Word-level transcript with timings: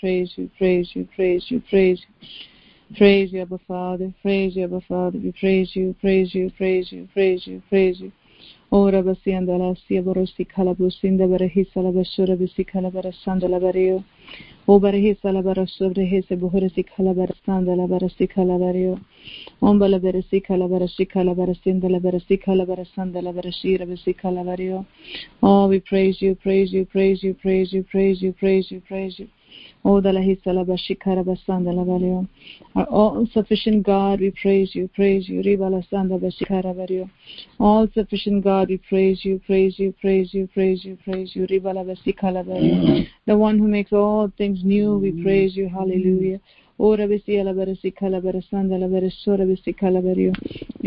praise 0.00 0.32
you, 0.36 0.50
praise 0.58 0.90
you, 0.94 1.08
praise 1.16 1.44
you, 1.50 1.62
praise 1.68 2.00
you. 2.00 2.26
Praise 2.96 3.32
you, 3.32 3.42
Abba 3.42 3.58
Father, 3.66 4.12
praise 4.22 4.54
you, 4.54 4.64
Abba 4.64 4.80
Father. 4.82 5.18
We 5.18 5.32
praise 5.32 5.74
you, 5.74 5.94
praise 6.00 6.34
you, 6.34 6.50
praise 6.56 6.92
you, 6.92 7.08
praise 7.12 7.46
you, 7.46 7.62
praise 7.68 8.00
you. 8.00 8.12
Ora 8.74 9.02
basiandala 9.06 9.76
sia 9.86 10.02
borosi 10.02 10.44
kalabusinda 10.44 11.28
barahi 11.30 11.62
salabashura 11.72 12.34
bisi 12.36 12.64
kalabarasandala 12.66 13.60
bario. 13.62 14.02
O 14.66 14.80
barahi 14.80 15.14
salabarasura 15.22 16.02
hese 16.12 16.34
buhurasi 16.34 16.82
kalabarasandala 16.82 17.86
barasi 17.86 18.26
kalabario. 18.26 18.98
Ombala 19.62 20.00
berasi 20.02 20.42
kalabarasi 20.42 21.06
kalabarasindala 21.06 22.02
barasi 22.02 22.36
kalabarasandala 22.44 23.30
barashira 23.36 23.86
bisi 23.86 24.12
kalabario. 24.12 24.84
Oh, 25.40 25.68
we 25.68 25.78
praise 25.78 26.20
you, 26.20 26.34
praise 26.34 26.72
you, 26.72 26.84
praise 26.84 27.22
you, 27.22 27.32
praise 27.34 27.72
you, 27.72 27.84
praise 27.84 28.20
you, 28.22 28.32
praise 28.32 28.72
you, 28.72 28.80
praise 28.80 29.14
you. 29.20 29.28
Oh, 29.86 30.00
the 30.00 30.10
Our 32.74 32.84
all 32.84 33.26
sufficient 33.32 33.82
God, 33.84 34.20
we 34.20 34.30
praise 34.30 34.74
you, 34.74 34.88
praise 34.94 35.28
you. 35.28 37.10
All 37.60 37.88
sufficient 37.92 38.44
God, 38.44 38.68
we 38.70 38.78
praise 38.78 39.24
you, 39.24 39.40
praise 39.44 39.78
you, 39.78 39.92
praise 40.00 40.32
you, 40.32 40.48
praise 40.54 40.84
you, 40.84 40.96
praise 41.04 41.36
you. 41.36 41.46
The 43.26 43.38
one 43.38 43.58
who 43.58 43.68
makes 43.68 43.92
all 43.92 44.32
things 44.38 44.64
new, 44.64 44.98
we 44.98 45.12
praise 45.22 45.54
you, 45.54 45.68
hallelujah. 45.68 46.40
We 46.76 46.96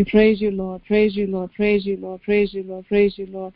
praise 0.04 0.42
you, 0.42 0.52
Lord, 0.52 0.84
praise 0.84 1.16
you, 1.16 1.28
Lord, 1.28 1.54
praise 1.54 1.86
you, 1.86 1.98
Lord, 1.98 2.22
praise 2.24 2.54
you, 2.54 2.64
Lord, 2.64 2.86
praise 2.88 3.18
you, 3.18 3.28
Lord. 3.28 3.54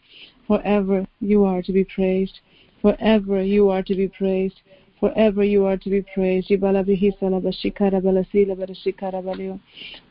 Forever 0.47 1.05
you 1.19 1.43
are 1.43 1.61
to 1.61 1.73
be 1.73 1.83
praised. 1.83 2.39
Forever 2.81 3.43
you 3.43 3.69
are 3.69 3.83
to 3.83 3.95
be 3.95 4.07
praised. 4.07 4.61
Forever 5.01 5.43
you 5.43 5.65
are 5.65 5.77
to 5.77 5.89
be 5.89 6.03
praised. 6.13 6.49
Jibala 6.49 6.85
bihisala 6.85 7.41
bashikara 7.41 7.99
balasila 7.99 8.55
barashikara 8.55 9.23
balio. 9.23 9.59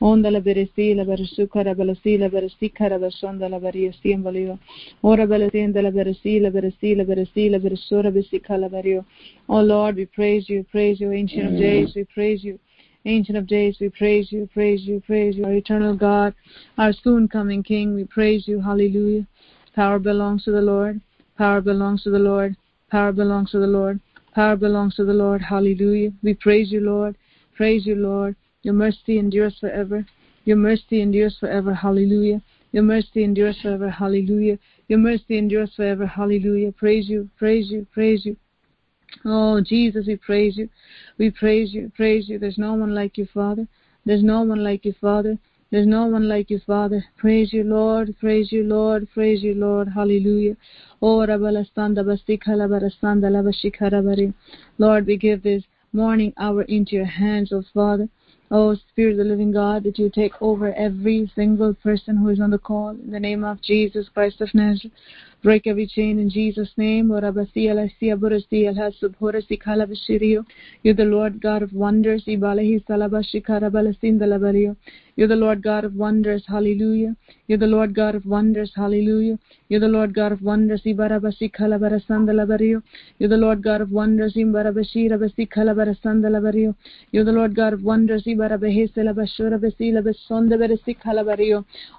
Ondala 0.03 0.42
beresila 0.42 1.06
barashukara 1.06 1.77
balasila 1.77 2.28
barashikara 2.28 2.98
bashondala 2.98 3.61
bariasim 3.62 4.25
balio. 4.25 4.59
Ora 5.05 5.28
balasindala 5.28 5.92
beresila 5.95 6.50
beresila 6.53 7.06
beresila 7.06 8.69
bario. 8.69 9.05
Oh 9.48 9.61
Lord, 9.61 9.95
we 9.95 10.06
praise 10.06 10.48
you, 10.50 10.65
praise 10.65 11.00
you, 11.00 11.12
Ancient 11.12 11.47
of 11.47 11.56
Days, 11.56 11.93
we 11.95 12.03
praise 12.12 12.43
you. 12.43 12.59
Ancient 13.05 13.39
of 13.39 13.47
Days, 13.47 13.77
we 13.81 13.91
praise 13.91 14.33
you, 14.33 14.48
praise 14.53 14.83
you, 14.83 15.00
praise 15.06 15.37
you, 15.37 15.45
our 15.45 15.53
eternal 15.53 15.97
God, 15.97 16.34
our 16.78 16.93
soon 16.93 17.28
coming 17.28 17.62
King, 17.62 17.95
we 17.95 18.05
praise 18.05 18.48
you, 18.48 18.61
hallelujah. 18.61 19.25
Power 19.77 20.00
belongs 20.00 20.45
to 20.45 20.50
the 20.50 20.61
Lord, 20.61 21.00
power 21.39 21.61
belongs 21.61 22.03
to 22.03 22.11
the 22.11 22.19
Lord, 22.19 22.56
power 22.91 23.12
belongs 23.12 23.53
to 23.53 23.61
the 23.61 23.69
Lord. 23.69 24.00
Power 24.34 24.56
belongs 24.56 24.95
to 24.97 25.05
the 25.05 25.12
Lord. 25.12 25.42
Hallelujah. 25.42 26.12
We 26.23 26.34
praise 26.34 26.70
you, 26.70 26.81
Lord. 26.81 27.17
Praise 27.56 27.86
you, 27.86 27.97
Lord. 27.97 28.37
Your 28.62 28.75
mercy 28.75 29.19
endures 29.19 29.59
forever. 29.59 30.06
Your 30.45 30.56
mercy 30.56 31.00
endures 31.00 31.37
forever. 31.39 31.75
Hallelujah. 31.75 32.42
Your 32.72 32.84
mercy 32.84 33.25
endures 33.25 33.61
forever. 33.61 33.91
Hallelujah. 33.91 34.59
Your 34.89 34.98
mercy 34.98 35.39
endures 35.39 35.75
forever. 35.75 36.06
Hallelujah. 36.06 36.72
Praise 36.72 37.09
you, 37.09 37.28
praise 37.37 37.70
you, 37.70 37.87
praise 37.92 38.25
you. 38.25 38.37
Oh, 39.25 39.61
Jesus, 39.61 40.06
we 40.06 40.17
praise 40.17 40.56
you. 40.56 40.69
We 41.19 41.31
praise 41.31 41.75
you, 41.75 41.91
praise 41.94 42.28
you. 42.28 42.39
There's 42.39 42.59
no 42.59 42.75
one 42.75 42.94
like 42.94 43.19
you, 43.19 43.27
Father. 43.34 43.67
There's 44.06 44.22
no 44.22 44.42
one 44.42 44.62
like 44.62 44.84
you, 44.84 44.94
Father. 45.00 45.39
There's 45.71 45.87
no 45.87 46.07
one 46.07 46.29
like 46.29 46.51
you, 46.51 46.61
Father. 46.67 47.05
Praise 47.17 47.53
you, 47.53 47.63
Lord. 47.63 48.17
Praise 48.19 48.51
you, 48.51 48.65
Lord. 48.65 49.07
Praise 49.15 49.41
you, 49.41 49.55
Lord. 49.55 49.89
Hallelujah. 49.89 50.57
Lord, 51.01 51.31
we 55.07 55.17
give 55.17 55.43
this 55.43 55.62
morning 55.93 56.33
hour 56.39 56.62
into 56.62 56.97
your 56.97 57.05
hands, 57.05 57.53
oh 57.53 57.62
Father. 57.73 58.09
Oh, 58.51 58.75
Spirit 58.75 59.12
of 59.12 59.19
the 59.19 59.25
living 59.25 59.53
God, 59.53 59.85
that 59.85 59.97
you 59.97 60.11
take 60.11 60.33
over 60.43 60.75
every 60.75 61.31
single 61.37 61.73
person 61.73 62.17
who 62.17 62.31
is 62.31 62.41
on 62.41 62.50
the 62.50 62.59
call 62.59 62.91
in 62.91 63.12
the 63.12 63.21
name 63.21 63.44
of 63.44 63.62
Jesus 63.62 64.09
Christ 64.12 64.41
of 64.41 64.53
Nazareth. 64.53 64.93
Break 65.43 65.67
every 65.67 65.87
chain 65.87 66.19
in 66.19 66.28
Jesus' 66.28 66.69
name. 66.77 67.09
You're 67.09 67.33
the 70.95 71.05
Lord 71.05 71.41
God 71.41 71.62
of 71.62 71.73
wonders. 71.73 72.25
You're 72.27 72.39
the 75.29 75.37
Lord 75.37 75.62
God 75.62 75.84
of 75.84 75.95
wonders. 75.97 76.45
Hallelujah. 76.47 77.17
You're 77.47 77.59
the 77.59 77.67
Lord 77.67 77.95
God 77.95 78.15
of 78.15 78.27
wonders. 78.27 78.73
Hallelujah. 78.77 79.39
You're 79.69 79.81
the 79.81 79.89
Lord 79.89 80.12
God 80.15 80.33
of 80.33 80.43
wonders. 80.43 80.83
You're 80.84 80.97
the 80.99 81.09
Lord 83.37 83.62
God 83.62 83.81
of 83.81 83.91
wonders. 83.93 84.37
You're 84.37 84.53
the 87.25 87.33
Lord 87.33 87.55
God 87.55 87.73
of 87.73 87.83
wonders. 87.83 88.27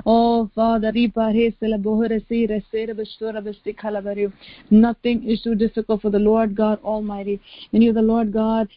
Oh, 0.05 0.49
Father, 0.55 0.91
Nothing 4.69 5.23
is 5.29 5.41
too 5.41 5.55
difficult 5.55 6.01
for 6.01 6.09
the 6.09 6.19
Lord 6.19 6.55
God 6.55 6.79
Almighty. 6.83 7.39
And 7.73 7.83
you, 7.83 7.93
the 7.93 8.01
Lord 8.01 8.31
God, 8.31 8.67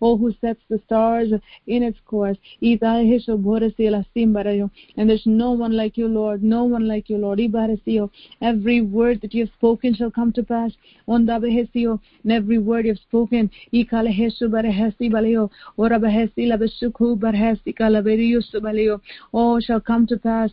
oh, 0.00 0.16
who 0.16 0.32
sets 0.40 0.60
the 0.68 0.80
stars 0.86 1.28
in 1.66 1.82
its 1.82 1.98
course. 2.06 2.36
And 2.60 2.80
there's 5.08 5.26
no 5.26 5.52
one 5.52 5.76
like 5.76 5.96
you, 5.96 6.08
Lord. 6.08 6.42
No 6.42 6.64
one 6.64 6.86
like 6.88 7.08
you, 7.08 7.18
Lord. 7.18 7.40
Every 8.40 8.80
word 8.80 9.20
that 9.20 9.34
you 9.34 9.44
have 9.44 9.54
spoken 9.54 9.94
shall 9.94 10.10
come 10.10 10.32
to 10.32 10.42
pass. 10.42 10.72
And 11.06 11.28
every 12.30 12.58
word 12.58 12.84
you 12.84 12.92
have 12.92 12.98
spoken, 12.98 13.50
oh, 19.32 19.60
shall 19.60 19.80
come 19.80 20.06
to 20.06 20.16
pass. 20.16 20.47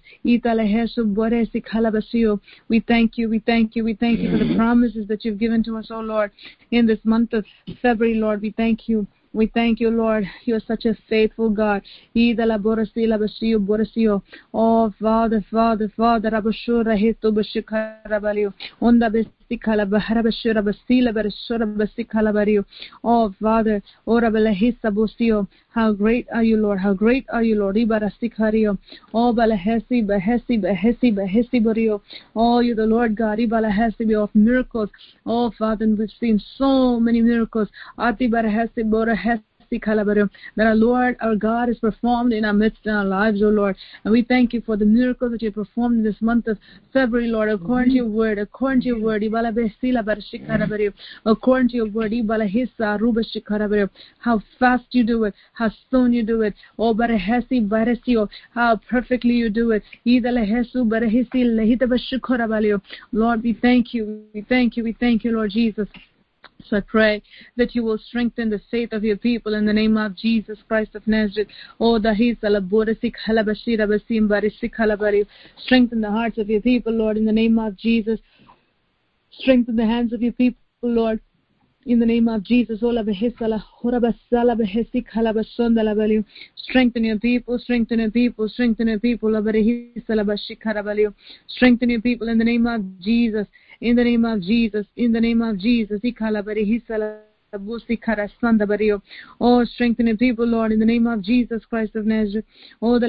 We 2.69 2.79
thank 2.81 3.17
you, 3.17 3.29
we 3.29 3.39
thank 3.39 3.75
you, 3.75 3.83
we 3.83 3.93
thank 3.93 4.19
you 4.19 4.31
for 4.31 4.37
the 4.37 4.43
mm-hmm. 4.45 4.57
promises 4.57 5.07
that 5.07 5.25
you've 5.25 5.39
given 5.39 5.63
to 5.63 5.77
us, 5.77 5.87
oh 5.91 5.99
Lord, 5.99 6.31
in 6.71 6.85
this 6.85 6.99
month 7.03 7.33
of 7.33 7.45
February, 7.81 8.15
Lord. 8.15 8.41
We 8.41 8.51
thank 8.51 8.87
you. 8.87 9.07
We 9.33 9.47
thank 9.47 9.81
you, 9.81 9.89
Lord. 9.89 10.25
You're 10.45 10.61
such 10.61 10.85
a 10.85 10.95
faithful 11.09 11.49
God. 11.49 11.81
Oh, 14.53 14.93
Father, 15.01 15.45
Father, 15.51 15.91
Father, 15.97 16.29
Oh 23.03 23.33
Father, 23.39 23.81
ora. 24.05 25.47
How 25.69 25.91
great 25.91 26.27
are 26.33 26.43
you, 26.43 26.57
Lord? 26.57 26.79
How 26.79 26.93
great 26.93 27.25
are 27.29 27.43
you, 27.43 27.59
Lord? 27.59 27.77
Oh 29.13 29.33
balahesi 29.33 30.03
bahesi 30.03 30.59
bahesi 30.59 31.13
bahesi 31.13 31.61
bariyo. 31.61 32.01
Oh, 32.35 32.59
you're 32.59 32.75
the 32.75 32.85
Lord 32.87 33.15
God. 33.15 33.37
Ibalahesi 33.37 34.15
of 34.15 34.33
miracles. 34.33 34.89
Oh 35.25 35.51
Father, 35.51 35.87
we've 35.87 36.09
seen 36.19 36.41
so 36.57 36.99
many 36.99 37.21
miracles. 37.21 37.67
That 39.69 40.67
our 40.67 40.75
Lord, 40.75 41.17
our 41.21 41.35
God, 41.35 41.69
is 41.69 41.79
performed 41.79 42.33
in 42.33 42.45
our 42.45 42.53
midst 42.53 42.85
in 42.85 42.93
our 42.93 43.05
lives, 43.05 43.41
O 43.41 43.47
Lord. 43.47 43.75
And 44.03 44.11
we 44.11 44.23
thank 44.23 44.53
you 44.53 44.61
for 44.61 44.77
the 44.77 44.85
miracles 44.85 45.31
that 45.31 45.41
you 45.41 45.51
performed 45.51 45.97
in 45.97 46.03
this 46.03 46.21
month 46.21 46.47
of 46.47 46.57
February, 46.93 47.27
Lord, 47.27 47.49
according 47.49 47.91
to 47.91 47.95
your 47.95 48.07
word, 48.07 48.39
according 48.39 48.81
to 48.81 48.87
your 48.87 49.01
word. 49.01 49.23
According 51.25 51.69
to 51.69 51.75
your 51.75 51.89
word, 51.89 52.13
how 54.19 54.41
fast 54.59 54.85
you 54.91 55.03
do 55.03 55.23
it, 55.25 55.33
how 55.53 55.71
soon 55.91 56.13
you 56.13 56.23
do 56.23 56.41
it. 56.41 56.53
Oh, 56.79 56.93
how 58.51 58.79
perfectly 58.89 59.33
you 59.33 59.49
do 59.49 59.71
it. 59.71 59.83
Lord, 63.11 63.43
we 63.43 63.53
thank 63.61 63.93
you, 63.93 64.23
we 64.33 64.41
thank 64.41 64.77
you, 64.77 64.83
we 64.83 64.93
thank 64.93 65.23
you, 65.23 65.31
Lord 65.31 65.51
Jesus. 65.51 65.87
So 66.69 66.77
I 66.77 66.79
pray 66.79 67.21
that 67.57 67.75
you 67.75 67.83
will 67.83 67.97
strengthen 67.97 68.49
the 68.49 68.59
faith 68.71 68.91
of 68.91 69.03
your 69.03 69.17
people 69.17 69.53
in 69.53 69.65
the 69.65 69.73
name 69.73 69.97
of 69.97 70.15
Jesus 70.15 70.57
Christ 70.67 70.95
of 70.95 71.05
Nazareth. 71.07 71.47
Oh, 71.79 71.99
strengthen 75.57 76.01
the 76.01 76.11
hearts 76.11 76.37
of 76.37 76.49
your 76.49 76.61
people, 76.61 76.93
Lord, 76.93 77.17
in 77.17 77.25
the 77.25 77.31
name 77.31 77.59
of 77.59 77.77
Jesus. 77.77 78.19
Strengthen 79.31 79.75
the 79.75 79.85
hands 79.85 80.13
of 80.13 80.21
your 80.21 80.33
people, 80.33 80.59
Lord. 80.81 81.19
In 81.85 81.99
the 81.99 82.05
name 82.05 82.27
of 82.27 82.41
Jesus, 82.41 82.79
oh, 82.81 82.91
strengthen 82.91 83.13
your 87.03 87.19
people, 87.19 87.59
strengthen 87.59 87.93
your 87.93 87.99
people, 87.99 88.49
strengthen 88.49 88.87
your 88.87 88.99
people, 88.99 89.29
strengthen 91.47 91.89
your 91.91 92.01
people 92.01 92.27
in 92.27 92.39
the 92.39 92.43
name 92.43 92.65
of 92.65 92.81
Jesus 93.01 93.45
in 93.81 93.95
the 93.95 94.03
name 94.03 94.25
of 94.25 94.41
Jesus, 94.41 94.85
in 94.95 95.11
the 95.11 95.21
name 95.21 95.41
of 95.41 95.57
Jesus. 95.57 95.99
Oh, 99.39 99.63
strengthen 99.65 100.07
your 100.07 100.17
people, 100.17 100.45
Lord, 100.45 100.71
in 100.71 100.79
the 100.79 100.85
name 100.85 101.07
of 101.07 101.21
Jesus 101.21 101.63
Christ 101.65 101.95
of 101.95 102.05
Nazareth. 102.05 102.45
Oh, 102.81 102.99
the 102.99 103.07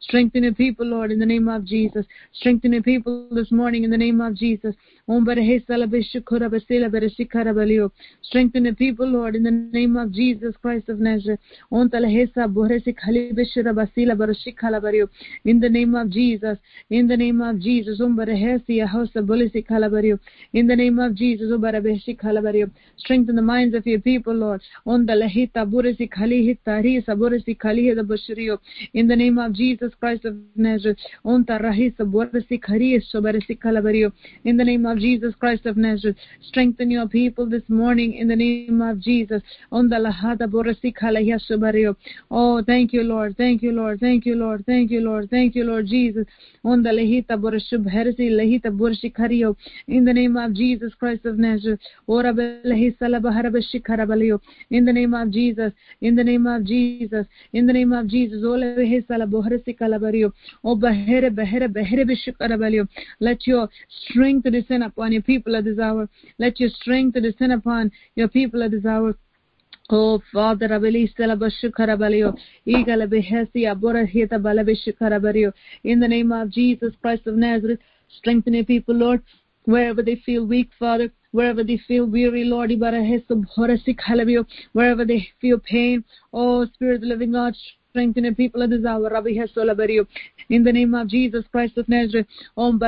Strengthen 0.00 0.42
your 0.42 0.54
people, 0.54 0.86
Lord, 0.86 1.12
in 1.12 1.18
the 1.18 1.26
name 1.26 1.48
of 1.48 1.64
Jesus. 1.64 2.04
Strengthen 2.32 2.72
your 2.72 2.82
people 2.82 3.28
this 3.30 3.50
morning 3.50 3.84
in 3.84 3.90
the 3.90 3.96
name 3.96 4.20
of 4.20 4.34
Jesus. 4.34 4.74
Strengthen 8.22 8.62
the 8.62 8.72
people, 8.72 9.06
Lord, 9.08 9.34
in 9.34 9.42
the 9.42 9.50
name 9.50 9.96
of 9.96 10.12
Jesus 10.12 10.54
Christ 10.62 10.88
of 10.88 11.00
Nazareth. 11.00 11.40
In 11.72 11.88
the 15.58 15.68
name 15.68 15.94
of 15.96 16.10
Jesus. 16.10 16.58
In 16.90 17.08
the 17.08 17.16
name 17.16 17.40
of 17.40 17.58
Jesus. 17.58 17.98
In 20.52 20.66
the 20.68 20.76
name 20.76 21.00
of 21.00 21.14
Jesus. 21.14 21.50
Strengthen 22.96 23.34
the 23.34 23.42
minds 23.42 23.74
of 23.74 23.86
your 23.86 23.98
people, 23.98 24.34
Lord. 24.34 24.60
In 28.94 29.08
the 29.08 29.16
name 29.16 29.38
of 29.38 29.52
Jesus 29.54 29.92
Christ 29.98 30.24
of 30.24 30.36
Nazareth. 30.54 30.98
In 34.44 34.56
the 34.56 34.64
name 34.64 34.86
of 34.86 34.99
Jesus 35.00 35.34
Christ 35.34 35.66
of 35.66 35.76
Nazareth. 35.76 36.16
Strengthen 36.42 36.90
your 36.90 37.08
people 37.08 37.46
this 37.46 37.62
morning 37.68 38.14
in 38.14 38.28
the 38.28 38.36
name 38.36 38.80
of 38.82 39.00
Jesus. 39.00 39.42
Oh, 39.72 39.82
thank 42.62 42.92
you, 42.92 43.02
Lord. 43.02 43.36
Thank 43.36 43.62
you, 43.62 43.72
Lord. 43.72 44.00
Thank 44.00 44.26
you, 44.26 44.36
Lord. 44.36 44.66
Thank 44.66 44.90
you, 44.90 45.00
Lord. 45.00 45.30
Thank 45.30 45.54
you, 45.54 45.64
Lord 45.64 45.86
Jesus. 45.86 46.26
In 46.62 46.82
the 46.82 46.92
name 50.12 50.36
of 50.36 50.52
Jesus 50.52 50.94
Christ 50.94 51.24
of 51.24 51.38
Nazareth. 51.38 51.80
In 54.70 54.84
the 54.84 54.92
name 54.92 55.14
of 55.14 55.30
Jesus. 55.30 55.72
In 56.00 56.14
the 56.14 56.24
name 56.24 56.46
of 56.46 56.64
Jesus. 56.64 57.26
In 57.52 57.66
the 57.66 57.72
name 57.72 57.92
of 57.92 58.06
Jesus. 58.06 58.44
Oh, 60.62 60.76
Let 63.20 63.46
your 63.46 63.68
strength 63.88 64.50
descend 64.50 64.79
upon 64.82 65.12
your 65.12 65.22
people 65.22 65.56
at 65.56 65.64
this 65.64 65.78
hour. 65.78 66.08
Let 66.38 66.60
your 66.60 66.70
strength 66.70 67.20
descend 67.20 67.52
upon 67.52 67.92
your 68.14 68.28
people 68.28 68.62
at 68.62 68.70
this 68.70 68.84
hour. 68.84 69.14
Oh 69.92 70.22
Father, 70.32 70.66
in 70.66 70.80
the 76.00 76.08
name 76.08 76.32
of 76.32 76.50
Jesus 76.50 76.92
Christ 77.02 77.26
of 77.26 77.34
Nazareth, 77.34 77.80
strengthen 78.18 78.54
your 78.54 78.64
people, 78.64 78.94
Lord, 78.94 79.22
wherever 79.64 80.02
they 80.02 80.16
feel 80.24 80.46
weak, 80.46 80.70
Father, 80.78 81.10
wherever 81.32 81.64
they 81.64 81.76
feel 81.88 82.06
weary, 82.06 82.44
Lord, 82.44 82.70
wherever 84.72 85.04
they 85.04 85.28
feel 85.40 85.58
pain, 85.58 86.04
oh 86.32 86.66
Spirit 86.66 86.94
of 86.94 87.00
the 87.00 87.06
living 87.08 87.32
God, 87.32 87.56
strengthen 87.90 88.24
your 88.24 88.34
people 88.34 88.62
at 88.62 88.70
this 88.70 88.84
hour. 88.84 89.10
In 90.48 90.64
the 90.64 90.72
name 90.72 90.94
of 90.94 91.08
Jesus 91.08 91.44
Christ 91.52 91.76
of 91.76 91.88
Nazareth, 91.88 92.26
Om 92.56 92.80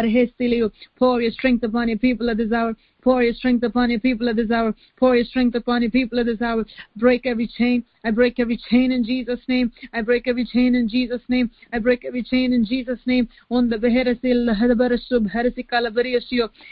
pour 0.98 1.20
your 1.20 1.32
strength 1.32 1.64
upon 1.64 1.88
your 1.88 1.98
people 1.98 2.30
at 2.30 2.36
this 2.38 2.52
hour. 2.52 2.74
Pour 3.02 3.22
your 3.22 3.34
strength 3.34 3.64
upon 3.64 3.90
your 3.90 4.00
people 4.00 4.28
at 4.28 4.36
this 4.36 4.50
hour. 4.50 4.74
Pour 4.96 5.16
your 5.16 5.24
strength 5.24 5.56
upon 5.56 5.82
your 5.82 5.90
people 5.90 6.20
at 6.20 6.26
this 6.26 6.40
hour. 6.40 6.64
Break 6.96 7.26
every 7.26 7.48
chain. 7.48 7.84
I 8.04 8.10
break 8.10 8.40
every 8.40 8.56
chain 8.56 8.90
in 8.92 9.04
Jesus' 9.04 9.40
name. 9.48 9.72
I 9.92 10.02
break 10.02 10.26
every 10.26 10.44
chain 10.44 10.74
in 10.74 10.88
Jesus' 10.88 11.22
name. 11.28 11.50
I 11.72 11.78
break 11.78 12.04
every 12.04 12.22
chain 12.22 12.52
in 12.52 12.64
Jesus' 12.64 12.98
name. 13.06 13.28
On 13.50 13.68
the 13.68 13.76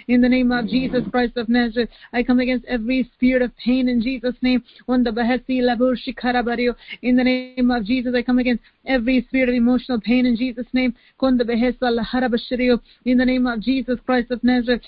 in 0.08 0.20
the 0.20 0.28
name 0.28 0.52
of 0.52 0.68
Jesus 0.68 1.04
Christ 1.10 1.36
of 1.36 1.48
Nazareth, 1.48 1.88
I 2.12 2.22
come 2.22 2.40
against 2.40 2.64
every 2.66 3.10
spirit 3.14 3.42
of 3.42 3.56
pain 3.56 3.88
in 3.88 4.00
Jesus' 4.00 4.34
name. 4.42 4.62
On 4.88 5.04
the 5.04 5.10
in 7.02 7.16
the 7.16 7.24
name 7.24 7.70
of 7.70 7.84
Jesus, 7.84 8.14
I 8.14 8.22
come 8.22 8.38
against 8.38 8.62
every 8.86 9.22
spirit 9.28 9.48
of 9.48 9.54
emotional 9.54 10.00
pain 10.00 10.26
in 10.26 10.36
Jesus' 10.36 10.66
name. 10.72 10.94
In 11.22 11.36
the 11.38 13.24
name 13.24 13.46
of 13.46 13.60
Jesus 13.60 13.98
Christ 14.04 14.30
of 14.30 14.42
Nazareth, 14.42 14.80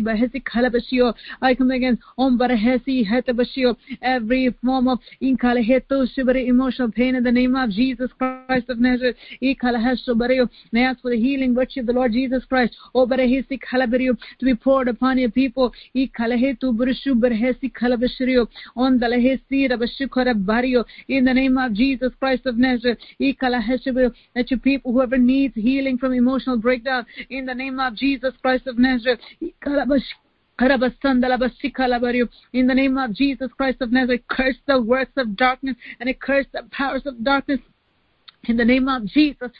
bahesi 0.00 0.04
bahesi 0.04 0.42
kalabashio. 0.42 1.14
I 1.40 1.54
come 1.54 1.70
against 1.70 2.02
om 2.16 2.38
barahesi 2.38 3.06
hetabashio. 3.06 3.76
Every 4.00 4.54
form 4.64 4.88
of 4.88 5.00
inkalaheto 5.20 6.06
shibari 6.16 6.48
emotional 6.48 6.90
pain 6.90 7.14
in 7.14 7.24
the 7.24 7.32
name 7.32 7.54
of 7.56 7.70
Jesus 7.70 8.10
Christ 8.18 8.68
of 8.68 8.78
Nazareth. 8.78 9.16
Ikalahasho 9.42 10.14
bareo. 10.14 10.48
May 10.72 10.84
I 10.84 10.90
ask 10.90 11.02
for 11.02 11.10
the 11.10 11.20
healing 11.20 11.54
virtue 11.54 11.80
of 11.80 11.86
the 11.86 11.92
Lord 11.92 12.12
Jesus 12.12 12.44
Christ. 12.44 12.74
O 12.94 13.06
barahesi 13.06 13.58
kalabario 13.60 14.16
to 14.38 14.44
be 14.44 14.54
poured 14.54 14.88
upon 14.88 15.18
your 15.18 15.30
people. 15.30 15.72
Ikalahetu 15.94 16.74
burushu 16.74 17.14
barahesi 17.14 17.72
kalabashirio. 17.72 18.46
On 18.76 18.98
the 18.98 19.06
lahesi 19.06 19.70
rabashikora 19.70 20.34
bario. 20.44 20.84
In 21.08 21.24
the 21.24 21.34
name 21.34 21.58
of 21.58 21.72
Jesus 21.74 22.12
Christ 22.18 22.46
of 22.46 22.56
Nazareth. 22.56 22.98
Ikalahashibario. 23.20 24.12
That 24.34 24.50
your 24.50 24.60
people, 24.60 24.92
whoever 24.92 25.18
needs 25.18 25.54
healing 25.54 25.98
from 25.98 26.12
emotional 26.12 26.56
breakdown, 26.58 27.06
in 27.30 27.46
the 27.46 27.54
name 27.54 27.78
of 27.80 27.94
Jesus 27.94 28.34
Christ 28.40 28.66
of 28.66 28.78
Nazareth. 28.78 29.20
In 32.52 32.66
the 32.66 32.74
name 32.74 32.98
of 32.98 33.12
Jesus 33.14 33.50
Christ 33.56 33.80
of 33.80 33.90
Nazareth, 33.90 34.22
curse 34.28 34.56
the 34.66 34.80
works 34.80 35.12
of 35.16 35.36
darkness 35.36 35.76
and 35.98 36.08
it 36.08 36.20
curse 36.20 36.46
the 36.52 36.62
powers 36.70 37.02
of 37.06 37.24
darkness 37.24 37.60
in 38.44 38.56
the 38.56 38.64
name 38.64 38.88
of 38.88 39.06
Jesus, 39.06 39.50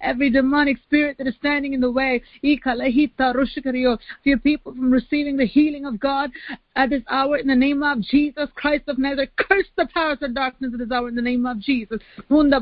every 0.00 0.30
demonic 0.30 0.78
spirit 0.84 1.18
that 1.18 1.26
is 1.26 1.34
standing 1.36 1.72
in 1.72 1.80
the 1.80 1.90
way, 1.90 2.22
for 2.42 3.98
your 4.24 4.38
people 4.38 4.72
from 4.72 4.90
receiving 4.90 5.36
the 5.36 5.46
healing 5.46 5.86
of 5.86 5.98
God 5.98 6.30
at 6.74 6.90
this 6.90 7.02
hour, 7.08 7.38
in 7.38 7.46
the 7.46 7.54
name 7.54 7.82
of 7.82 8.02
Jesus 8.02 8.50
Christ 8.54 8.84
of 8.88 8.98
Nazareth, 8.98 9.30
curse 9.36 9.66
the 9.76 9.88
powers 9.94 10.18
of 10.20 10.34
darkness 10.34 10.72
at 10.74 10.78
this 10.78 10.90
hour, 10.90 11.08
in 11.08 11.14
the 11.14 11.22
name 11.22 11.46
of 11.46 11.58
Jesus. 11.60 11.98
In 12.28 12.50
the 12.50 12.60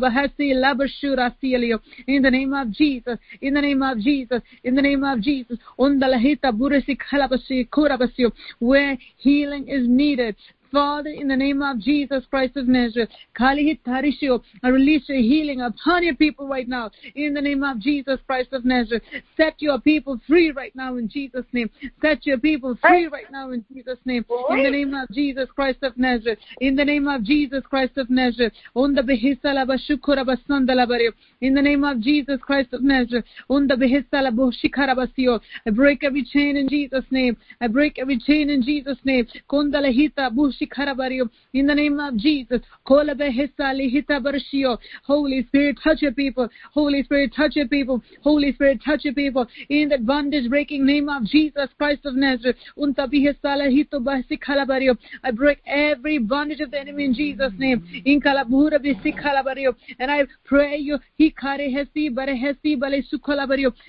name 2.30 2.54
of 2.54 2.70
Jesus, 2.70 3.18
in 3.40 3.54
the 3.54 3.60
name 3.60 3.82
of 3.82 4.00
Jesus, 4.00 4.40
in 4.62 4.74
the 4.74 4.82
name 4.82 5.02
of 5.02 5.20
Jesus, 5.20 5.58
where 8.60 8.96
healing 9.16 9.68
is 9.68 9.88
needed, 9.88 10.36
Father, 10.74 11.10
in 11.10 11.28
the 11.28 11.36
name 11.36 11.62
of 11.62 11.78
Jesus 11.78 12.24
Christ 12.28 12.56
of 12.56 12.66
Nazareth, 12.66 13.08
I 13.38 13.52
release 14.64 15.08
your 15.08 15.18
healing 15.18 15.60
upon 15.60 16.02
your 16.02 16.16
people 16.16 16.48
right 16.48 16.68
now. 16.68 16.90
In 17.14 17.32
the 17.32 17.40
name 17.40 17.62
of 17.62 17.78
Jesus 17.78 18.18
Christ 18.26 18.52
of 18.52 18.64
Nazareth, 18.64 19.04
set 19.36 19.54
your 19.62 19.78
people 19.78 20.20
free 20.26 20.50
right 20.50 20.74
now 20.74 20.96
in 20.96 21.08
Jesus' 21.08 21.44
name. 21.52 21.70
Set 22.02 22.26
your 22.26 22.38
people 22.38 22.76
free 22.82 23.06
right 23.06 23.30
now 23.30 23.52
in 23.52 23.64
Jesus' 23.72 24.00
name. 24.04 24.24
In 24.50 24.64
the 24.64 24.70
name 24.70 24.94
of 24.94 25.08
Jesus 25.12 25.48
Christ 25.54 25.78
of 25.84 25.96
Nazareth. 25.96 26.40
In 26.60 26.74
the 26.74 26.84
name 26.84 27.06
of 27.06 27.22
Jesus 27.22 27.62
Christ 27.70 27.96
of 27.96 28.10
Nazareth. 28.10 28.52
In 28.74 28.94
the 31.54 31.62
name 31.62 31.84
of 31.84 32.00
Jesus 32.00 32.40
Christ 32.44 32.72
of 32.72 32.82
Nazareth. 32.82 33.24
I 35.66 35.70
break 35.70 36.02
every 36.02 36.24
chain 36.24 36.56
in 36.56 36.68
Jesus' 36.68 37.04
name. 37.12 37.36
I 37.60 37.68
break 37.68 38.00
every 38.00 38.18
chain 38.18 38.50
in 38.50 38.60
Jesus' 38.60 38.98
name. 39.04 39.28
In 41.52 41.66
the 41.66 41.74
name 41.74 41.98
of 42.00 42.16
Jesus. 42.16 42.60
Holy 45.04 45.42
Spirit, 45.44 45.78
touch 45.82 46.02
your 46.02 46.12
people. 46.12 46.48
Holy 46.72 47.02
Spirit, 47.02 47.32
touch 47.34 47.56
your 47.56 47.68
people. 47.68 48.02
Holy 48.22 48.52
Spirit, 48.52 48.80
touch 48.84 49.04
your 49.04 49.14
people. 49.14 49.46
In 49.68 49.88
the 49.88 49.98
bondage 49.98 50.48
breaking 50.48 50.84
name 50.86 51.08
of 51.08 51.24
Jesus 51.24 51.68
Christ 51.78 52.04
of 52.04 52.14
Nazareth. 52.16 52.56
I 55.22 55.30
break 55.30 55.58
every 55.66 56.18
bondage 56.18 56.60
of 56.60 56.70
the 56.70 56.80
enemy 56.80 57.04
in 57.04 57.14
Jesus' 57.14 57.52
name. 57.58 57.84
And 59.98 60.10
I 60.10 60.24
pray 60.44 60.76
you, 60.78 60.98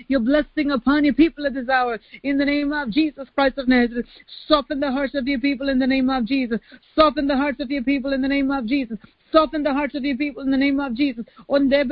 your 0.07 0.19
blessing 0.19 0.71
upon 0.71 1.03
your 1.05 1.13
people 1.13 1.45
at 1.45 1.53
this 1.53 1.69
hour. 1.69 1.99
In 2.23 2.37
the 2.37 2.45
name 2.45 2.73
of 2.73 2.89
Jesus 2.91 3.27
Christ 3.35 3.57
of 3.57 3.67
Nazareth. 3.67 4.05
Soften 4.47 4.79
the 4.79 4.91
hearts 4.91 5.15
of 5.15 5.27
your 5.27 5.39
people 5.39 5.69
in 5.69 5.79
the 5.79 5.87
name 5.87 6.09
of 6.09 6.25
Jesus. 6.25 6.59
Soften 6.95 7.27
the 7.27 7.35
hearts 7.35 7.59
of 7.59 7.69
your 7.69 7.83
people 7.83 8.13
in 8.13 8.21
the 8.21 8.27
name 8.27 8.51
of 8.51 8.65
Jesus. 8.65 8.97
Soften 9.31 9.63
the 9.63 9.73
hearts 9.73 9.95
of 9.95 10.03
your 10.05 10.15
people 10.17 10.43
in 10.43 10.51
the 10.51 10.57
name 10.57 10.79
of 10.79 10.95
Jesus. 10.95 11.25
In 11.49 11.69
the 11.69 11.83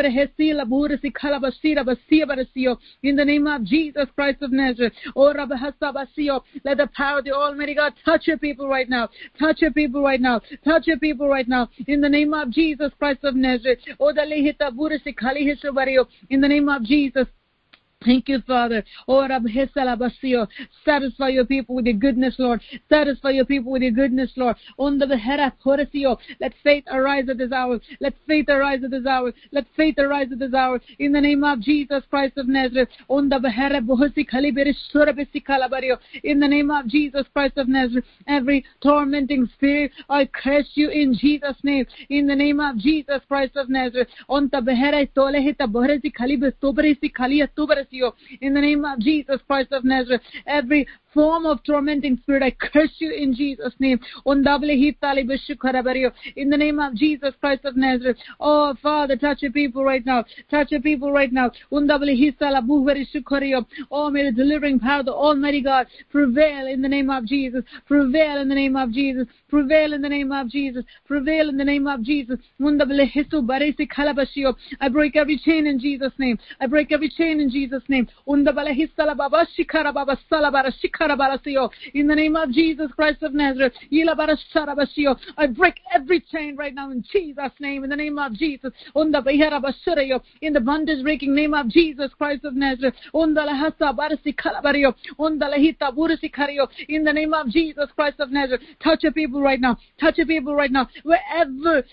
name 3.25 3.47
of 3.47 3.63
Jesus 3.65 4.07
Christ 4.15 4.41
of 4.41 4.51
Nazareth. 4.51 4.93
Oh, 5.15 5.33
Let 6.63 6.77
the 6.77 6.89
power 6.95 7.19
of 7.19 7.25
the 7.25 7.31
Almighty 7.31 7.75
God 7.75 7.93
touch 8.05 8.27
your 8.27 8.37
people 8.37 8.67
right 8.67 8.89
now. 8.89 9.09
Touch 9.39 9.61
your 9.61 9.71
people 9.71 10.01
right 10.01 10.21
now. 10.21 10.41
Touch 10.63 10.87
your 10.87 10.99
people 10.99 11.27
right 11.27 11.47
now. 11.47 11.69
In 11.87 12.01
the 12.01 12.09
name 12.09 12.33
of 12.33 12.49
Jesus 12.51 12.91
Christ 12.97 13.23
of 13.23 13.35
Nazareth. 13.35 13.79
Oh, 13.99 14.13
in 16.29 16.41
the 16.41 16.47
name 16.47 16.69
of 16.69 16.83
Jesus. 16.83 17.27
Thank 18.05 18.29
you, 18.29 18.41
Father. 18.45 18.83
Oh, 19.07 19.27
Satisfy 20.85 21.29
your 21.29 21.45
people 21.45 21.75
with 21.75 21.85
your 21.85 21.95
goodness, 21.95 22.35
Lord. 22.37 22.61
Satisfy 22.89 23.31
your 23.31 23.45
people 23.45 23.71
with 23.71 23.81
your 23.81 23.91
goodness, 23.91 24.31
Lord. 24.35 24.55
Under 24.77 25.05
the 25.05 25.17
head 25.17 25.39
Let 26.39 26.53
faith 26.63 26.83
arise 26.91 27.29
at 27.29 27.37
this 27.37 27.51
hour. 27.51 27.79
Let 27.99 28.13
faith 28.27 28.49
arise 28.49 28.83
at 28.83 28.91
this 28.91 29.05
hour. 29.05 29.31
Let 29.51 29.65
faith 29.75 29.95
arise 29.97 30.31
at 30.31 30.39
this 30.39 30.53
hour. 30.53 30.81
In 30.99 31.11
the 31.11 31.21
name 31.21 31.43
of 31.43 31.61
Jesus 31.61 32.03
Christ 32.09 32.37
of 32.37 32.47
Nazareth. 32.47 32.89
In 33.09 33.29
the 36.39 36.47
name 36.47 36.71
of 36.71 36.87
Jesus 36.87 37.25
Christ 37.33 37.57
of 37.57 37.67
Nazareth. 37.67 38.05
Every 38.27 38.65
tormenting 38.81 39.49
spirit, 39.55 39.91
I 40.09 40.25
curse 40.25 40.69
you 40.75 40.89
in 40.89 41.13
Jesus' 41.13 41.57
name. 41.63 41.85
In 42.09 42.27
the 42.27 42.35
name 42.35 42.59
of 42.59 42.77
Jesus 42.77 43.21
Christ 43.27 43.55
of 43.55 43.69
Nazareth. 43.69 44.07
In 48.41 48.55
the 48.55 48.61
name 48.61 48.85
of 48.85 48.99
Jesus 48.99 49.39
Christ 49.45 49.71
of 49.71 49.83
Nazareth, 49.83 50.21
every 50.47 50.87
form 51.13 51.45
of 51.45 51.63
tormenting 51.63 52.17
spirit. 52.17 52.43
I 52.43 52.51
curse 52.51 52.93
you 52.97 53.11
in 53.11 53.33
Jesus' 53.33 53.73
name. 53.79 53.99
In 54.25 54.43
the 54.43 56.55
name 56.57 56.79
of 56.79 56.95
Jesus 56.95 57.33
Christ 57.39 57.65
of 57.65 57.75
Nazareth. 57.75 58.17
Oh, 58.39 58.75
Father, 58.81 59.15
touch 59.15 59.41
your 59.41 59.51
people 59.51 59.83
right 59.83 60.05
now. 60.05 60.25
Touch 60.49 60.71
your 60.71 60.81
people 60.81 61.11
right 61.11 61.31
now. 61.31 61.51
Oh, 61.71 61.79
may 64.09 64.23
the 64.23 64.31
delivering 64.35 64.79
power 64.79 64.99
of 64.99 65.05
the 65.05 65.13
Almighty 65.13 65.61
God 65.61 65.87
prevail 66.09 66.67
in 66.67 66.81
the 66.81 66.89
name 66.89 67.09
of 67.09 67.25
Jesus. 67.25 67.63
Prevail 67.87 68.41
in 68.41 68.49
the 68.49 68.55
name 68.55 68.75
of 68.75 68.91
Jesus. 68.91 69.27
Prevail 69.49 69.93
in 69.93 70.01
the 70.01 70.09
name 70.09 70.31
of 70.31 70.49
Jesus. 70.49 70.83
Prevail 71.05 71.49
in 71.49 71.57
the 71.57 71.63
name 71.63 71.87
of 71.87 72.03
Jesus. 72.03 72.39
I 74.79 74.89
break 74.89 75.15
every 75.15 75.37
chain 75.37 75.67
in 75.67 75.79
Jesus' 75.79 76.13
name. 76.17 76.39
I 76.59 76.67
break 76.67 76.91
every 76.91 77.09
chain 77.09 77.39
in 77.39 77.49
Jesus' 77.49 77.83
name. 77.87 78.07
In 81.93 82.07
the 82.07 82.15
name 82.15 82.35
of 82.35 82.51
Jesus 82.51 82.91
Christ 82.95 83.23
of 83.23 83.33
Nazareth. 83.33 83.73
I 85.37 85.47
break 85.47 85.79
every 85.93 86.21
chain 86.21 86.55
right 86.55 86.73
now 86.73 86.91
in 86.91 87.03
Jesus' 87.11 87.51
name. 87.59 87.83
In 87.83 87.89
the 87.89 87.95
name 87.95 88.17
of 88.17 88.33
Jesus. 88.33 88.71
In 88.95 89.11
the 89.11 90.61
bondage 90.63 91.03
breaking 91.03 91.35
name 91.35 91.53
of 91.53 91.67
Jesus 91.69 92.11
Christ 92.17 92.45
of 92.45 92.55
Nazareth. 92.55 92.95
In 93.13 93.33
the 93.33 93.43
name 97.13 97.33
of 97.33 97.49
Jesus 97.49 97.89
Christ 97.95 98.19
of 98.19 98.31
Nazareth. 98.31 98.61
Touch 98.83 99.03
your 99.03 99.11
people 99.11 99.41
right 99.41 99.59
now. 99.59 99.77
Touch 99.99 100.17
your 100.17 100.27
people 100.27 100.55
right 100.55 100.71
now. 100.71 100.87
Wherever 101.03 101.83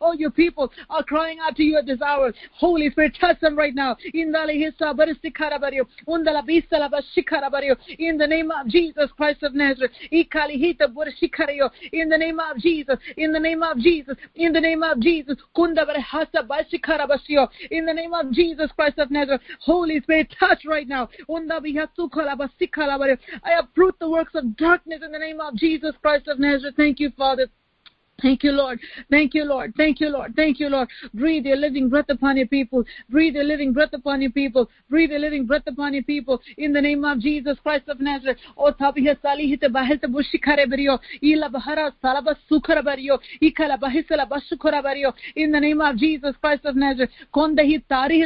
Oh, 0.00 0.12
your 0.12 0.30
people 0.30 0.72
are 0.88 1.02
crying 1.02 1.38
out 1.40 1.56
to 1.56 1.62
you 1.62 1.78
at 1.78 1.86
this 1.86 2.02
hour. 2.02 2.32
Holy 2.52 2.90
Spirit, 2.90 3.16
touch 3.20 3.40
them 3.40 3.56
right 3.56 3.74
now. 3.74 3.96
In 4.14 4.32
the 4.32 4.40
in 7.98 8.18
the 8.18 8.26
name 8.26 8.50
of 8.50 8.68
Jesus 8.68 9.10
Christ 9.16 9.42
of 9.42 9.54
Nazareth. 9.54 9.92
In 11.92 12.08
the 12.08 12.18
name 12.18 12.40
of 12.40 12.58
Jesus. 12.58 12.96
In 13.16 13.32
the 13.32 13.38
name 13.38 13.62
of 13.62 13.78
Jesus. 13.78 14.16
In 14.36 14.52
the 14.52 14.60
name 14.60 14.82
of 14.82 15.00
Jesus. 15.00 15.36
In 17.66 17.86
the 17.86 17.94
name 17.94 18.14
of 18.14 18.32
Jesus 18.32 18.70
Christ 18.74 18.98
of 18.98 19.10
Nazareth. 19.10 19.42
Holy 19.60 20.00
Spirit, 20.00 20.34
touch 20.38 20.64
right 20.66 20.88
now. 20.88 21.08
I 21.28 23.58
uproot 23.58 23.94
the 24.00 24.10
works 24.10 24.34
of 24.34 24.56
darkness 24.56 25.00
in 25.04 25.12
the 25.12 25.18
name 25.18 25.40
of 25.40 25.54
Jesus 25.56 25.94
Christ 26.02 26.28
of 26.28 26.38
Nazareth. 26.38 26.74
Thank 26.76 27.00
you, 27.00 27.10
Father. 27.16 27.48
Thank 28.20 28.44
you, 28.44 28.52
Lord. 28.52 28.80
Thank 29.10 29.34
you, 29.34 29.44
Lord. 29.44 29.74
Thank 29.76 30.00
you, 30.00 30.08
Lord. 30.08 30.34
Thank 30.36 30.60
you, 30.60 30.68
Lord. 30.68 30.88
Breathe 31.14 31.46
your 31.46 31.56
living 31.56 31.88
breath 31.88 32.08
upon 32.08 32.36
your 32.36 32.46
people. 32.46 32.84
Breathe 33.08 33.34
your 33.34 33.44
living 33.44 33.72
breath 33.72 33.92
upon 33.92 34.22
your 34.22 34.30
people. 34.30 34.68
Breathe 34.88 35.10
your 35.10 35.20
living 35.20 35.46
breath 35.46 35.66
upon 35.66 35.94
your 35.94 36.02
people. 36.02 36.40
In 36.58 36.72
the 36.72 36.80
name 36.80 37.04
of 37.04 37.20
Jesus 37.20 37.58
Christ 37.62 37.88
of 37.88 38.00
Nazareth. 38.00 38.38
O. 38.56 38.70
Ila 41.22 41.50
bahara. 41.50 41.92
Ikala 43.42 43.78
bahisala. 43.78 45.12
In 45.36 45.52
the 45.52 45.60
name 45.60 45.80
of 45.80 45.96
Jesus 45.96 46.34
Christ 46.40 46.64
of 46.64 46.76
Nazareth. 46.76 47.10
Konda 47.32 47.62
hi 47.62 47.82
tari 47.88 48.20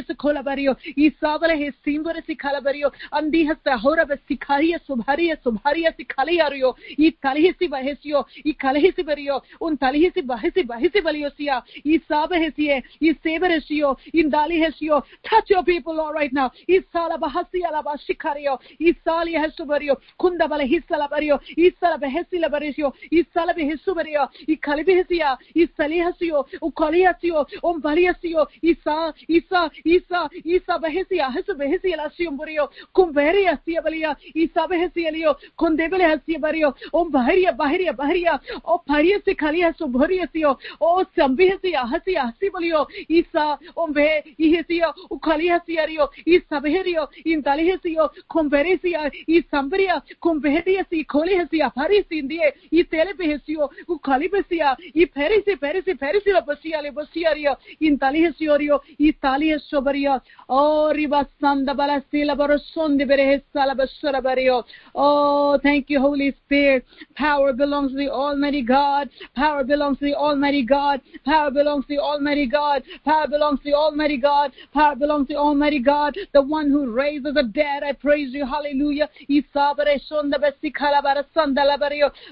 Kalihesi 9.84 10.22
Bahesi 10.26 10.66
Bahesi 10.66 11.00
Baliosia, 11.04 11.62
Isabahesiye, 11.84 12.82
Isebereshio, 13.02 13.96
Indaliheshio. 14.14 15.02
Touch 15.28 15.50
your 15.50 15.62
people, 15.62 15.94
Lord, 15.94 16.14
right 16.14 16.32
now. 16.32 16.50
Isala 16.66 17.18
Bahasi 17.20 17.60
Alaba 17.68 17.98
Shikario, 18.00 18.58
Isali 18.80 19.34
Hesubario, 19.36 19.96
Kunda 20.18 20.48
Balahisalabario, 20.48 21.38
Isala 21.58 22.00
Bahesi 22.00 22.40
Labarisio, 22.40 22.94
Isala 23.12 23.52
Behisubario, 23.54 24.26
Ikalibihesia, 24.48 25.36
Isalihasio, 25.54 26.46
Ukaliasio, 26.62 27.44
Umbaliasio, 27.62 28.46
Isa, 28.62 29.12
Isa, 29.28 29.70
Isa, 29.84 30.30
Isa 30.44 30.78
Bahesia, 30.78 31.28
Hesubahesi 31.30 31.94
Lasiumburio, 31.94 32.70
Kumberia 32.94 33.58
Siabalia, 33.66 34.16
Isabahesilio, 34.34 35.36
Kundebele 35.58 36.04
Hasibario, 36.04 36.74
Umbaharia, 36.94 37.52
Baharia, 37.52 37.92
Baharia, 37.92 38.40
O 38.64 38.78
Paria 38.78 39.20
Sikalia 39.20 39.73
subhoriasio 39.78 40.58
o 40.80 41.04
sambihasia 41.16 41.80
hasia 41.92 42.22
hasibolio 42.26 42.86
isa 43.08 43.58
ombe 43.76 44.24
ihesia 44.38 44.92
ukaliasiario 45.10 46.08
isaberio 46.26 47.08
intalihesio 47.24 48.10
converesia 48.28 49.10
isambria 49.26 50.02
converesiasi 50.20 51.04
colihisia 51.04 51.70
parisindie 51.70 52.54
itelebehesio 52.70 53.70
ukalibesia 53.88 54.76
i 54.94 55.06
perisi 55.06 55.56
perisi 55.56 55.94
perisi 55.94 56.30
la 56.30 56.40
basia 56.40 56.82
le 56.82 56.90
basiario 56.90 57.56
intalihesiorio 57.80 58.80
italiesobaria 58.98 60.20
o 60.48 60.92
ribasanda 60.92 61.74
balasila 61.74 62.36
barosonde 62.36 63.04
berehesa 63.06 63.66
la 63.66 63.74
basura 63.74 64.20
bario 64.20 64.64
oh 64.94 65.58
thank 65.62 65.90
you 65.90 66.00
holy 66.00 66.32
spirit. 66.44 66.84
Power 67.16 67.52
belongs 67.52 67.92
to 67.92 67.98
the 67.98 68.10
almighty 68.10 68.62
god. 68.62 69.08
Power 69.34 69.63
belongs 69.64 69.98
to 69.98 70.06
the 70.06 70.14
Almighty 70.14 70.62
God. 70.62 71.00
Power 71.24 71.50
belongs 71.50 71.86
to 71.86 71.94
the 71.94 72.00
Almighty 72.00 72.46
God. 72.46 72.82
Power 73.04 73.28
belongs 73.28 73.60
to 73.60 73.70
the 73.70 73.74
Almighty 73.74 74.16
God. 74.16 74.52
Power 74.72 74.96
belongs 74.96 75.28
to 75.28 75.34
the 75.34 75.38
Almighty 75.38 75.80
God. 75.80 76.16
The 76.32 76.42
one 76.42 76.70
who 76.70 76.92
raises 76.92 77.34
the 77.34 77.42
dead. 77.42 77.82
I 77.82 77.92
praise 77.92 78.32
you. 78.32 78.46
Hallelujah. 78.46 79.08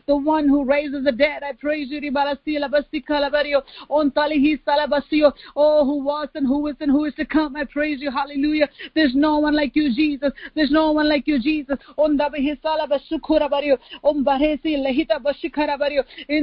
The 0.06 0.16
one 0.16 0.48
who 0.48 0.64
raises 0.64 1.04
the 1.04 1.12
dead. 1.12 1.42
I 1.42 1.52
praise 1.52 1.88
you. 1.90 2.00
Oh, 5.56 5.84
who 5.84 6.02
was 6.02 6.28
and 6.34 6.46
who 6.46 6.66
is 6.68 6.76
and 6.80 6.90
who 6.90 7.04
is 7.04 7.14
to 7.14 7.24
come. 7.24 7.56
I 7.56 7.64
praise 7.64 8.00
you. 8.00 8.10
Hallelujah. 8.10 8.68
There's 8.94 9.14
no 9.14 9.38
one 9.38 9.54
like 9.54 9.74
you, 9.74 9.94
Jesus. 9.94 10.32
There's 10.54 10.70
no 10.70 10.92
one 10.92 11.08
like 11.08 11.26
you, 11.26 11.40
Jesus. 11.40 11.78
In 12.04 12.16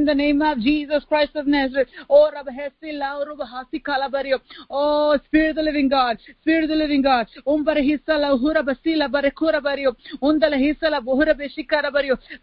the 0.06 0.16
name 0.16 0.42
of 0.42 0.60
Jesus. 0.60 0.69
Jesus 0.70 1.04
Christ 1.06 1.36
of 1.36 1.48
Nazareth. 1.48 1.88
Oh, 2.10 2.30
Oh, 4.70 5.18
Spirit 5.26 5.50
of 5.50 5.56
the 5.56 5.62
living 5.64 5.90
God. 5.90 6.18
Spirit 6.42 6.64
of 6.66 6.70
the 6.70 6.76
living 6.76 7.02
God. 7.02 7.28
Um, 7.48 7.66
Unda 10.22 10.48
um, 10.48 11.10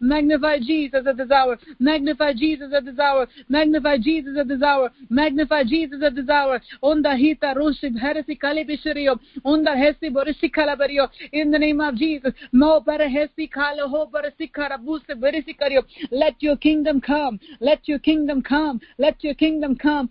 magnify 0.01 0.57
Jesus 0.59 1.07
at 1.07 1.17
this 1.17 1.31
hour. 1.31 1.57
Magnify 1.79 2.33
Jesus 2.33 2.73
at 2.73 2.85
this 2.85 2.99
hour. 2.99 3.27
Magnify 3.49 3.97
Jesus 3.97 4.37
at 4.37 4.47
this 4.47 4.61
hour. 4.61 4.89
Magnify 5.09 5.63
Jesus 5.63 6.03
at 6.03 6.15
this 6.15 6.29
hour. 6.29 6.55
Um, 6.55 6.61
Onda 6.83 7.15
hita 7.15 7.53
rushib 7.55 7.95
heresi 7.97 8.37
kalibishirio. 8.37 9.19
Onda 9.45 9.75
hesi 9.75 10.09
borishi 10.09 10.51
kalabario. 10.51 11.09
In 11.31 11.51
the 11.51 11.59
name 11.59 11.79
of 11.79 11.95
Jesus. 11.95 12.33
Mo 12.51 12.81
bara 12.81 13.07
hesi 13.07 13.49
kala 13.49 13.87
ho 13.87 14.09
barasi 14.11 14.51
karabuse 14.51 15.15
berisi 15.15 15.57
kario. 15.57 15.83
Let 16.11 16.35
your 16.41 16.57
kingdom 16.57 16.99
come. 16.99 17.39
Let 17.59 17.87
your 17.87 17.99
kingdom 17.99 18.16
kingdom 18.17 18.41
come. 18.41 18.81
Let 18.97 19.23
your 19.23 19.35
kingdom 19.35 19.75
come. 19.75 20.09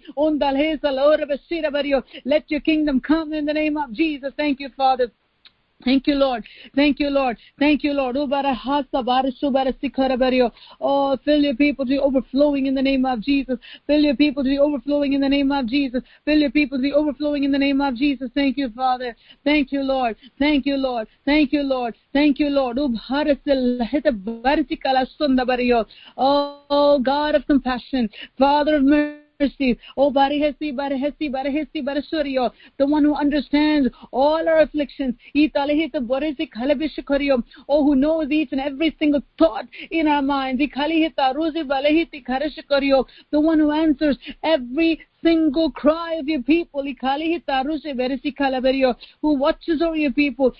Let 2.24 2.50
your 2.50 2.60
kingdom 2.60 3.00
come 3.00 3.32
in 3.32 3.44
the 3.44 3.52
name 3.52 3.76
of 3.76 3.92
Jesus. 3.92 4.32
Thank 4.36 4.60
you, 4.60 4.68
Father. 4.76 5.10
Thank 5.84 6.06
you, 6.06 6.14
Lord. 6.14 6.44
Thank 6.74 6.98
you, 6.98 7.10
Lord. 7.10 7.36
Thank 7.58 7.84
you, 7.84 7.92
Lord. 7.92 8.16
Oh, 8.16 8.26
oh, 10.80 11.18
fill 11.24 11.40
your 11.40 11.54
people 11.54 11.84
to 11.84 11.88
be 11.90 11.98
overflowing 11.98 12.66
in 12.66 12.74
the 12.74 12.82
name 12.82 13.04
of 13.04 13.20
Jesus. 13.20 13.58
Fill 13.86 14.00
your 14.00 14.16
people 14.16 14.42
to 14.42 14.48
be 14.48 14.58
overflowing 14.58 15.12
in 15.12 15.20
the 15.20 15.28
name 15.28 15.52
of 15.52 15.66
Jesus. 15.66 16.02
Fill 16.24 16.38
your 16.38 16.50
people 16.50 16.78
to 16.78 16.82
be 16.82 16.92
overflowing 16.92 17.44
in 17.44 17.52
the 17.52 17.58
name 17.58 17.80
of 17.82 17.94
Jesus. 17.94 18.30
Thank 18.34 18.56
you, 18.56 18.70
Father. 18.70 19.14
Thank 19.44 19.70
you, 19.70 19.82
Lord. 19.82 20.16
Thank 20.38 20.64
you, 20.64 20.76
Lord. 20.76 21.08
Thank 21.26 21.52
you, 21.52 21.62
Lord. 21.62 21.94
Thank 22.12 22.40
you, 22.40 22.48
Lord. 22.48 22.78
Oh, 26.16 26.62
oh 26.70 26.98
God 26.98 27.34
of 27.34 27.46
compassion. 27.46 28.08
Father 28.38 28.76
of 28.76 28.82
mercy. 28.82 29.25
Oh, 29.96 30.10
Barihesi, 30.10 30.74
Barihesi, 30.74 31.30
Barihesi, 31.30 31.84
Barasurio, 31.84 32.50
the 32.78 32.86
one 32.86 33.04
who 33.04 33.14
understands 33.14 33.88
all 34.10 34.48
our 34.48 34.60
afflictions. 34.60 35.14
Oh, 37.68 37.84
who 37.84 37.94
knows 37.96 38.30
each 38.30 38.52
and 38.52 38.60
every 38.60 38.96
single 38.98 39.22
thought 39.38 39.66
in 39.90 40.08
our 40.08 40.22
minds. 40.22 40.62
The 43.30 43.40
one 43.40 43.58
who 43.58 43.70
answers 43.70 44.16
every 44.42 45.00
single 45.22 45.70
cry 45.70 46.14
of 46.14 46.28
your 46.28 46.42
people. 46.42 46.82
Who 49.22 49.34
watches 49.34 49.82
over 49.82 49.96
your 49.96 50.12
people. 50.12 50.52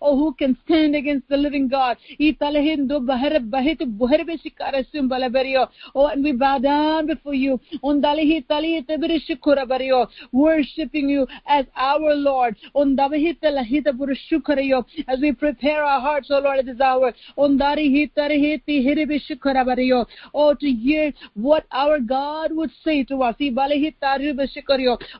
Oh, 0.00 0.16
who 0.16 0.32
can 0.34 0.56
stand 0.64 0.94
against 0.94 1.28
the 1.28 1.36
living 1.36 1.68
God? 1.68 1.96
Oh, 5.94 6.06
and 6.06 6.24
we 6.24 6.32
bow 6.32 6.58
down 6.58 7.06
before 7.06 7.34
you. 7.34 7.60
Worshipping 10.32 11.08
you 11.08 11.26
as 11.46 11.66
our 11.76 12.14
Lord. 12.14 12.56
As 15.06 15.20
we 15.20 15.32
prepare 15.32 15.84
our 15.84 16.00
hearts, 16.00 16.30
oh 16.30 16.40
Lord, 16.40 16.58
at 16.58 16.66
this 16.66 16.80
hour. 16.80 17.12
Oh, 20.32 20.54
to 20.54 20.66
hear 20.70 21.12
what 21.42 21.64
our 21.72 21.98
God 22.00 22.52
would 22.52 22.70
say 22.84 23.04
to 23.04 23.22
us. 23.22 23.36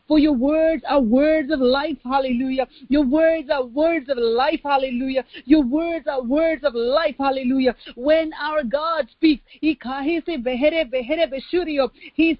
For 0.08 0.18
your 0.18 0.32
words 0.32 0.82
are 0.88 1.00
words 1.00 1.50
of 1.50 1.60
life, 1.60 1.98
hallelujah. 2.04 2.66
Your 2.88 3.04
words 3.04 3.50
are 3.50 3.64
words 3.64 4.08
of 4.08 4.18
life, 4.18 4.60
hallelujah. 4.62 5.24
Your 5.44 5.62
words 5.62 6.06
are 6.06 6.22
words 6.22 6.64
of 6.64 6.74
life, 6.74 7.16
hallelujah. 7.18 7.74
When 7.96 8.32
our 8.34 8.62
God 8.64 9.08
speaks, 9.10 9.42
He 9.60 9.78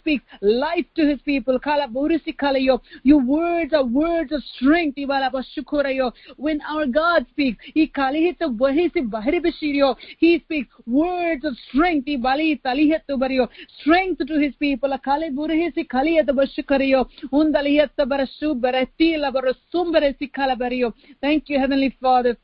speaks 0.01 0.25
life 0.41 0.87
to 0.97 1.07
His 1.07 1.21
people. 1.23 1.59
Your 3.03 3.21
words 3.21 3.73
are 3.73 3.85
words 3.85 4.33
of 4.33 4.43
strength. 4.57 4.99
When 6.37 6.61
our 6.63 6.87
God 6.87 7.27
speaks, 7.31 7.65
He 7.75 7.87
speaks 10.45 10.69
words 10.87 11.45
of 11.45 11.57
strength 11.69 12.09
strength 13.81 14.27
to 14.27 14.39
his 14.39 14.55
people. 14.57 14.91
Akale 14.91 15.31
burhisi 15.35 15.89
kaliyat 15.89 16.27
bashukariyo. 16.27 17.07
Undaliyat 17.33 17.97
barasu 17.97 18.55
baratila 18.61 19.33
barasum 19.33 19.93
barasi 19.93 20.31
kalabariyo. 20.31 20.93
Thank 21.21 21.49
you, 21.49 21.59
Heavenly 21.59 21.97
Father. 22.01 22.37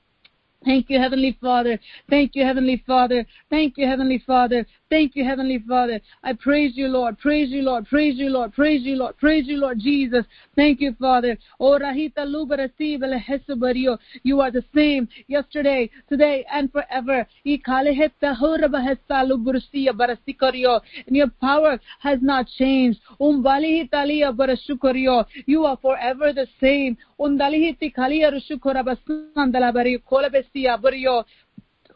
Thank 0.64 0.90
you, 0.90 0.98
Heavenly 0.98 1.36
Father. 1.40 1.78
Thank 2.10 2.34
you, 2.34 2.44
Heavenly 2.44 2.82
Father. 2.86 3.24
Thank 3.50 3.78
you, 3.78 3.86
Heavenly 3.86 4.18
Father. 4.18 4.66
Thank 4.88 5.16
you, 5.16 5.24
Heavenly 5.24 5.58
Father. 5.58 6.00
I 6.22 6.32
praise 6.34 6.76
you, 6.76 6.86
Lord. 6.86 7.18
Praise 7.18 7.50
you, 7.50 7.62
Lord. 7.62 7.88
Praise 7.88 8.16
you, 8.16 8.30
Lord. 8.30 8.52
Praise 8.52 8.82
you, 8.84 8.94
Lord. 8.94 9.16
Praise 9.16 9.48
you, 9.48 9.56
Lord 9.56 9.80
Jesus. 9.80 10.24
Thank 10.54 10.80
you, 10.80 10.94
Father. 11.00 11.36
Oh, 11.58 11.76
Rahita 11.76 12.18
Lubarasiv 12.18 13.98
You 14.22 14.40
are 14.40 14.52
the 14.52 14.64
same 14.72 15.08
yesterday, 15.26 15.90
today, 16.08 16.46
and 16.52 16.70
forever. 16.70 17.26
And 21.04 21.16
your 21.16 21.30
power 21.40 21.80
has 21.98 22.18
not 22.22 22.46
changed. 22.56 23.00
Um 23.20 23.44
you 25.46 25.64
are 25.64 25.76
forever 25.78 26.32
the 26.32 26.46
same 26.60 26.96
um 27.18 27.38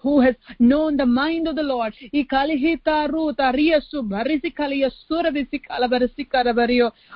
who 0.01 0.21
has 0.21 0.35
known 0.59 0.97
the 0.97 1.07
mind 1.07 1.49
of 1.49 1.57
the 1.57 1.63
Lord. 1.63 1.95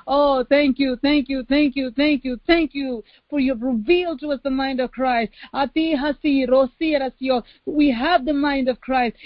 Oh, 0.07 0.45
thank 0.49 0.79
you, 0.79 0.97
thank 1.03 1.29
you, 1.29 1.45
thank 1.49 1.77
you, 1.77 1.91
thank 1.97 2.25
you, 2.25 2.41
thank 2.47 2.75
you 2.75 3.05
for 3.31 3.41
you 3.41 3.53
have 3.53 3.63
revealed 3.63 4.21
to 4.21 4.33
us 4.33 4.41
the 4.45 4.51
mind 4.51 4.81
of 4.81 4.91
Christ. 4.91 5.33
We 7.67 7.91
have 7.91 8.25
the 8.25 8.33
mind 8.33 8.69
of 8.69 8.81
Christ. 8.81 9.17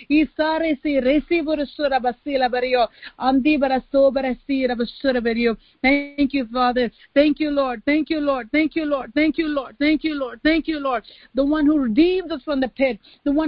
Thank 5.83 6.35
you, 6.35 6.47
Father. 6.53 6.91
Thank 7.15 7.41
you, 7.41 7.51
Lord. 7.51 7.83
Thank 7.85 8.11
you, 8.11 8.21
Lord. 8.21 8.49
Thank 8.53 8.77
you, 8.77 8.85
Lord. 8.85 9.13
Thank 9.15 9.39
you, 9.39 9.49
Lord. 9.49 9.77
Thank 9.79 10.05
you, 10.05 10.15
Lord. 10.15 10.41
Thank 10.43 10.69
you, 10.69 10.79
Lord. 10.81 11.03
The 11.35 11.45
one 11.45 11.67
who 11.67 11.79
redeems 11.79 12.31
us 12.31 12.43
from 12.43 12.61
the 12.61 12.69
pit. 12.69 12.99
The 13.25 13.33
one 13.33 13.48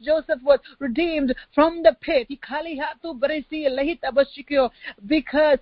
Joseph 0.00 0.40
was 0.42 0.60
redeemed 0.78 1.34
from 1.54 1.82
the 1.82 1.96
pit. 2.00 2.28
Because 5.06 5.58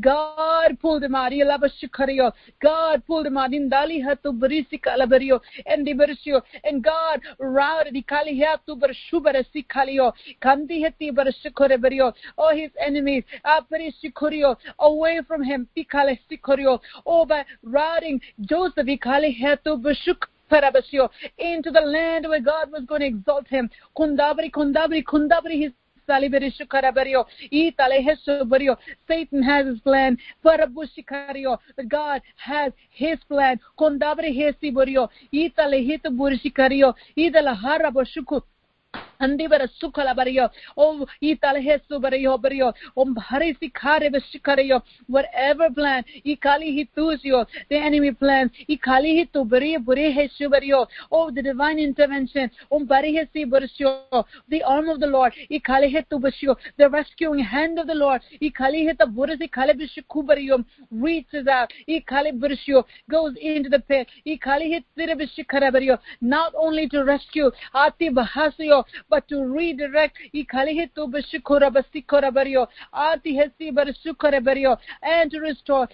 God 0.00 0.78
pulled 0.80 1.02
him 1.02 1.14
out. 1.14 1.32
God 2.62 3.02
pulled 3.06 3.26
him 3.26 3.36
out. 3.36 3.52
And 6.64 6.84
God 6.84 7.20
routed. 7.38 8.04
Oh, 12.38 12.54
his 12.54 12.70
enemies. 12.78 13.24
Away 14.78 15.20
from 15.26 15.42
him. 15.42 15.68
Oh, 17.06 17.24
by 17.26 17.44
routing 17.62 18.20
Joseph. 18.40 18.86
Into 21.38 21.70
the 21.70 21.80
land 21.80 22.26
where 22.28 22.40
God 22.40 22.70
was 22.72 22.84
going 22.84 23.00
to 23.00 23.06
exalt 23.06 23.46
him. 23.48 23.70
Kundabri, 23.96 24.50
kundabri, 24.50 25.02
kundabri, 25.04 25.60
his 25.62 25.72
Satan 29.08 29.42
has 29.42 29.66
his 29.66 29.80
plan. 29.80 30.18
But 30.42 30.60
God 31.88 32.22
has 32.36 32.72
his 32.90 33.18
plan. 33.28 33.60
Andibara 39.20 39.68
sukala 39.80 40.14
bariyo. 40.14 40.50
Oh, 40.76 41.06
itale 41.20 41.60
hesu 41.60 42.00
bariyo 42.00 42.38
bariyo. 42.38 42.72
Om 42.96 43.14
harisi 43.16 43.70
kare 43.72 44.10
bashikariyo. 44.10 44.82
Whatever 45.08 45.70
plan, 45.70 46.04
ikali 46.24 46.72
hituzio, 46.72 47.46
the 47.68 47.76
enemy 47.76 48.12
plans, 48.12 48.50
ikali 48.68 49.14
hitu 49.14 49.44
bariyo 49.44 49.80
buri 49.80 50.12
hesu 50.12 50.48
bariyo. 50.48 50.86
Oh, 51.10 51.30
the 51.30 51.42
divine 51.42 51.78
intervention. 51.78 52.50
Om 52.70 52.86
bari 52.86 53.12
hesi 53.12 53.44
barisyo. 53.46 54.24
The 54.48 54.62
arm 54.62 54.88
of 54.88 55.00
the 55.00 55.06
Lord, 55.06 55.32
ikali 55.50 55.88
hitu 55.88 56.18
bashyo. 56.18 56.56
The 56.78 56.88
rescuing 56.88 57.44
hand 57.44 57.78
of 57.78 57.86
the 57.86 57.94
Lord, 57.94 58.22
ikali 58.40 58.88
hita 58.88 59.06
burisi 59.06 59.48
kale 59.48 59.74
bishiku 59.74 60.22
bariyo. 60.22 60.64
Reaches 60.90 61.46
out, 61.46 61.70
ikali 61.86 62.32
barisyo. 62.32 62.84
Goes 63.10 63.34
into 63.40 63.68
the 63.68 63.78
pit, 63.80 64.08
ikali 64.26 64.68
hit 64.68 64.84
bishikara 64.96 65.70
bariyo. 65.70 65.98
Not 66.20 66.54
only 66.54 66.88
to 66.88 67.04
rescue, 67.04 67.50
ati 67.74 68.10
bahasyo, 68.10 68.84
but 69.10 69.26
to 69.28 69.44
redirect 69.44 70.16
and 75.02 75.30
to 75.30 75.40
restore 75.40 75.88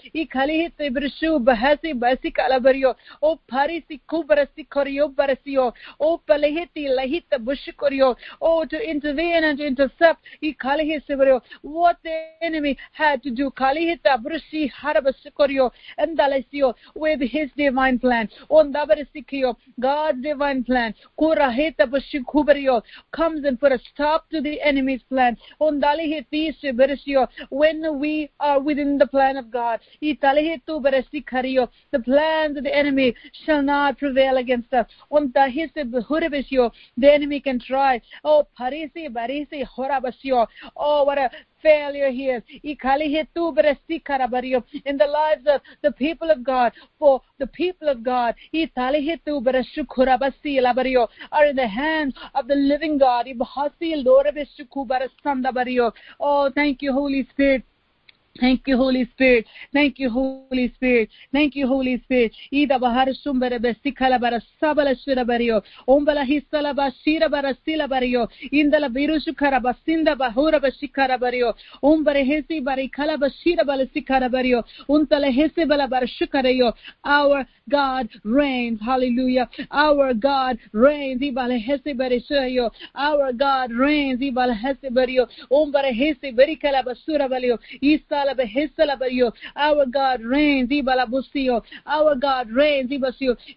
O 3.23 3.39
Parisi 3.51 4.01
Kubarasikorio 4.09 5.15
Barasio, 5.15 5.73
O 6.01 6.21
Palehiti 6.29 6.89
Lahita 6.89 7.39
Bushikorio, 7.39 8.17
O 8.41 8.65
to 8.65 8.79
intervene 8.79 9.45
and 9.45 9.59
to 9.59 9.67
intercept 9.67 10.21
Ikalihisibario, 10.43 11.41
what 11.63 11.97
the 12.03 12.11
enemy 12.43 12.77
had 12.93 13.23
to 13.23 13.31
do, 13.31 13.51
Kalihita 13.51 14.23
Brushi 14.23 14.71
Harabasikorio, 14.71 15.71
and 15.99 16.19
Dalesio, 16.19 16.75
with 16.95 17.21
his 17.21 17.51
divine 17.57 17.99
plan, 17.99 18.29
on 18.49 18.73
Dabarisikio, 18.73 19.57
God's 19.81 20.23
divine 20.23 20.65
plan, 20.65 20.95
Kurahita 21.19 21.87
Bushikubario, 21.87 22.83
comes 23.13 23.45
and 23.45 23.59
put 23.59 23.73
a 23.73 23.79
stop 23.93 24.29
to 24.31 24.41
the 24.41 24.61
enemy's 24.61 25.03
plan, 25.09 25.37
when 27.51 27.99
we 27.99 28.31
are 28.41 28.61
within 28.61 28.99
the 28.99 29.07
plan 29.07 29.37
of 29.37 29.51
God, 29.51 29.81
the 30.01 30.15
plans 32.05 32.57
of 32.57 32.65
the 32.65 32.77
enemy 32.77 33.15
shall 33.45 33.63
not 33.63 33.99
prevail 33.99 34.37
against 34.37 34.73
us. 34.75 34.87
The 35.11 37.11
enemy 37.13 37.41
can 37.41 37.61
try. 37.61 38.01
Oh, 38.25 38.47
parisi, 38.59 39.09
barisi, 39.09 39.65
horabasio. 39.77 40.47
Oh, 40.77 41.05
what 41.05 41.19
a 41.19 41.31
failure 41.63 42.11
here. 42.11 42.43
In 42.63 42.77
the 44.97 45.07
lives 45.07 45.47
of 45.47 45.61
the 45.83 45.93
people 45.93 46.31
of 46.31 46.45
God, 46.45 46.73
for 46.99 47.21
the 47.39 47.47
people 47.47 47.89
of 47.89 48.03
God, 48.03 48.35
are 51.33 51.45
in 51.45 51.57
the 51.57 51.67
hands 51.67 52.15
of 52.35 52.47
the 52.47 52.55
living 52.55 52.99
God. 52.99 53.27
Oh, 56.21 56.51
thank 56.55 56.83
you, 56.83 56.93
Holy 56.93 57.27
Spirit. 57.31 57.63
Thank 58.41 58.63
you, 58.67 58.77
Holy 58.77 59.05
Spirit. 59.13 59.47
Thank 59.73 59.99
you, 59.99 60.11
Holy 60.11 60.73
Spirit. 60.75 61.09
Thank 61.33 61.55
you, 61.57 61.67
Holy 61.67 62.01
Spirit. 62.05 62.33
Ida 62.51 62.79
bahar 62.79 63.09
sumbara 63.25 63.59
besikala 63.59 64.21
bara 64.21 64.41
sabala 64.61 64.95
shira 65.05 65.25
bariyo. 65.25 65.63
Ombala 65.89 66.25
hisala 66.25 66.75
bashira 66.75 67.31
bara 67.31 67.55
sila 67.65 67.89
bariyo. 67.89 68.29
Indala 68.53 68.89
birusu 68.89 69.35
kara 69.37 69.61
basinda 69.61 70.17
bahura 70.17 70.61
bashikara 70.61 71.19
bariyo. 71.19 71.55
Ombare 71.83 72.25
hesi 72.25 72.61
bari 72.65 72.89
kala 72.89 73.17
bashira 73.17 73.65
bala 73.67 73.87
sikara 73.95 74.29
bariyo. 74.29 74.63
Untala 74.89 75.31
hesi 75.31 75.65
bala 75.69 75.89
bara 75.89 76.07
shukarayo. 76.07 76.73
Our 77.05 77.47
God 77.69 78.09
reigns. 78.25 78.81
Hallelujah. 78.81 79.49
Our 79.71 80.15
God 80.15 80.59
reigns. 80.73 81.23
Ibala 81.23 81.59
hesi 81.59 81.97
bari 81.97 82.25
shayo. 82.29 82.71
Our 82.95 83.33
God 83.33 83.71
reigns. 83.73 84.21
Ibala 84.21 84.55
hesi 84.55 84.91
bariyo. 84.91 85.27
Ombare 85.51 85.93
hesi 85.93 86.33
bari 86.37 86.57
kala 86.57 86.83
basura 86.83 87.29
bariyo. 87.29 87.59
Isa 87.81 88.26
our 89.57 89.87
God 89.87 90.21
reigns. 90.23 90.71
Our 91.87 92.15
God 92.17 92.51
reigns. 92.51 92.91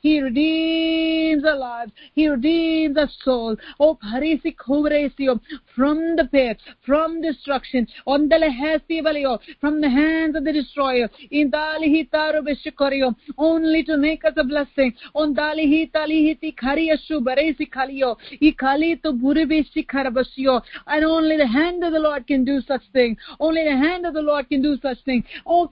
He 0.02 0.22
redeems 0.22 1.44
our 1.46 1.56
lives. 1.56 1.92
He 2.14 2.28
redeems 2.28 2.98
our 2.98 3.10
soul. 3.24 3.56
Oh, 3.80 3.98
from 5.76 6.16
the 6.16 6.28
pit, 6.32 6.62
from 6.86 7.22
destruction. 7.22 7.88
From 8.06 8.30
the 8.30 9.90
hands 9.90 10.36
of 10.36 10.44
the 10.44 10.54
destroyer. 10.54 11.10
Only 13.38 13.84
to 13.84 13.98
make 13.98 14.24
us 14.26 14.34
a 14.38 14.44
blessing. 14.44 14.94
And 20.88 21.06
only 21.06 21.38
the 21.38 21.48
hand 21.48 21.84
of 21.84 21.94
the 21.94 22.00
Lord 22.00 22.28
can 22.28 22.46
do 22.46 22.62
such 22.62 22.82
thing. 22.94 23.18
Only 23.40 23.64
the 23.64 23.78
hand 23.78 24.06
of 24.06 24.14
the 24.14 24.22
Lord 24.22 24.50
can 24.50 24.59
do 24.62 24.78
such 24.82 25.04
things. 25.04 25.26
Oh, 25.46 25.72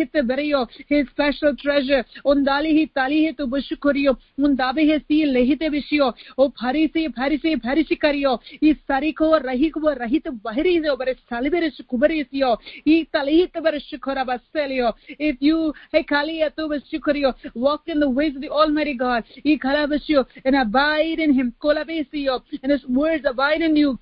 He 0.00 0.06
hit 0.06 0.26
berio 0.26 0.66
his 0.88 1.06
special 1.08 1.54
treasure. 1.56 2.04
undali 2.24 2.70
hi 2.78 2.84
tali 2.98 3.18
hi 3.26 3.32
tu 3.32 3.46
bushukuriyo 3.46 4.16
undabe 4.38 4.80
he 4.90 4.98
si 5.06 5.18
lehite 5.26 5.66
bishio 5.74 6.12
o 6.38 6.48
pharisi 6.60 7.02
pharisi 7.18 7.56
pharisi 7.64 7.98
kariyo 8.04 8.32
i 8.62 8.74
sariko 8.88 9.28
rahiko 9.46 9.94
rahit 10.02 10.30
bahiri 10.44 10.80
de 10.82 10.96
bare 10.96 11.14
salibere 11.28 11.70
kubari 11.90 12.24
siyo 12.30 12.56
i 12.86 13.04
tali 13.12 13.36
hi 13.40 13.46
te 13.46 13.60
bare 13.60 13.80
shukura 13.80 14.24
baselio 14.24 14.92
if 15.18 15.36
you 15.40 15.72
hey 15.92 16.02
kali 16.02 16.40
tu 16.56 16.68
bushukuriyo 16.68 17.34
walk 17.54 17.82
in 17.86 18.00
the 18.00 18.08
ways 18.08 18.34
of 18.36 18.40
the 18.40 18.48
almighty 18.48 18.94
god. 18.94 19.24
i 19.44 19.56
kala 19.56 19.86
bishio 19.86 20.24
and 20.44 20.56
abide 20.56 21.20
in 21.20 21.32
him. 21.32 21.52
kola 21.58 21.84
bisiyo 21.84 22.42
and 22.62 22.72
his 22.72 22.86
words 22.88 23.24
abide 23.26 23.62
in 23.62 23.76
you 23.76 23.98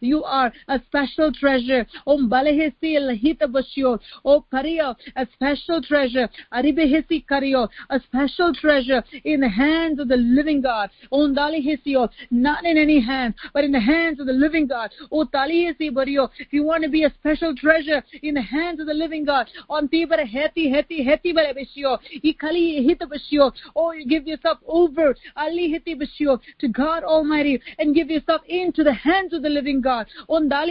you 0.00 0.24
are 0.24 0.52
a 0.68 0.80
special 0.86 1.32
treasure. 1.32 1.86
Om 2.06 2.30
balehesi 2.30 2.96
lahita 2.96 3.46
bashio. 3.46 3.98
O 4.24 4.44
pario, 4.52 4.94
a 5.16 5.26
special 5.34 5.82
treasure. 5.82 6.28
Aribehesi 6.52 7.24
kario, 7.26 7.68
a 7.90 8.00
special 8.00 8.54
treasure 8.54 9.02
in 9.24 9.40
the 9.40 9.48
hands 9.48 9.98
of 9.98 10.08
the 10.08 10.16
living 10.16 10.60
God. 10.60 10.90
Om 11.10 11.34
dalihisio, 11.34 12.08
not 12.30 12.64
in 12.64 12.78
any 12.78 13.00
hands, 13.00 13.34
but 13.52 13.64
in 13.64 13.72
the 13.72 13.80
hands 13.80 14.20
of 14.20 14.26
the 14.26 14.32
living 14.32 14.66
God. 14.66 14.90
O 15.10 15.24
talihesi 15.24 15.90
bario. 15.90 16.28
If 16.38 16.52
you 16.52 16.64
want 16.64 16.84
to 16.84 16.88
be 16.88 17.04
a 17.04 17.12
special 17.18 17.54
treasure 17.56 18.02
in 18.22 18.34
the 18.34 18.42
hands 18.42 18.80
of 18.80 18.86
the 18.86 18.94
living 18.94 19.24
God, 19.24 19.48
on 19.68 19.88
tibara 19.88 20.26
heti 20.26 20.72
heti 20.72 21.04
heti 21.04 21.34
balebishio. 21.34 21.98
Ikali 22.22 22.86
hita 22.86 23.06
bashio. 23.06 23.52
Or 23.74 23.88
oh, 23.88 23.92
you 23.92 24.06
give 24.06 24.26
yourself 24.26 24.58
over 24.66 25.14
ali 25.36 25.72
hiti 25.72 25.98
bashio 26.00 26.40
to 26.58 26.68
God 26.68 27.02
Almighty 27.02 27.60
and 27.78 27.94
give 27.94 28.10
yourself 28.10 28.42
into 28.46 28.75
into 28.76 28.84
the 28.84 28.94
hands 28.94 29.32
of 29.32 29.42
the 29.42 29.48
living 29.48 29.80
God. 29.80 30.06
Not 30.28 30.68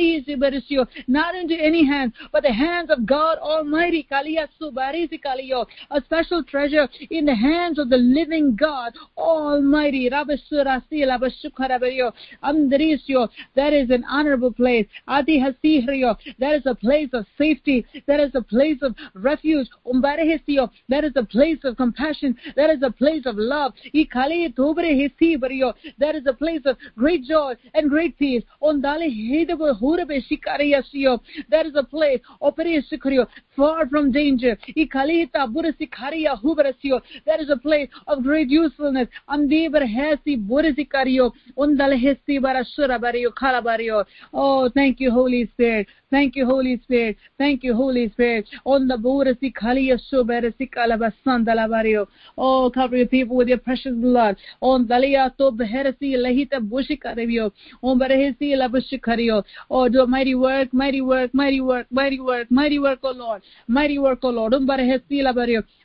into 1.35 1.55
any 1.55 1.85
hands, 1.85 2.13
but 2.31 2.43
the 2.43 2.53
hands 2.53 2.91
of 2.91 3.05
God 3.05 3.37
Almighty. 3.39 4.07
A 4.11 4.47
special 6.03 6.43
treasure 6.43 6.87
in 7.09 7.25
the 7.25 7.35
hands 7.35 7.79
of 7.79 7.89
the 7.89 7.97
living 7.97 8.55
God 8.55 8.93
Almighty. 9.17 10.07
That 10.09 10.29
is 13.73 13.89
an 13.89 14.05
honorable 14.07 14.51
place. 14.51 14.85
That 15.07 15.27
is 15.27 16.63
a 16.65 16.75
place 16.75 17.09
of 17.13 17.25
safety. 17.37 17.85
That 18.05 18.19
is 18.19 18.35
a 18.35 18.41
place 18.41 18.81
of 18.81 18.93
refuge. 19.13 19.69
That 19.85 21.03
is 21.03 21.15
a 21.15 21.23
place 21.23 21.59
of 21.63 21.77
compassion. 21.77 22.37
That 22.55 22.69
is 22.69 22.83
a 22.83 22.91
place 22.91 23.25
of 23.25 23.37
love. 23.37 23.73
That 23.93 24.31
is 26.15 26.27
a 26.27 26.33
place 26.33 26.61
of 26.65 26.77
great 26.97 27.23
joy 27.23 27.55
and 27.73 27.89
great 27.95 28.17
peace. 28.17 28.43
That 31.49 31.65
is 31.65 31.75
a 31.75 31.84
place 31.84 32.19
far 33.55 33.88
from 33.88 34.12
danger. 34.12 34.58
That 37.25 37.39
is 37.39 37.49
a 37.49 37.58
place 37.58 37.89
of 38.08 38.23
great 38.23 38.49
usefulness. 38.49 39.08
Oh, 44.34 44.69
thank 44.69 44.99
you, 44.99 45.12
Holy 45.12 45.49
Spirit. 45.53 45.88
Thank 46.12 46.36
you, 46.36 46.45
Holy 46.45 46.79
Spirit. 46.84 47.17
Thank 47.38 47.63
you, 47.63 47.73
Holy 47.75 48.10
Spirit. 48.10 48.47
On 48.65 48.88
the 48.88 48.95
Burasi 48.95 49.51
Kaliyasu 49.53 50.23
Berasi 50.23 50.69
Kalabasandalabario. 50.73 52.08
Oh, 52.38 52.71
cover 52.73 52.97
your 52.97 53.08
people 53.08 53.36
with 53.36 53.47
your 53.47 53.58
precious 53.58 53.93
blood. 53.93 54.38
On 54.62 54.86
Dalia 54.88 55.36
to 55.38 55.51
Beherasi 55.51 56.15
Lahita 56.15 56.60
Bushika 56.60 57.15
Revio. 57.17 57.51
Oh, 59.69 59.89
do 59.89 60.02
a 60.02 60.08
mighty 60.08 60.34
work, 60.34 60.74
mighty 60.74 61.02
work, 61.02 61.34
mighty 61.34 61.62
work, 61.62 61.88
mighty 61.91 62.19
work, 62.19 62.50
mighty 62.50 62.80
work, 62.80 63.00
oh 63.04 63.12
Lord. 63.12 63.43
Mighty 63.67 64.00
work, 64.00 64.19
oh 64.24 64.30
Lord. 64.30 64.54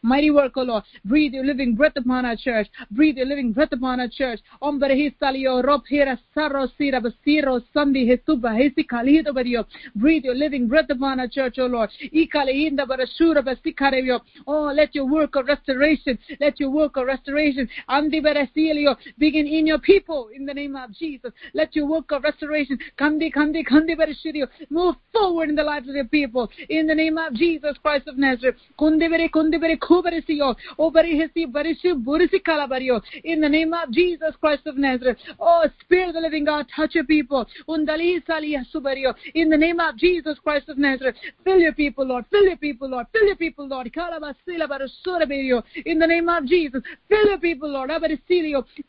Mighty 0.02 0.30
work, 0.30 0.52
oh 0.56 0.62
Lord. 0.62 0.82
Breathe 1.04 1.34
your 1.34 1.44
living 1.44 1.74
breath 1.74 1.92
upon 1.96 2.24
our 2.24 2.36
church. 2.36 2.68
Breathe 2.90 3.18
your 3.18 3.26
living 3.26 3.52
breath 3.52 3.72
upon 3.72 4.00
our 4.00 4.08
church. 4.08 4.40
Breathe 9.96 10.24
your 10.24 10.34
living 10.34 10.68
breath 10.68 10.86
upon 10.90 11.20
our 11.20 11.28
church, 11.28 11.58
oh 11.58 11.66
Lord. 11.66 11.90
Oh, 14.46 14.72
let 14.74 14.94
your 14.94 15.06
work 15.06 15.36
of 15.36 15.46
restoration, 15.46 16.18
let 16.40 16.60
your 16.60 16.70
work 16.70 16.96
of 16.96 17.06
restoration, 17.06 17.68
begin 19.18 19.46
in 19.46 19.66
your 19.66 19.78
people 19.78 20.28
in 20.34 20.46
the 20.46 20.54
name 20.54 20.76
of 20.76 20.92
Jesus. 20.92 21.32
Let 21.52 21.76
your 21.76 21.89
work 21.90 22.10
of 22.12 22.22
restoration, 22.22 22.78
kandi 22.98 23.32
kandi 23.32 23.64
kandi 23.66 23.96
barashirio, 23.98 24.46
move 24.70 24.94
forward 25.12 25.48
in 25.48 25.56
the 25.56 25.62
lives 25.62 25.88
of 25.88 25.94
your 25.94 26.04
people 26.06 26.48
in 26.68 26.86
the 26.86 26.94
name 26.94 27.18
of 27.18 27.34
Jesus 27.34 27.76
Christ 27.82 28.06
of 28.08 28.16
Nazareth. 28.16 28.56
Kundibere 28.78 29.28
kundibere 29.30 29.76
kubarisio, 29.78 30.56
obarihesi 30.78 31.46
barishu 31.46 31.94
burisi 32.04 32.40
kalabario 32.40 33.02
in 33.24 33.40
the 33.40 33.48
name 33.48 33.72
of 33.74 33.90
Jesus 33.90 34.34
Christ 34.40 34.66
of 34.66 34.76
Nazareth. 34.76 35.18
Oh, 35.38 35.64
Spirit 35.80 36.08
of 36.08 36.14
the 36.14 36.20
living 36.20 36.44
God, 36.44 36.66
touch 36.74 36.94
your 36.94 37.04
people. 37.04 37.46
Undali 37.68 38.22
salia 38.26 38.64
subario 38.72 39.14
in 39.34 39.48
the 39.48 39.56
name 39.56 39.80
of 39.80 39.96
Jesus 39.96 40.38
Christ 40.42 40.68
of 40.68 40.78
Nazareth. 40.78 41.16
Fill 41.44 41.58
your 41.58 41.72
people, 41.72 42.06
Lord. 42.06 42.24
Fill 42.30 42.44
your 42.44 42.56
people, 42.56 42.88
Lord. 42.88 43.06
Fill 43.12 43.26
your 43.26 43.36
people, 43.36 43.68
Lord. 43.68 43.90
In 45.84 45.98
the 45.98 46.06
name 46.06 46.28
of 46.28 46.46
Jesus. 46.46 46.82
Fill 47.08 47.26
your 47.26 47.38
people, 47.38 47.70
Lord. 47.70 47.90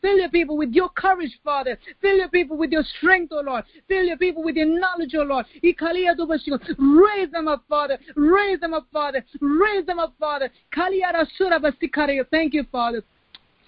Fill 0.00 0.16
your 0.16 0.28
people 0.28 0.56
with 0.56 0.72
your 0.72 0.88
courage, 0.90 1.38
Father. 1.44 1.78
Fill 2.00 2.16
your 2.16 2.28
people 2.28 2.56
with 2.56 2.70
your 2.70 2.81
strength, 2.98 3.32
O 3.32 3.40
Lord. 3.40 3.64
Fill 3.88 4.04
your 4.04 4.16
people 4.16 4.42
with 4.42 4.56
your 4.56 4.66
knowledge, 4.66 5.14
O 5.14 5.22
Lord. 5.22 5.46
Raise 6.78 7.30
them 7.30 7.48
up, 7.48 7.64
Father. 7.68 7.98
Raise 8.16 8.60
them 8.60 8.74
up, 8.74 8.86
Father. 8.92 9.24
Raise 9.40 9.86
them 9.86 9.98
up, 9.98 10.14
Father. 10.18 10.50
Thank 12.30 12.54
you, 12.54 12.64
Father. 12.70 13.02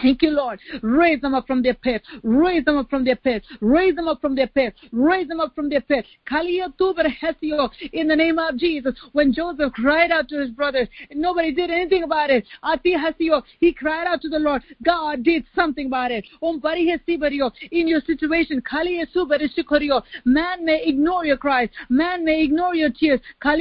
Thank 0.00 0.22
you, 0.22 0.30
Lord. 0.30 0.58
Raise 0.82 1.20
them 1.20 1.34
up 1.34 1.46
from 1.46 1.62
their 1.62 1.74
pit. 1.74 2.02
Raise 2.22 2.64
them 2.64 2.76
up 2.78 2.90
from 2.90 3.04
their 3.04 3.16
pit. 3.16 3.44
Raise 3.60 3.94
them 3.94 4.08
up 4.08 4.20
from 4.20 4.34
their 4.34 4.48
pit. 4.48 4.74
Raise 4.92 5.28
them 5.28 5.40
up 5.40 5.54
from 5.54 5.68
their 5.68 5.80
pit. 5.80 6.04
In 7.92 8.08
the 8.08 8.16
name 8.16 8.38
of 8.38 8.56
Jesus. 8.56 8.94
When 9.12 9.32
Joseph 9.32 9.72
cried 9.72 10.10
out 10.10 10.28
to 10.28 10.40
his 10.40 10.50
brothers, 10.50 10.88
nobody 11.12 11.52
did 11.52 11.70
anything 11.70 12.02
about 12.02 12.30
it. 12.30 12.44
He 13.60 13.72
cried 13.72 14.06
out 14.06 14.20
to 14.22 14.28
the 14.28 14.38
Lord. 14.38 14.62
God 14.82 15.22
did 15.22 15.44
something 15.54 15.86
about 15.86 16.10
it. 16.10 16.26
In 17.70 17.88
your 17.88 18.00
situation, 18.00 18.62
man 20.24 20.64
may 20.64 20.82
ignore 20.84 21.24
your 21.24 21.36
cries. 21.36 21.68
Man 21.88 22.24
may 22.24 22.42
ignore 22.42 22.74
your 22.74 22.90
tears. 22.90 23.20
But 23.42 23.58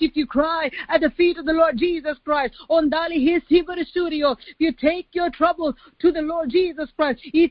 if 0.00 0.16
you 0.16 0.26
cry 0.26 0.70
at 0.88 1.00
the 1.00 1.10
feet 1.10 1.38
of 1.38 1.44
the 1.44 1.52
Lord 1.52 1.76
Jesus 1.76 2.16
Christ, 2.24 2.54
on 2.68 2.90
Dali 2.90 3.22
you 4.12 4.72
take 4.72 5.08
your 5.12 5.30
trouble 5.30 5.74
to 6.00 6.12
the 6.12 6.22
Lord 6.22 6.50
Jesus 6.50 6.90
Christ, 6.96 7.20
He 7.22 7.50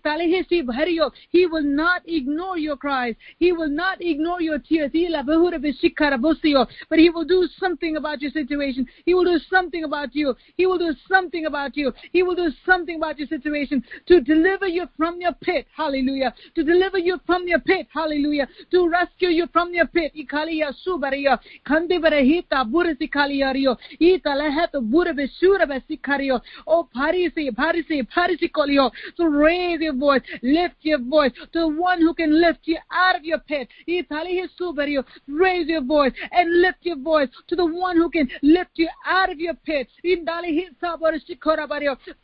will 1.46 1.64
not 1.64 2.02
ignore 2.06 2.58
your 2.58 2.78
cries. 2.78 3.16
He 3.38 3.52
will 3.52 3.70
not 3.70 4.02
ignore 4.02 4.42
your 4.42 4.60
tears. 4.60 4.92
But 4.94 7.00
He 7.00 7.10
will 7.10 7.26
do 7.26 7.48
something 7.58 7.98
about 7.98 8.22
your 8.22 8.32
situation. 8.32 8.88
He 9.06 9.14
will 9.14 9.26
do 9.26 9.40
something 9.50 9.84
about 9.84 10.16
you. 10.16 10.36
He 10.56 10.66
will 10.66 10.78
do 10.78 10.94
something 11.08 11.46
about 11.46 11.78
you. 11.78 11.94
He 12.12 12.24
will 12.24 12.36
do 12.36 12.52
something 12.66 12.98
about 12.98 13.20
your 13.20 13.28
situation 13.28 13.84
to 14.08 14.22
deliver 14.22 14.68
you 14.68 14.88
from 14.98 15.22
your 15.22 15.34
pit. 15.34 15.68
Hallelujah. 15.76 16.34
To 16.56 16.64
deliver 16.64 16.98
you 16.98 17.20
from 17.26 17.48
your 17.48 17.60
pit. 17.60 17.88
Hallelujah. 17.94 18.48
To 18.72 18.90
rescue 18.90 19.30
you 19.30 19.48
from 19.52 19.74
your 19.74 19.88
pit. 19.88 20.14
Ikaliya 20.16 20.74
subariya. 20.86 21.40
Kandibarahita 21.64 22.66
burisikaliyariyo. 22.66 23.78
Ita 24.00 24.36
leheto 24.36 24.82
burabeshura 24.82 25.66
besikariyo. 25.66 26.42
Oh, 26.68 26.88
Parisi, 26.96 27.50
Parisi, 27.52 28.08
Parisi 28.08 28.52
Kolio. 28.52 28.92
So 29.16 29.26
raise 29.26 29.82
your 29.82 29.94
voice, 29.94 30.22
lift 30.42 30.76
your 30.82 31.00
voice 31.00 31.32
to 31.54 31.60
the 31.60 31.68
one 31.68 32.02
who 32.02 32.14
can 32.14 32.40
lift 32.40 32.60
you 32.64 32.78
out 32.92 33.16
of 33.16 33.24
your 33.24 33.40
pit. 33.40 33.68
Raise 33.88 35.68
your 35.68 35.82
voice 35.84 36.14
and 36.32 36.62
lift 36.62 36.78
your 36.82 36.98
voice 36.98 37.30
to 37.48 37.56
the 37.56 37.66
one 37.66 37.98
who 37.98 38.10
can 38.10 38.30
lift 38.42 38.72
you 38.76 38.90
out 39.06 39.32
of 39.32 39.40
your 39.40 39.54
pit. 39.66 39.88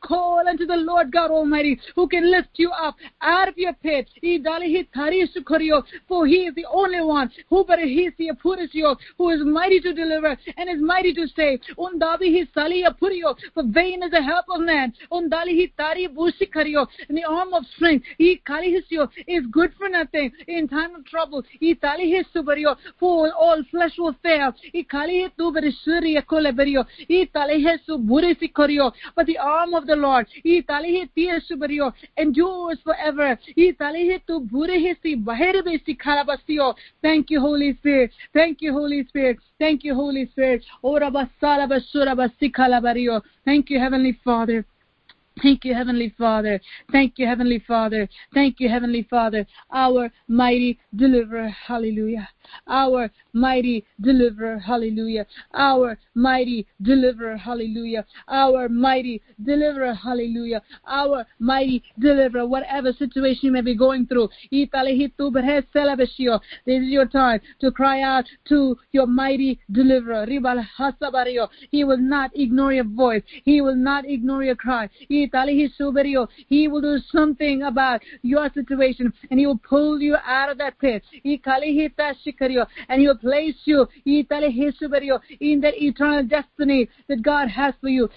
Call 0.02 0.48
unto 0.48 0.66
the 0.66 0.76
Lord 0.76 1.12
God 1.12 1.32
Almighty 1.32 1.80
who 1.96 2.08
can 2.08 2.30
lift 2.32 2.50
you 2.56 2.72
up 2.72 2.96
out 3.22 3.50
of 3.50 3.58
your 3.58 3.74
pit. 3.74 4.10
For 6.08 6.26
He 6.26 6.48
is 6.48 6.56
the 6.56 6.66
only 6.72 7.02
one 7.02 7.30
who 7.50 7.66
who 9.18 9.30
is 9.30 9.42
mighty 9.44 9.80
to 9.80 9.94
deliver 9.94 10.38
and 10.58 10.70
is 10.70 10.82
mighty 10.82 11.14
to 11.14 11.28
save. 11.28 11.60
For 11.76 13.64
vain 13.64 14.04
is 14.04 14.14
the 14.18 14.24
help 14.24 14.46
of 14.50 14.62
man. 14.62 14.94
Undali 15.12 15.72
tari 15.78 16.08
bushi 16.08 16.46
kariyo. 16.56 16.88
In 17.10 17.16
the 17.16 17.24
arm 17.24 17.54
of 17.54 17.64
strength. 17.76 18.06
He 18.18 18.42
kalihisyo 18.48 19.10
is 19.28 19.44
good 19.52 19.72
for 19.78 19.90
nothing. 19.90 20.32
In 20.48 20.68
time 20.68 20.96
of 20.96 21.06
trouble. 21.06 21.44
He 21.60 21.76
talihisu 21.76 22.44
bariyo. 22.48 22.76
For 23.00 23.32
all 23.34 23.64
flesh 23.72 23.98
will 23.98 24.16
fail. 24.24 24.54
He 24.74 24.84
kalihitu 24.84 25.52
barishuriya 25.56 26.26
kole 26.26 26.52
bariyo. 26.52 26.86
He 27.08 27.26
talihisu 27.26 27.98
burisi 28.10 28.52
kariyo. 28.52 28.92
But 29.16 29.28
the 29.28 29.38
arm 29.38 29.74
of 29.74 29.86
the 29.86 29.96
Lord. 29.96 30.28
He 30.44 30.62
talihitiyasu 30.62 31.54
bariyo. 31.62 31.94
Endures 32.18 32.80
forever. 32.84 33.38
He 33.56 33.74
talihitu 33.74 34.40
burihisi 34.40 35.16
baheribisi 35.16 35.96
karabasiyo. 35.96 36.76
Thank 37.02 37.32
you, 37.32 37.40
Holy 37.40 37.74
Spirit. 37.76 38.12
Thank 38.34 38.62
you, 38.62 38.74
Holy 38.74 39.04
Spirit. 39.06 39.38
Thank 39.60 39.84
you, 39.84 39.94
Holy 39.96 40.26
Spirit. 40.28 40.64
Ora 40.82 41.12
basala 41.12 41.68
basura 41.68 42.16
basikala 42.16 42.82
bariyo. 42.82 43.22
Thank 43.46 43.70
you, 43.70 43.80
Heavenly 43.80 44.07
Father. 44.14 44.66
Thank 45.42 45.66
you, 45.66 45.74
Heavenly 45.74 46.14
Father. 46.18 46.60
Thank 46.92 47.14
you, 47.18 47.28
Heavenly 47.28 47.60
Father. 47.68 48.08
Thank 48.34 48.60
you, 48.60 48.70
Heavenly 48.70 49.08
Father. 49.10 49.46
Our 49.72 50.12
mighty 50.28 50.80
deliverer. 50.96 51.50
Hallelujah 51.50 52.30
our 52.68 53.10
mighty 53.34 53.86
deliverer. 54.02 54.60
Hallelujah. 54.60 55.26
Our 55.54 55.98
mighty 56.16 56.68
deliverer. 56.82 57.38
Hallelujah. 57.38 58.06
Our 58.28 58.70
mighty 58.70 59.22
deliverer. 59.44 59.94
Hallelujah. 59.94 60.62
Our 60.88 61.26
mighty 61.40 61.84
deliverer. 62.00 62.46
Whatever 62.48 62.94
situation 62.94 63.48
you 63.48 63.52
may 63.52 63.62
be 63.62 63.76
going 63.76 64.08
through. 64.08 64.30
This 64.52 64.70
is 66.66 66.90
your 66.90 67.06
time 67.06 67.42
to 67.62 67.72
cry 67.72 68.02
out 68.02 68.26
to 68.50 68.78
your 68.92 69.08
mighty 69.08 69.60
deliverer. 69.72 70.26
He 71.72 71.84
will 71.84 71.98
not 71.98 72.32
ignore 72.36 72.74
your 72.74 72.84
voice. 72.84 73.24
He 73.44 73.62
will 73.62 73.76
not 73.76 74.06
ignore 74.08 74.44
your 74.44 74.56
cry. 74.56 74.90
He 75.08 75.27
will 76.68 76.82
do 76.82 76.98
something 77.12 77.64
about 77.64 78.02
your 78.22 78.50
situation 78.54 79.14
and 79.30 79.40
he 79.40 79.48
will 79.48 79.60
pull 79.70 80.02
you 80.02 80.16
out 80.26 80.50
of 80.52 80.58
that 80.58 80.78
pit. 80.80 81.04
And 82.90 83.02
He 83.02 83.08
will 83.08 83.18
place 83.18 83.56
you 83.66 83.88
in 84.06 84.28
that 85.62 85.82
eternal 85.82 86.24
destiny 86.24 86.90
that 87.08 87.22
God 87.22 87.48
has 87.50 87.74
for 87.82 87.90
you. 87.90 88.10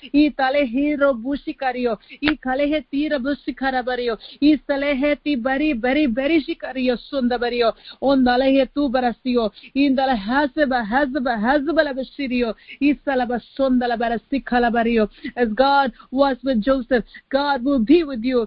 bari 5.51 5.75
bari 5.75 6.07
bari 6.07 6.40
shikariyo 6.46 6.96
sundabariyo 6.96 7.73
ondalehe 8.01 8.66
tu 8.75 8.88
barasiyo 8.88 9.53
indala 9.75 10.16
hasaba 10.16 10.85
hasaba 10.85 11.33
hasaba 11.44 11.83
labashiriyo 11.88 12.55
isalaba 12.81 13.40
sondala 13.57 13.96
barasikala 13.96 14.70
bariyo 14.70 15.09
as 15.37 15.49
God 15.49 15.92
was 16.11 16.37
with 16.42 16.61
Joseph 16.61 16.99
God 17.30 17.64
will 17.64 17.78
be 17.78 18.04
with 18.04 18.22
you 18.22 18.46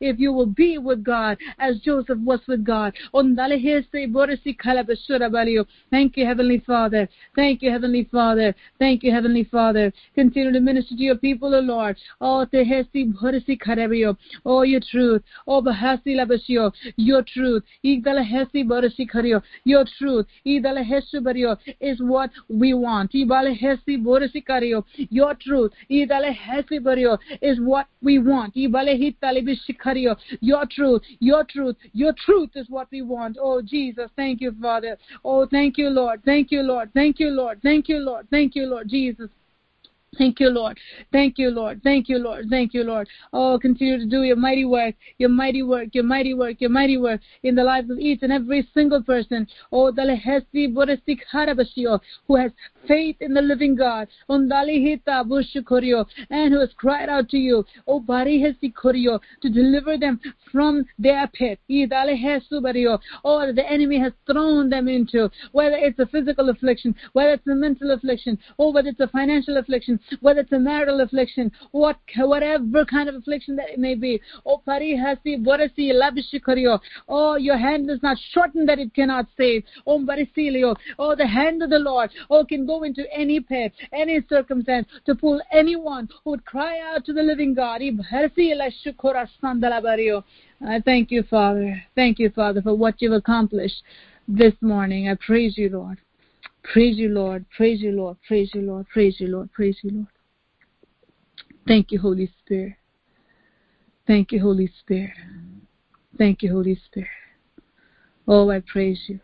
if 0.00 0.18
you 0.18 0.32
will 0.32 0.46
be 0.46 0.78
with 0.78 1.04
God 1.04 1.38
as 1.58 1.78
Joseph 1.80 2.18
was 2.18 2.40
with 2.46 2.64
God 2.64 2.94
Thank 5.90 6.16
you, 6.16 6.26
Heavenly 6.26 6.58
Father. 6.66 7.08
Thank 7.36 7.62
you, 7.62 7.70
Heavenly 7.70 8.08
Father. 8.10 8.54
Thank 8.78 9.02
you, 9.02 9.12
Heavenly 9.12 9.44
Father. 9.44 9.92
Continue 10.14 10.52
to 10.52 10.60
minister 10.60 10.96
to 10.96 11.02
your 11.02 11.16
people, 11.16 11.54
O 11.54 11.60
Lord. 11.60 11.96
Oh, 12.20 12.46
tehesi 12.46 13.12
bhorisi 13.12 13.58
karebiyo. 13.58 14.16
Oh, 14.44 14.62
your 14.62 14.80
truth. 14.80 15.22
Oh, 15.46 15.62
bahasi 15.62 16.14
labasio. 16.16 16.72
Your 16.96 17.22
truth. 17.22 17.62
Igdala 17.84 18.22
hesi 18.22 18.64
bhorisi 18.64 19.06
kariyo. 19.08 19.42
Your 19.64 19.84
truth. 19.98 20.26
Igdala 20.46 20.82
hesu 20.82 21.20
bariyo 21.20 21.56
is 21.80 22.00
what 22.00 22.30
we 22.48 22.74
want. 22.74 23.12
Ibale 23.12 23.54
hesi 23.54 23.96
bhorisi 23.98 24.42
kariyo. 24.44 24.84
Your 25.10 25.34
truth. 25.34 25.72
Igdala 25.90 26.32
hesi 26.32 26.79
is 27.40 27.60
what 27.60 27.86
we 28.02 28.18
want. 28.18 28.54
Your 30.40 30.66
truth. 30.70 31.02
Your 31.20 31.44
truth. 31.44 31.76
Your 31.92 32.12
truth 32.24 32.50
is 32.56 32.66
what 32.68 32.88
we 32.90 33.02
want. 33.02 33.38
Oh. 33.40 33.60
Jesus. 33.62 34.10
Thank 34.16 34.40
you, 34.40 34.54
Father. 34.60 34.98
Oh, 35.24 35.46
thank 35.46 35.78
you, 35.78 35.88
Lord. 35.88 36.22
Thank 36.24 36.50
you, 36.50 36.62
Lord. 36.62 36.90
Thank 36.92 37.18
you, 37.18 37.30
Lord. 37.30 37.60
Thank 37.62 37.88
you, 37.88 37.98
Lord. 37.98 38.26
Thank 38.30 38.54
you, 38.54 38.66
Lord 38.66 38.88
Jesus. 38.88 39.28
Thank 40.18 40.40
you, 40.40 40.50
Lord. 40.50 40.76
Thank 41.12 41.38
you, 41.38 41.50
Lord. 41.50 41.82
Thank 41.84 42.08
you, 42.08 42.18
Lord. 42.18 42.46
Thank 42.50 42.74
you, 42.74 42.82
Lord. 42.82 43.06
Oh, 43.32 43.56
continue 43.60 43.96
to 43.96 44.06
do 44.06 44.24
your 44.24 44.34
mighty 44.34 44.64
work, 44.64 44.96
your 45.18 45.28
mighty 45.28 45.62
work, 45.62 45.90
your 45.92 46.02
mighty 46.02 46.34
work, 46.34 46.60
your 46.60 46.70
mighty 46.70 46.98
work 46.98 47.20
in 47.44 47.54
the 47.54 47.62
lives 47.62 47.90
of 47.90 47.98
each 47.98 48.20
and 48.22 48.32
every 48.32 48.68
single 48.74 49.00
person. 49.02 49.46
Oh, 49.70 49.92
who 49.92 50.00
has 52.36 52.50
faith 52.88 53.16
in 53.20 53.34
the 53.34 53.42
living 53.42 53.76
God. 53.76 54.08
And 54.28 54.52
who 56.52 56.60
has 56.60 56.70
cried 56.76 57.08
out 57.08 57.28
to 57.28 57.38
you. 57.38 57.64
Oh, 57.86 58.00
to 58.00 59.48
deliver 59.48 59.96
them 59.96 60.20
from 60.50 60.84
their 60.98 61.28
pit. 61.28 61.60
Oh, 61.70 63.46
the 63.52 63.64
enemy 63.68 64.00
has 64.00 64.12
thrown 64.26 64.70
them 64.70 64.88
into, 64.88 65.30
whether 65.52 65.76
it's 65.76 66.00
a 66.00 66.06
physical 66.06 66.48
affliction, 66.48 66.96
whether 67.12 67.34
it's 67.34 67.46
a 67.46 67.54
mental 67.54 67.92
affliction, 67.92 68.36
or 68.56 68.72
whether 68.72 68.88
it's 68.88 68.98
a 69.00 69.06
financial 69.08 69.56
affliction, 69.56 69.99
whether 70.20 70.40
it's 70.40 70.52
a 70.52 70.58
marital 70.58 71.00
affliction, 71.00 71.50
what 71.72 71.98
whatever 72.16 72.84
kind 72.84 73.08
of 73.08 73.14
affliction 73.14 73.56
that 73.56 73.70
it 73.70 73.78
may 73.78 73.94
be. 73.94 74.20
Oh, 74.46 74.62
parihasi 74.66 75.44
borasi 75.44 75.92
labishikario. 75.92 76.80
Oh, 77.08 77.36
your 77.36 77.56
hand 77.56 77.90
is 77.90 78.02
not 78.02 78.16
shortened 78.32 78.68
that 78.68 78.78
it 78.78 78.94
cannot 78.94 79.26
save. 79.36 79.64
Oh, 79.86 79.98
barisilio. 79.98 80.76
Oh, 80.98 81.14
the 81.14 81.26
hand 81.26 81.62
of 81.62 81.70
the 81.70 81.78
Lord. 81.78 82.10
Oh, 82.30 82.44
can 82.44 82.66
go 82.66 82.82
into 82.82 83.04
any 83.12 83.40
pit, 83.40 83.72
any 83.92 84.20
circumstance 84.28 84.86
to 85.06 85.14
pull 85.14 85.40
anyone 85.52 86.08
who 86.24 86.30
would 86.30 86.44
cry 86.44 86.80
out 86.80 87.04
to 87.04 87.12
the 87.12 87.22
living 87.22 87.54
God. 87.54 87.80
I 90.62 90.80
thank 90.84 91.10
you, 91.10 91.22
Father. 91.22 91.82
Thank 91.94 92.18
you, 92.18 92.30
Father, 92.30 92.62
for 92.62 92.74
what 92.74 92.94
you've 92.98 93.12
accomplished 93.12 93.82
this 94.28 94.54
morning. 94.60 95.08
I 95.08 95.14
praise 95.14 95.56
you, 95.56 95.70
Lord. 95.70 95.98
Praise 96.62 96.98
you, 96.98 97.08
Lord. 97.08 97.46
Praise 97.56 97.80
you, 97.80 97.92
Lord. 97.92 98.16
Praise 98.26 98.50
you, 98.54 98.62
Lord. 98.62 98.86
Praise 98.88 99.16
you, 99.18 99.28
Lord. 99.28 99.52
Praise 99.52 99.78
you, 99.82 99.90
Lord. 99.90 100.06
Thank 101.66 101.90
you, 101.90 102.00
Holy 102.00 102.30
Spirit. 102.44 102.74
Thank 104.06 104.32
you, 104.32 104.40
Holy 104.40 104.70
Spirit. 104.80 105.12
Thank 106.18 106.42
you, 106.42 106.52
Holy 106.52 106.78
Spirit. 106.86 107.08
Oh, 108.26 108.50
I 108.50 108.60
praise 108.60 109.00
you. 109.08 109.20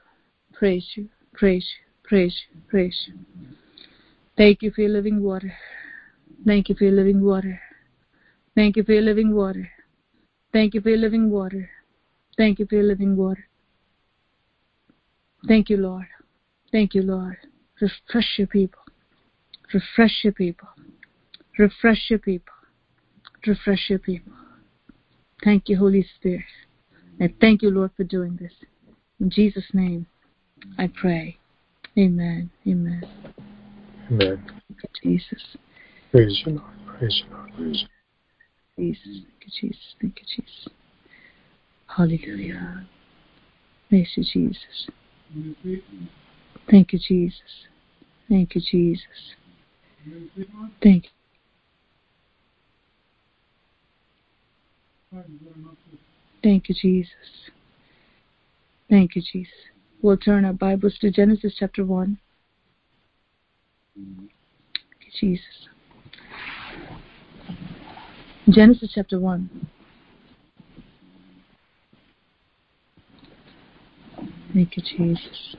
Praise 0.52 0.86
you. 0.94 1.08
Praise 1.34 1.66
you. 1.78 1.92
Praise 2.04 2.42
you. 2.50 2.60
Praise 2.68 3.08
you. 3.08 3.14
Thank 4.36 4.62
you 4.62 4.70
for 4.70 4.82
your 4.82 4.90
living 4.90 5.22
water. 5.22 5.52
Thank 6.44 6.68
you 6.68 6.74
for 6.74 6.84
your 6.84 6.92
living 6.92 7.22
water. 7.22 7.60
Thank 8.54 8.76
you 8.76 8.84
for 8.84 8.92
your 8.92 9.02
living 9.02 9.34
water. 9.34 9.70
Thank 10.52 10.74
you 10.74 10.80
for 10.80 10.90
your 10.90 10.98
living 10.98 11.30
water. 11.30 11.68
Thank 12.36 12.58
you 12.58 12.66
for 12.66 12.76
your 12.76 12.84
living 12.84 13.16
water. 13.16 13.48
Thank 15.46 15.68
you, 15.70 15.76
Lord. 15.76 16.06
Thank 16.72 16.94
you, 16.94 17.02
Lord. 17.02 17.36
Refresh 17.80 18.38
your 18.38 18.46
people. 18.46 18.82
Refresh 19.72 20.20
your 20.24 20.32
people. 20.32 20.68
Refresh 21.58 22.10
your 22.10 22.18
people. 22.18 22.54
Refresh 23.46 23.90
your 23.90 23.98
people. 23.98 24.32
Thank 25.44 25.68
you, 25.68 25.76
Holy 25.76 26.06
Spirit. 26.16 26.44
And 27.20 27.34
thank 27.40 27.62
you, 27.62 27.70
Lord, 27.70 27.90
for 27.96 28.04
doing 28.04 28.38
this. 28.40 28.52
In 29.20 29.30
Jesus' 29.30 29.70
name, 29.72 30.06
I 30.78 30.88
pray. 30.88 31.38
Amen. 31.98 32.50
Amen. 32.66 33.02
Amen. 34.10 34.42
Thank 34.68 34.80
you, 35.02 35.18
Jesus. 35.18 35.56
Praise 36.12 36.42
you, 36.44 36.52
Lord. 36.52 36.98
Praise 36.98 37.22
you, 37.24 37.34
Lord. 37.34 37.52
Praise 37.54 37.82
you. 37.82 37.88
Jesus. 38.78 39.04
Thank 39.04 39.44
you, 39.44 39.68
Jesus. 39.68 39.94
Thank 40.00 40.18
you, 40.20 40.26
Jesus. 40.36 40.68
Hallelujah. 41.86 42.86
Praise 43.88 44.10
you, 44.16 44.24
Jesus. 44.24 44.88
Mm-hmm. 45.36 45.76
Thank 46.70 46.92
you, 46.92 46.98
Jesus. 46.98 47.66
Thank 48.28 48.54
you, 48.54 48.60
Jesus. 48.60 49.04
Thank 50.82 51.04
you. 51.04 51.10
Thank 56.42 56.68
you, 56.68 56.74
Jesus. 56.74 57.12
Thank 58.88 59.16
you, 59.16 59.22
Jesus. 59.22 59.52
We'll 60.02 60.16
turn 60.16 60.44
our 60.44 60.52
Bibles 60.52 60.98
to 61.00 61.10
Genesis 61.10 61.54
chapter 61.58 61.84
1. 61.84 62.18
Thank 63.94 64.30
you, 65.00 65.12
Jesus. 65.20 65.68
Genesis 68.48 68.92
chapter 68.94 69.18
1. 69.18 69.68
Thank 74.54 74.76
you, 74.76 74.82
Jesus. 74.82 75.56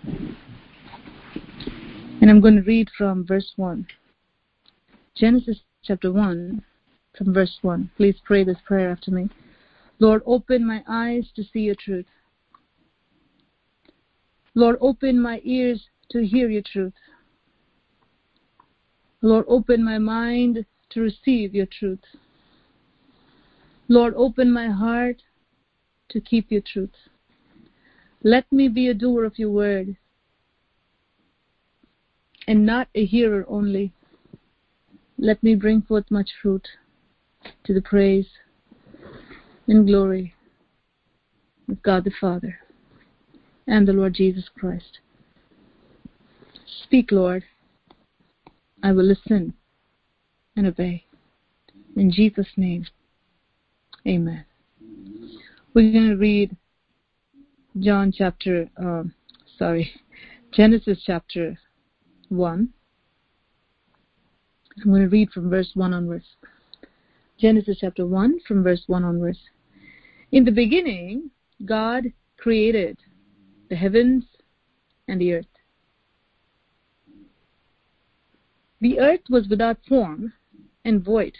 And 2.19 2.31
I'm 2.31 2.41
going 2.41 2.55
to 2.55 2.63
read 2.63 2.89
from 2.97 3.27
verse 3.27 3.53
1. 3.57 3.85
Genesis 5.15 5.59
chapter 5.83 6.11
1, 6.11 6.63
from 7.15 7.33
verse 7.33 7.59
1. 7.61 7.91
Please 7.95 8.15
pray 8.25 8.43
this 8.43 8.57
prayer 8.65 8.89
after 8.89 9.11
me. 9.11 9.29
Lord, 9.99 10.23
open 10.25 10.65
my 10.65 10.83
eyes 10.87 11.27
to 11.35 11.43
see 11.43 11.59
your 11.59 11.75
truth. 11.75 12.07
Lord, 14.55 14.77
open 14.81 15.21
my 15.21 15.41
ears 15.43 15.85
to 16.09 16.25
hear 16.25 16.49
your 16.49 16.63
truth. 16.63 16.93
Lord, 19.21 19.45
open 19.47 19.83
my 19.83 19.99
mind 19.99 20.65
to 20.89 21.01
receive 21.01 21.53
your 21.53 21.67
truth. 21.67 22.03
Lord, 23.89 24.15
open 24.15 24.51
my 24.51 24.69
heart 24.69 25.21
to 26.09 26.19
keep 26.19 26.51
your 26.51 26.61
truth. 26.61 26.95
Let 28.23 28.51
me 28.51 28.69
be 28.69 28.87
a 28.87 28.95
doer 28.95 29.23
of 29.23 29.37
your 29.37 29.51
word 29.51 29.95
and 32.47 32.65
not 32.65 32.87
a 32.95 33.05
hearer 33.05 33.45
only. 33.47 33.91
Let 35.17 35.41
me 35.43 35.55
bring 35.55 35.81
forth 35.81 36.09
much 36.09 36.29
fruit 36.41 36.67
to 37.65 37.73
the 37.73 37.81
praise 37.81 38.27
and 39.67 39.85
glory 39.85 40.33
of 41.69 41.81
God 41.83 42.05
the 42.05 42.11
Father 42.21 42.59
and 43.67 43.87
the 43.87 43.93
Lord 43.93 44.13
Jesus 44.13 44.45
Christ. 44.57 44.99
Speak, 46.83 47.11
Lord. 47.11 47.43
I 48.83 48.91
will 48.91 49.05
listen 49.05 49.53
and 50.55 50.67
obey. 50.67 51.03
In 51.95 52.11
Jesus' 52.11 52.47
name, 52.55 52.85
amen. 54.07 54.45
We're 55.73 55.91
going 55.91 56.09
to 56.09 56.15
read 56.15 56.55
John 57.79 58.13
chapter, 58.15 58.69
uh, 58.81 59.03
sorry, 59.57 59.91
Genesis 60.53 60.99
chapter 61.05 61.57
1. 62.29 62.69
I'm 64.77 64.91
going 64.91 65.01
to 65.01 65.09
read 65.09 65.31
from 65.31 65.49
verse 65.49 65.71
1 65.73 65.93
onwards. 65.93 66.25
Genesis 67.37 67.77
chapter 67.81 68.05
1 68.05 68.39
from 68.47 68.63
verse 68.63 68.83
1 68.87 69.03
onwards. 69.03 69.39
In 70.31 70.43
the 70.43 70.51
beginning, 70.51 71.31
God 71.65 72.05
created 72.37 72.97
the 73.69 73.75
heavens 73.75 74.23
and 75.07 75.21
the 75.21 75.33
earth. 75.33 75.45
The 78.81 78.99
earth 78.99 79.21
was 79.29 79.47
without 79.47 79.77
form 79.87 80.33
and 80.85 81.03
void, 81.03 81.33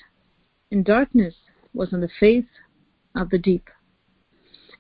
and 0.72 0.84
darkness 0.84 1.36
was 1.74 1.94
on 1.94 2.02
the 2.02 2.10
face 2.20 2.46
of 3.16 3.30
the 3.30 3.38
deep. 3.38 3.70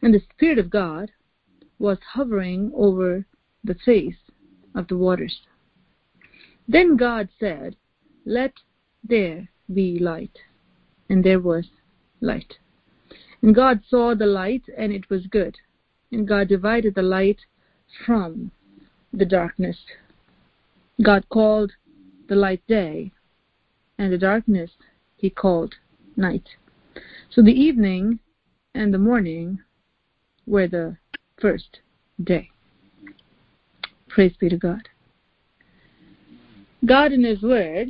And 0.02 0.14
the 0.14 0.22
Spirit 0.34 0.58
of 0.58 0.70
God 0.70 1.12
was 1.80 2.00
hovering 2.14 2.72
over 2.76 3.26
the 3.64 3.76
face 3.76 4.18
of 4.74 4.88
the 4.88 4.98
waters. 4.98 5.42
Then 6.68 6.98
God 6.98 7.30
said, 7.40 7.76
Let 8.26 8.54
there 9.04 9.50
be 9.74 10.00
light. 10.00 10.38
And 11.10 11.24
there 11.24 11.40
was 11.40 11.68
light. 12.20 12.56
And 13.42 13.56
God 13.56 13.82
saw 13.88 14.16
the 14.16 14.26
light, 14.26 14.64
and 14.78 14.92
it 14.92 15.10
was 15.10 15.28
good. 15.28 15.58
And 16.12 16.28
God 16.28 16.48
divided 16.48 16.96
the 16.96 17.02
light 17.02 17.40
from 18.06 18.52
the 19.14 19.26
darkness. 19.26 19.78
God 21.02 21.28
called 21.30 21.72
the 22.28 22.36
light 22.36 22.62
day, 22.68 23.12
and 23.98 24.12
the 24.12 24.18
darkness 24.18 24.72
he 25.16 25.30
called 25.30 25.76
night. 26.16 26.50
So 27.30 27.42
the 27.42 27.52
evening 27.52 28.20
and 28.74 28.94
the 28.94 28.98
morning 28.98 29.60
were 30.46 30.68
the 30.68 30.98
first 31.40 31.80
day. 32.24 32.50
Praise 34.10 34.34
be 34.40 34.50
to 34.50 34.58
God. 34.58 34.90
God 36.86 37.12
in 37.12 37.24
His 37.24 37.42
Word 37.42 37.90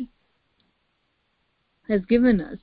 has 1.88 2.06
given 2.06 2.41
us 2.41 2.60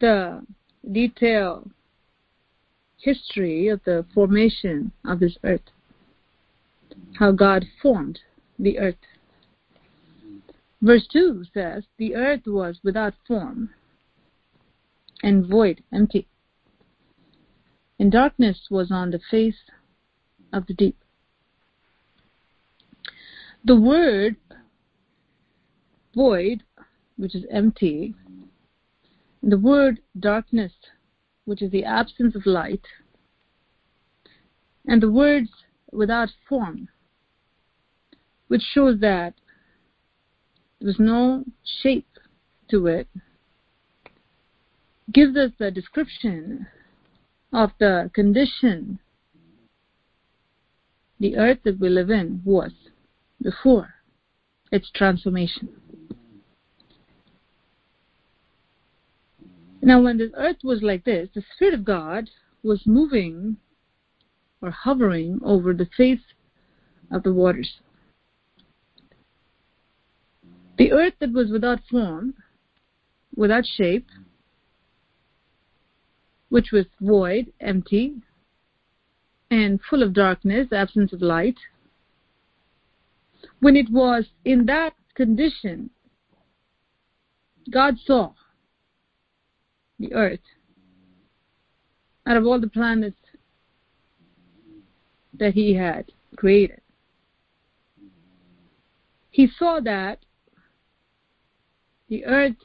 the 0.00 0.44
detailed 0.90 1.70
history 2.98 3.68
of 3.68 3.80
the 3.84 4.04
formation 4.14 4.92
of 5.04 5.20
this 5.20 5.36
earth, 5.44 5.70
how 7.18 7.32
God 7.32 7.64
formed 7.80 8.20
the 8.58 8.78
earth. 8.78 8.96
Verse 10.82 11.06
2 11.12 11.44
says, 11.52 11.84
The 11.98 12.14
earth 12.14 12.46
was 12.46 12.78
without 12.82 13.14
form 13.26 13.70
and 15.22 15.46
void, 15.46 15.82
empty, 15.92 16.26
and 17.98 18.10
darkness 18.10 18.68
was 18.70 18.90
on 18.90 19.10
the 19.10 19.20
face 19.30 19.58
of 20.52 20.66
the 20.66 20.74
deep. 20.74 20.96
The 23.64 23.76
word 23.76 24.36
void, 26.14 26.62
which 27.16 27.34
is 27.34 27.44
empty, 27.50 28.14
the 29.42 29.58
word 29.58 30.00
darkness, 30.18 30.72
which 31.44 31.60
is 31.60 31.70
the 31.70 31.84
absence 31.84 32.34
of 32.34 32.46
light, 32.46 32.86
and 34.86 35.02
the 35.02 35.10
words 35.10 35.50
without 35.92 36.30
form, 36.48 36.88
which 38.48 38.62
shows 38.62 38.98
that 39.00 39.34
there 40.80 40.86
was 40.86 40.98
no 40.98 41.44
shape 41.82 42.18
to 42.70 42.86
it, 42.86 43.08
gives 45.12 45.36
us 45.36 45.50
the 45.58 45.70
description 45.70 46.66
of 47.52 47.72
the 47.78 48.10
condition 48.14 48.98
the 51.18 51.36
earth 51.36 51.58
that 51.64 51.78
we 51.78 51.90
live 51.90 52.08
in 52.08 52.40
was 52.46 52.72
before 53.42 53.94
its 54.72 54.90
transformation. 54.94 55.68
Now, 59.82 60.02
when 60.02 60.18
the 60.18 60.30
earth 60.34 60.58
was 60.62 60.82
like 60.82 61.04
this, 61.04 61.28
the 61.34 61.42
Spirit 61.54 61.74
of 61.74 61.84
God 61.84 62.28
was 62.62 62.82
moving 62.86 63.56
or 64.60 64.70
hovering 64.70 65.40
over 65.42 65.72
the 65.72 65.88
face 65.96 66.20
of 67.10 67.22
the 67.22 67.32
waters. 67.32 67.80
The 70.76 70.92
earth 70.92 71.14
that 71.20 71.32
was 71.32 71.50
without 71.50 71.80
form, 71.90 72.34
without 73.34 73.64
shape, 73.64 74.06
which 76.50 76.72
was 76.72 76.86
void, 77.00 77.52
empty, 77.60 78.16
and 79.50 79.80
full 79.88 80.02
of 80.02 80.12
darkness, 80.12 80.68
absence 80.72 81.12
of 81.12 81.22
light, 81.22 81.56
when 83.60 83.76
it 83.76 83.90
was 83.90 84.26
in 84.44 84.66
that 84.66 84.94
condition, 85.14 85.90
God 87.70 87.96
saw 88.04 88.32
the 89.98 90.12
earth 90.14 90.40
out 92.26 92.36
of 92.36 92.46
all 92.46 92.60
the 92.60 92.68
planets 92.68 93.20
that 95.38 95.54
He 95.54 95.74
had 95.74 96.10
created. 96.36 96.80
He 99.30 99.48
saw 99.58 99.80
that 99.80 100.18
the 102.08 102.24
earth 102.24 102.56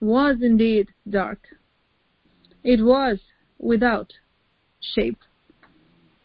was 0.00 0.36
indeed 0.42 0.88
dark. 1.08 1.46
It 2.64 2.84
was 2.84 3.20
without 3.58 4.12
shape. 4.80 5.18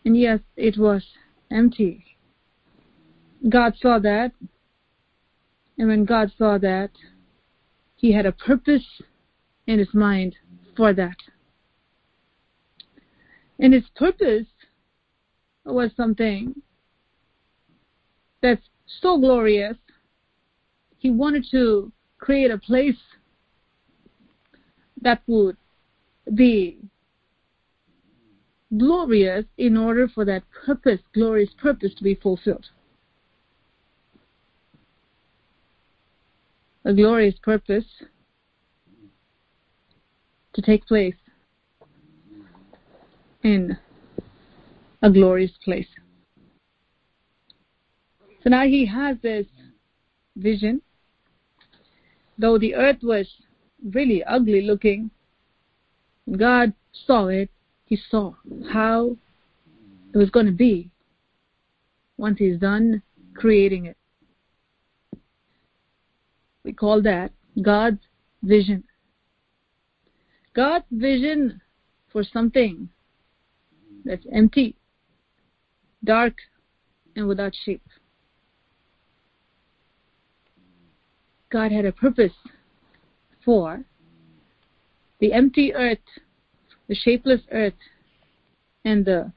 And 0.04 0.18
yes, 0.18 0.40
it 0.56 0.78
was 0.78 1.06
empty. 1.52 2.07
God 3.50 3.76
saw 3.80 4.00
that. 4.00 4.32
And 5.78 5.88
when 5.88 6.06
God 6.06 6.32
saw 6.38 6.58
that, 6.58 6.92
He 7.96 8.12
had 8.12 8.26
a 8.26 8.32
purpose 8.32 8.86
in 9.68 9.80
His 9.80 9.94
mind 9.94 10.36
for 10.76 10.94
that. 10.94 11.18
And 13.60 13.74
His 13.74 13.86
purpose 13.96 14.48
was 15.66 15.92
something 15.96 16.62
that's 18.42 18.70
so 19.02 19.20
glorious. 19.20 19.78
He 20.98 21.12
wanted 21.12 21.46
to 21.52 21.92
create 22.18 22.52
a 22.52 22.58
place 22.58 22.98
that 25.02 25.22
would 25.28 25.58
be 26.34 26.80
glorious 28.78 29.46
in 29.58 29.78
order 29.78 30.08
for 30.08 30.26
that 30.26 30.44
purpose, 30.66 31.00
glorious 31.14 31.52
purpose, 31.62 31.94
to 31.96 32.04
be 32.04 32.16
fulfilled. 32.16 32.66
A 36.88 36.94
glorious 36.94 37.36
purpose 37.44 37.84
to 40.54 40.62
take 40.62 40.86
place 40.86 41.18
in 43.44 43.78
a 45.02 45.12
glorious 45.12 45.52
place. 45.66 45.90
So 48.42 48.50
now 48.50 48.64
he 48.64 48.86
has 48.86 49.18
this 49.22 49.46
vision. 50.38 50.82
Though 52.38 52.58
the 52.58 52.76
earth 52.76 53.04
was 53.04 53.28
really 53.84 54.24
ugly 54.24 54.62
looking, 54.62 55.12
God 56.38 56.72
saw 57.06 57.28
it. 57.28 57.50
He 57.84 58.00
saw 58.10 58.34
how 58.72 59.18
it 60.14 60.18
was 60.18 60.30
going 60.30 60.46
to 60.46 60.54
be 60.54 60.90
once 62.16 62.40
He's 62.40 62.60
done 62.60 63.02
creating 63.34 63.88
it. 63.88 63.97
We 66.68 66.74
call 66.74 67.02
that 67.04 67.32
God's 67.62 68.02
vision. 68.44 68.84
God's 70.54 70.84
vision 70.92 71.62
for 72.12 72.26
something 72.26 72.90
that's 74.04 74.26
empty, 74.34 74.76
dark, 76.04 76.34
and 77.16 77.26
without 77.26 77.54
shape. 77.64 77.88
God 81.50 81.72
had 81.72 81.86
a 81.86 81.94
purpose 81.94 82.34
for 83.46 83.86
the 85.20 85.32
empty 85.32 85.74
earth, 85.74 86.04
the 86.90 86.96
shapeless 86.96 87.44
earth, 87.50 87.80
and 88.84 89.06
the 89.06 89.32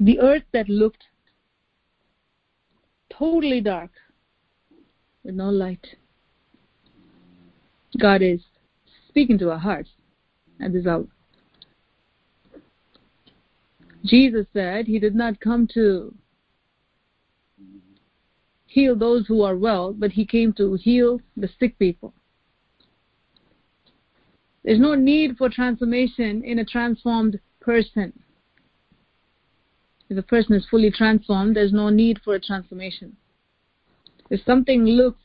the 0.00 0.18
earth 0.20 0.44
that 0.54 0.70
looked 0.70 1.07
totally 3.18 3.60
dark 3.60 3.90
with 5.24 5.34
no 5.34 5.50
light. 5.50 5.86
God 7.98 8.22
is 8.22 8.40
speaking 9.08 9.38
to 9.38 9.50
our 9.50 9.58
hearts 9.58 9.90
at 10.60 10.72
this 10.72 10.86
hour. 10.86 11.06
Jesus 14.04 14.46
said 14.52 14.86
he 14.86 14.98
did 14.98 15.14
not 15.14 15.40
come 15.40 15.66
to 15.74 16.14
heal 18.66 18.94
those 18.94 19.26
who 19.26 19.42
are 19.42 19.56
well, 19.56 19.92
but 19.92 20.12
he 20.12 20.24
came 20.24 20.52
to 20.52 20.74
heal 20.74 21.20
the 21.36 21.48
sick 21.58 21.78
people. 21.78 22.12
There's 24.62 24.78
no 24.78 24.94
need 24.94 25.36
for 25.36 25.48
transformation 25.48 26.44
in 26.44 26.58
a 26.58 26.64
transformed 26.64 27.40
person. 27.60 28.12
If 30.10 30.16
a 30.16 30.22
person 30.22 30.54
is 30.54 30.66
fully 30.70 30.90
transformed, 30.90 31.56
there's 31.56 31.72
no 31.72 31.90
need 31.90 32.20
for 32.24 32.34
a 32.34 32.40
transformation. 32.40 33.16
If 34.30 34.40
something 34.44 34.84
looks 34.84 35.20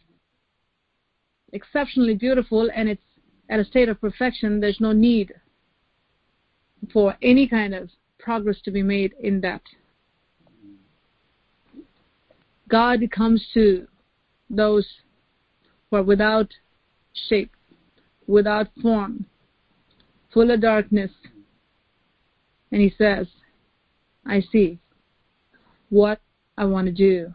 exceptionally 1.53 2.15
beautiful 2.15 2.69
and 2.75 2.89
it's 2.89 3.01
at 3.49 3.59
a 3.59 3.65
state 3.65 3.89
of 3.89 4.01
perfection, 4.01 4.59
there's 4.59 4.81
no 4.81 4.91
need 4.91 5.33
for 6.91 7.15
any 7.21 7.47
kind 7.47 7.73
of 7.73 7.89
progress 8.19 8.57
to 8.63 8.71
be 8.71 8.83
made 8.83 9.13
in 9.21 9.41
that. 9.41 9.61
God 12.67 13.01
comes 13.11 13.45
to 13.53 13.87
those 14.49 14.87
who 15.89 15.97
are 15.97 16.03
without 16.03 16.49
shape, 17.29 17.51
without 18.27 18.67
form, 18.81 19.25
full 20.33 20.49
of 20.49 20.61
darkness, 20.61 21.11
and 22.71 22.81
He 22.81 22.93
says, 22.97 23.27
I 24.25 24.41
see 24.51 24.79
what 25.89 26.19
I 26.57 26.65
want 26.65 26.87
to 26.87 26.93
do 26.93 27.33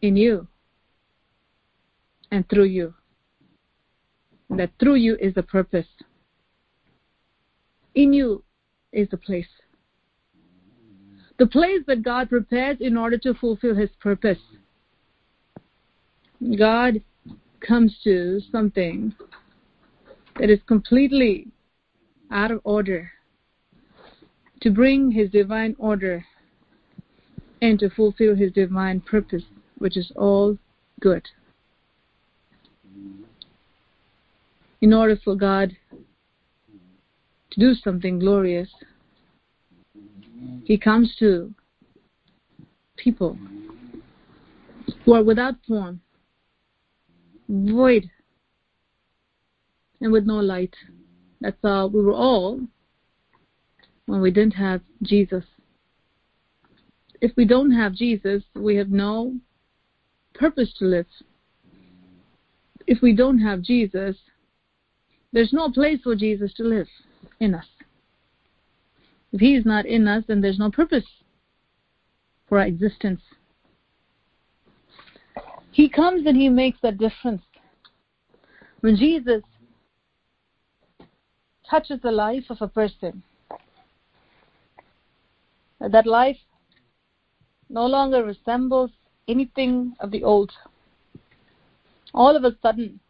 in 0.00 0.16
you 0.16 0.46
and 2.30 2.48
through 2.48 2.64
you. 2.64 2.94
That 4.50 4.70
through 4.78 4.96
you 4.96 5.16
is 5.20 5.34
the 5.34 5.42
purpose. 5.42 5.86
In 7.94 8.12
you 8.12 8.44
is 8.92 9.08
the 9.10 9.16
place 9.16 9.46
the 11.42 11.46
place 11.48 11.82
that 11.88 12.04
God 12.04 12.28
prepares 12.28 12.76
in 12.80 12.96
order 12.96 13.18
to 13.18 13.34
fulfill 13.34 13.74
His 13.74 13.90
purpose. 14.00 14.38
God 16.56 17.02
comes 17.66 17.96
to 18.04 18.40
something 18.52 19.12
that 20.38 20.50
is 20.50 20.60
completely 20.68 21.48
out 22.30 22.52
of 22.52 22.60
order 22.62 23.10
to 24.62 24.70
bring 24.70 25.10
His 25.10 25.30
divine 25.30 25.74
order 25.78 26.24
and 27.60 27.78
to 27.80 27.90
fulfill 27.90 28.34
His 28.34 28.52
divine 28.52 29.00
purpose, 29.00 29.42
which 29.78 29.96
is 29.96 30.10
all 30.16 30.56
good. 31.00 31.28
In 34.80 34.92
order 34.92 35.16
for 35.22 35.34
God 35.34 35.76
to 37.50 37.60
do 37.60 37.74
something 37.74 38.18
glorious, 38.18 38.68
he 40.64 40.78
comes 40.78 41.14
to 41.18 41.52
people 42.96 43.36
who 45.04 45.12
are 45.12 45.24
without 45.24 45.54
form, 45.66 46.00
void, 47.48 48.10
and 50.00 50.12
with 50.12 50.24
no 50.24 50.38
light. 50.38 50.74
That's 51.40 51.56
how 51.62 51.88
we 51.88 52.02
were 52.02 52.12
all 52.12 52.60
when 54.12 54.20
we 54.20 54.30
didn't 54.30 54.52
have 54.52 54.82
Jesus. 55.02 55.42
if 57.22 57.32
we 57.34 57.46
don't 57.46 57.70
have 57.70 57.94
Jesus, 57.94 58.42
we 58.54 58.76
have 58.76 58.90
no 58.90 59.34
purpose 60.34 60.70
to 60.78 60.84
live. 60.84 61.06
If 62.86 63.00
we 63.00 63.16
don't 63.16 63.38
have 63.38 63.62
Jesus, 63.62 64.16
there's 65.32 65.54
no 65.54 65.70
place 65.70 66.00
for 66.02 66.14
Jesus 66.14 66.52
to 66.58 66.62
live 66.62 66.88
in 67.40 67.54
us. 67.54 67.64
If 69.32 69.40
He 69.40 69.54
is 69.54 69.64
not 69.64 69.86
in 69.86 70.06
us, 70.06 70.24
then 70.28 70.42
there's 70.42 70.58
no 70.58 70.70
purpose 70.70 71.06
for 72.50 72.58
our 72.58 72.66
existence. 72.66 73.22
He 75.70 75.88
comes 75.88 76.26
and 76.26 76.36
He 76.36 76.50
makes 76.50 76.78
that 76.82 76.98
difference. 76.98 77.44
When 78.82 78.94
Jesus 78.94 79.42
touches 81.70 82.02
the 82.02 82.12
life 82.12 82.44
of 82.50 82.58
a 82.60 82.68
person, 82.68 83.22
that 85.90 86.06
life 86.06 86.38
no 87.68 87.86
longer 87.86 88.22
resembles 88.24 88.90
anything 89.26 89.94
of 90.00 90.10
the 90.10 90.22
old. 90.22 90.52
All 92.14 92.36
of 92.36 92.44
a 92.44 92.56
sudden, 92.62 93.00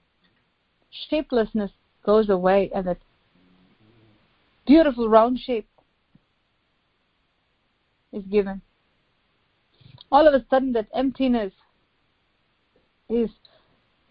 shapelessness 1.11 1.71
goes 2.05 2.29
away 2.29 2.71
and 2.75 2.87
that 2.87 2.99
beautiful 4.67 5.09
round 5.09 5.39
shape 5.39 5.69
is 8.13 8.25
given. 8.25 8.63
All 10.11 10.29
of 10.29 10.35
a 10.35 10.45
sudden, 10.51 10.73
that 10.75 10.89
emptiness 10.95 11.53
is 13.09 13.31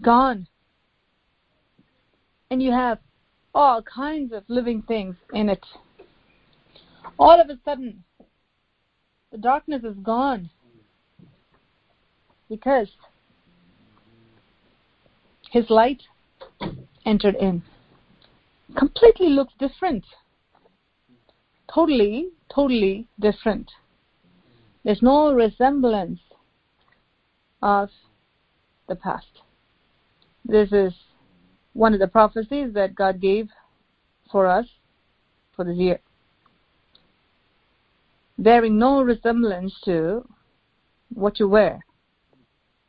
gone. 0.02 0.48
And 2.50 2.62
you 2.62 2.72
have 2.72 3.00
all 3.54 3.82
kinds 3.84 4.34
of 4.34 4.44
living 4.48 4.82
things 4.82 5.16
in 5.34 5.50
it. 5.50 5.64
All 7.20 7.40
of 7.40 7.50
a 7.50 7.60
sudden, 7.64 8.04
the 9.32 9.38
darkness 9.38 9.84
is 9.84 9.96
gone 10.04 10.50
because 12.50 12.90
his 15.50 15.70
light 15.70 16.02
entered 17.06 17.36
in. 17.36 17.64
Completely 18.78 19.30
looks 19.30 19.54
different. 19.58 20.04
Totally, 21.74 22.30
totally 22.54 23.08
different. 23.20 23.72
There's 24.84 25.02
no 25.02 25.34
resemblance 25.34 26.20
of 27.62 27.90
the 28.88 28.96
past. 28.96 29.42
This 30.44 30.72
is 30.72 30.94
one 31.74 31.94
of 31.94 32.00
the 32.00 32.08
prophecies 32.08 32.74
that 32.74 32.96
God 32.96 33.22
gave 33.22 33.50
for 34.30 34.48
us 34.48 34.66
for 35.56 35.64
this 35.64 35.78
year 35.78 36.00
bearing 38.42 38.80
no 38.80 39.04
resemblance 39.04 39.72
to 39.86 40.28
what 41.14 41.40
you 41.40 41.48
were 41.48 41.80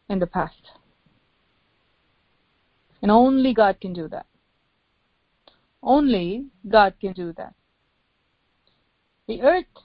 in 0.09 0.19
the 0.19 0.27
past. 0.27 0.71
And 3.03 3.11
only 3.11 3.53
God 3.53 3.79
can 3.79 3.93
do 3.93 4.09
that. 4.09 4.25
Only 5.83 6.47
God 6.67 6.95
can 7.01 7.13
do 7.13 7.35
that. 7.37 7.55
The 9.29 9.43
earth 9.43 9.85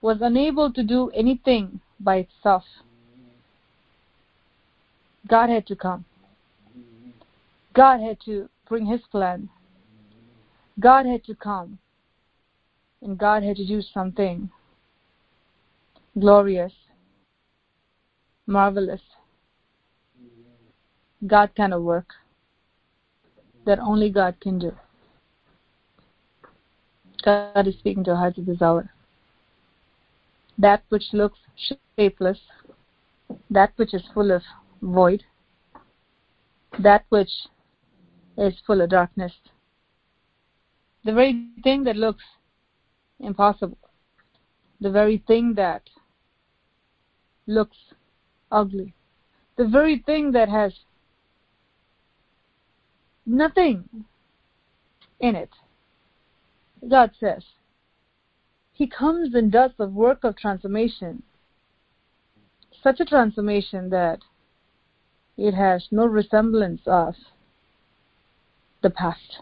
was 0.00 0.18
unable 0.22 0.72
to 0.72 0.82
do 0.82 1.10
anything 1.10 1.80
by 2.00 2.16
itself. 2.16 2.64
God 5.28 5.50
had 5.50 5.66
to 5.66 5.76
come. 5.76 6.06
God 7.74 8.00
had 8.00 8.18
to 8.24 8.48
bring 8.68 8.86
His 8.86 9.00
plan. 9.10 9.50
God 10.80 11.04
had 11.04 11.24
to 11.24 11.34
come. 11.34 11.78
And 13.02 13.18
God 13.18 13.42
had 13.42 13.56
to 13.56 13.66
do 13.66 13.82
something 13.82 14.50
glorious, 16.18 16.72
marvelous, 18.46 19.00
God 21.26 21.50
kind 21.56 21.72
of 21.72 21.82
work 21.82 22.08
that 23.64 23.78
only 23.78 24.10
God 24.10 24.36
can 24.40 24.58
do. 24.58 24.72
God 27.24 27.66
is 27.66 27.74
speaking 27.78 28.04
to 28.04 28.10
our 28.10 28.16
hearts 28.16 28.38
at 28.38 28.46
this 28.46 28.60
hour. 28.60 28.90
That 30.58 30.82
which 30.90 31.04
looks 31.12 31.38
shapeless, 31.96 32.38
that 33.50 33.72
which 33.76 33.94
is 33.94 34.02
full 34.12 34.30
of 34.30 34.42
void, 34.82 35.24
that 36.78 37.04
which 37.08 37.30
is 38.36 38.54
full 38.66 38.82
of 38.82 38.90
darkness, 38.90 39.32
the 41.04 41.12
very 41.12 41.48
thing 41.62 41.84
that 41.84 41.96
looks 41.96 42.24
impossible, 43.20 43.78
the 44.80 44.90
very 44.90 45.22
thing 45.26 45.54
that 45.54 45.82
looks 47.46 47.76
ugly. 48.50 48.94
The 49.56 49.66
very 49.66 49.98
thing 49.98 50.32
that 50.32 50.48
has 50.48 50.72
nothing 53.26 54.04
in 55.20 55.36
it. 55.36 55.50
God 56.88 57.12
says, 57.18 57.44
He 58.72 58.86
comes 58.86 59.34
and 59.34 59.50
does 59.50 59.70
the 59.78 59.86
work 59.86 60.24
of 60.24 60.36
transformation. 60.36 61.22
Such 62.82 63.00
a 63.00 63.04
transformation 63.04 63.90
that 63.90 64.20
it 65.36 65.54
has 65.54 65.88
no 65.90 66.04
resemblance 66.06 66.82
of 66.86 67.14
the 68.82 68.90
past. 68.90 69.40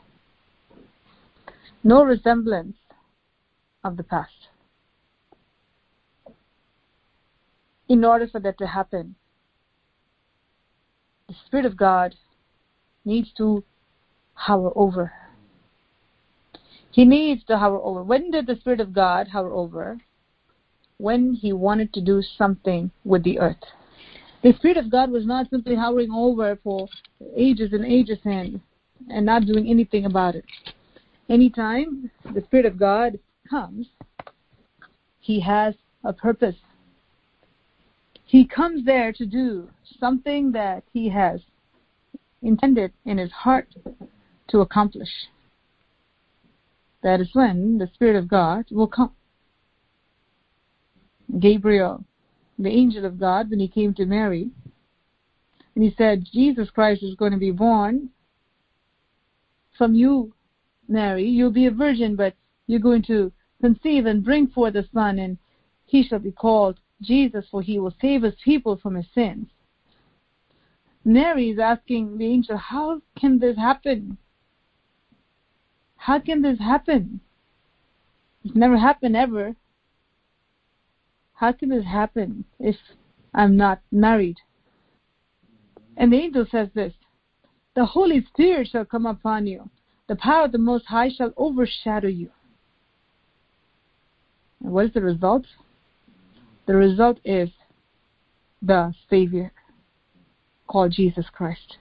No 1.82 2.04
resemblance 2.04 2.76
of 3.82 3.96
the 3.96 4.04
past. 4.04 4.41
In 7.92 8.06
order 8.06 8.26
for 8.26 8.40
that 8.40 8.56
to 8.56 8.66
happen, 8.66 9.14
the 11.28 11.34
Spirit 11.46 11.66
of 11.66 11.76
God 11.76 12.14
needs 13.04 13.30
to 13.36 13.62
hover 14.32 14.70
over. 14.74 15.12
He 16.90 17.04
needs 17.04 17.44
to 17.44 17.58
hover 17.58 17.76
over. 17.76 18.02
When 18.02 18.30
did 18.30 18.46
the 18.46 18.56
Spirit 18.56 18.80
of 18.80 18.94
God 18.94 19.28
hover 19.28 19.52
over? 19.52 19.98
When 20.96 21.34
He 21.34 21.52
wanted 21.52 21.92
to 21.92 22.00
do 22.00 22.22
something 22.22 22.90
with 23.04 23.24
the 23.24 23.38
earth. 23.38 23.62
The 24.42 24.54
Spirit 24.54 24.78
of 24.78 24.90
God 24.90 25.10
was 25.10 25.26
not 25.26 25.50
simply 25.50 25.74
hovering 25.74 26.10
over 26.10 26.58
for 26.64 26.88
ages 27.36 27.74
and 27.74 27.84
ages 27.84 28.20
and, 28.24 28.58
and 29.10 29.26
not 29.26 29.44
doing 29.44 29.68
anything 29.68 30.06
about 30.06 30.34
it. 30.34 30.46
Anytime 31.28 32.10
the 32.34 32.40
Spirit 32.40 32.64
of 32.64 32.78
God 32.78 33.18
comes, 33.50 33.86
He 35.20 35.40
has 35.40 35.74
a 36.04 36.14
purpose 36.14 36.56
he 38.32 38.46
comes 38.46 38.82
there 38.86 39.12
to 39.12 39.26
do 39.26 39.68
something 40.00 40.52
that 40.52 40.82
he 40.94 41.06
has 41.10 41.42
intended 42.40 42.90
in 43.04 43.18
his 43.18 43.30
heart 43.30 43.68
to 44.48 44.60
accomplish. 44.60 45.10
That 47.02 47.20
is 47.20 47.28
when 47.34 47.76
the 47.76 47.90
Spirit 47.92 48.16
of 48.16 48.28
God 48.28 48.64
will 48.70 48.86
come. 48.86 49.12
Gabriel, 51.38 52.06
the 52.58 52.70
angel 52.70 53.04
of 53.04 53.20
God, 53.20 53.50
when 53.50 53.60
he 53.60 53.68
came 53.68 53.92
to 53.92 54.06
Mary, 54.06 54.48
and 55.74 55.84
he 55.84 55.94
said, 55.98 56.24
Jesus 56.32 56.70
Christ 56.70 57.02
is 57.02 57.14
going 57.14 57.32
to 57.32 57.38
be 57.38 57.50
born 57.50 58.08
from 59.76 59.94
you, 59.94 60.32
Mary. 60.88 61.28
You'll 61.28 61.50
be 61.50 61.66
a 61.66 61.70
virgin, 61.70 62.16
but 62.16 62.32
you're 62.66 62.80
going 62.80 63.02
to 63.08 63.30
conceive 63.60 64.06
and 64.06 64.24
bring 64.24 64.46
forth 64.46 64.74
a 64.76 64.88
son, 64.94 65.18
and 65.18 65.36
he 65.84 66.02
shall 66.02 66.18
be 66.18 66.32
called 66.32 66.78
Jesus, 67.02 67.46
for 67.50 67.62
he 67.62 67.78
will 67.78 67.94
save 68.00 68.22
his 68.22 68.34
people 68.44 68.76
from 68.76 68.94
his 68.94 69.06
sins. 69.14 69.48
Mary 71.04 71.50
is 71.50 71.58
asking 71.58 72.18
the 72.18 72.26
angel, 72.26 72.56
How 72.56 73.02
can 73.18 73.38
this 73.38 73.56
happen? 73.56 74.18
How 75.96 76.18
can 76.18 76.42
this 76.42 76.58
happen? 76.58 77.20
It's 78.44 78.56
never 78.56 78.76
happened 78.76 79.16
ever. 79.16 79.56
How 81.34 81.52
can 81.52 81.70
this 81.70 81.84
happen 81.84 82.44
if 82.58 82.76
I'm 83.34 83.56
not 83.56 83.80
married? 83.90 84.38
And 85.96 86.12
the 86.12 86.16
angel 86.16 86.46
says 86.50 86.68
this 86.74 86.94
The 87.74 87.84
Holy 87.84 88.24
Spirit 88.24 88.68
shall 88.68 88.84
come 88.84 89.06
upon 89.06 89.46
you, 89.46 89.70
the 90.08 90.16
power 90.16 90.44
of 90.44 90.52
the 90.52 90.58
Most 90.58 90.86
High 90.86 91.10
shall 91.10 91.32
overshadow 91.36 92.08
you. 92.08 92.30
And 94.62 94.72
what 94.72 94.86
is 94.86 94.92
the 94.92 95.02
result? 95.02 95.46
The 96.66 96.74
result 96.74 97.18
is 97.24 97.50
the 98.60 98.94
Savior 99.10 99.52
called 100.68 100.92
Jesus 100.92 101.26
Christ. 101.32 101.76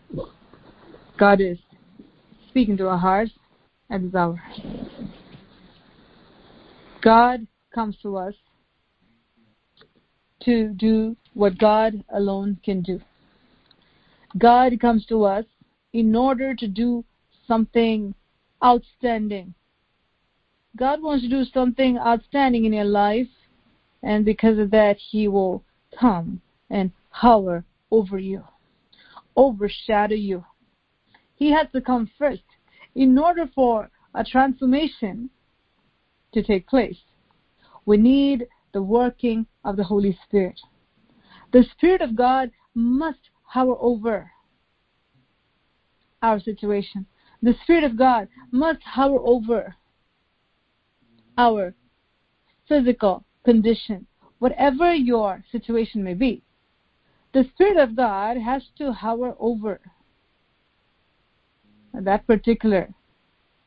God 1.18 1.40
is 1.40 1.60
speaking 2.50 2.78
to 2.78 2.88
our 2.88 2.98
hearts 2.98 3.32
at 3.90 4.02
this 4.02 4.16
hour. 4.16 4.42
God 7.02 7.46
comes 7.74 7.96
to 8.02 8.18
us 8.18 8.34
to 10.44 10.70
do 10.70 11.16
what 11.34 11.58
God 11.58 12.04
alone 12.14 12.60
can 12.64 12.82
do. 12.82 13.00
God 14.38 14.80
comes 14.80 15.06
to 15.08 15.24
us 15.26 15.46
in 15.94 16.16
order 16.16 16.56
to 16.56 16.68
do 16.68 17.06
something 17.48 18.16
outstanding. 18.64 19.54
God 20.76 21.02
wants 21.02 21.24
to 21.24 21.30
do 21.30 21.44
something 21.54 21.98
outstanding 21.98 22.66
in 22.66 22.74
your 22.74 22.86
life 22.86 23.28
and 24.04 24.26
because 24.26 24.58
of 24.58 24.72
that, 24.72 24.98
He 24.98 25.28
will 25.28 25.64
come 25.98 26.42
and 26.70 26.92
hover 27.10 27.64
over 27.92 28.18
you, 28.18 28.44
overshadow 29.36 30.16
you. 30.16 30.46
He 31.36 31.52
has 31.52 31.68
to 31.74 31.82
come 31.82 32.10
first 32.18 32.44
in 32.96 33.18
order 33.18 33.50
for 33.54 33.90
a 34.14 34.24
transformation 34.24 35.30
to 36.34 36.44
take 36.44 36.68
place. 36.68 36.98
We 37.86 37.98
need 37.98 38.48
the 38.74 38.82
working 38.82 39.46
of 39.66 39.76
the 39.76 39.84
Holy 39.84 40.18
Spirit. 40.26 40.60
The 41.52 41.66
Spirit 41.72 42.02
of 42.02 42.16
God 42.16 42.52
must 42.74 43.20
hover 43.44 43.76
over 43.80 44.32
our 46.22 46.40
situation. 46.40 47.06
The 47.42 47.56
Spirit 47.64 47.84
of 47.84 47.98
God 47.98 48.28
must 48.52 48.82
hover 48.84 49.18
over 49.20 49.76
our 51.38 51.74
physical 52.68 53.26
condition, 53.44 54.06
whatever 54.40 54.94
your 54.94 55.44
situation 55.52 56.04
may 56.04 56.14
be. 56.14 56.44
The 57.34 57.46
Spirit 57.54 57.78
of 57.78 57.96
God 57.96 58.38
has 58.38 58.64
to 58.78 58.92
hover 58.92 59.36
over 59.40 59.80
that 61.94 62.28
particular 62.28 62.90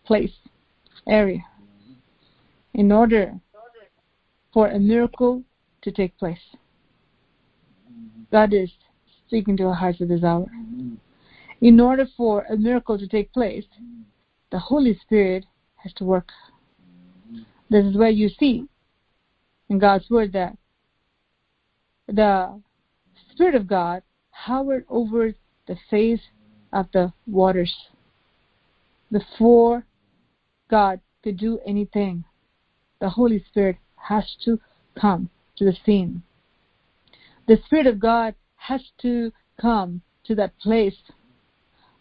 place, 0.05 0.33
area, 1.09 1.45
in 2.75 2.93
order 2.93 3.41
for 4.53 4.69
a 4.69 4.79
miracle 4.79 5.43
to 5.83 5.91
take 5.91 6.17
place. 6.19 6.57
God 8.31 8.53
is 8.53 8.71
speaking 9.27 9.57
to 9.59 9.65
our 9.65 9.75
hearts 9.75 10.01
at 10.01 10.09
this 10.09 10.25
hour. 10.25 10.47
In 11.61 11.81
order 11.81 12.07
for 12.17 12.45
a 12.51 12.57
miracle 12.57 12.99
to 12.99 13.07
take 13.07 13.33
place, 13.33 13.65
the 14.51 14.59
Holy 14.59 14.99
Spirit 14.99 15.47
has 15.77 15.93
to 15.95 16.05
work. 16.05 16.31
This 17.71 17.85
is 17.85 17.97
where 17.97 18.11
you 18.11 18.29
see 18.29 18.69
in 19.69 19.79
God's 19.79 20.09
Word 20.11 20.33
that 20.33 20.57
the 22.07 22.61
Spirit 23.31 23.55
of 23.55 23.67
God 23.67 24.03
hovered 24.31 24.85
over 24.89 25.35
the 25.67 25.77
face 25.91 26.21
of 26.73 26.87
the 26.93 27.13
waters 27.27 27.75
before 29.11 29.87
God 30.71 31.01
could 31.23 31.37
do 31.37 31.61
anything. 31.67 32.25
The 33.01 33.09
Holy 33.09 33.43
Spirit 33.49 33.77
has 33.97 34.37
to 34.45 34.61
come 35.01 35.31
to 35.57 35.65
the 35.65 35.77
scene. 35.85 36.23
The 37.47 37.59
Spirit 37.65 37.87
of 37.87 37.99
God 37.99 38.35
has 38.57 38.83
to 39.03 39.33
come 39.61 40.03
to 40.25 40.35
that 40.35 40.59
place. 40.59 40.97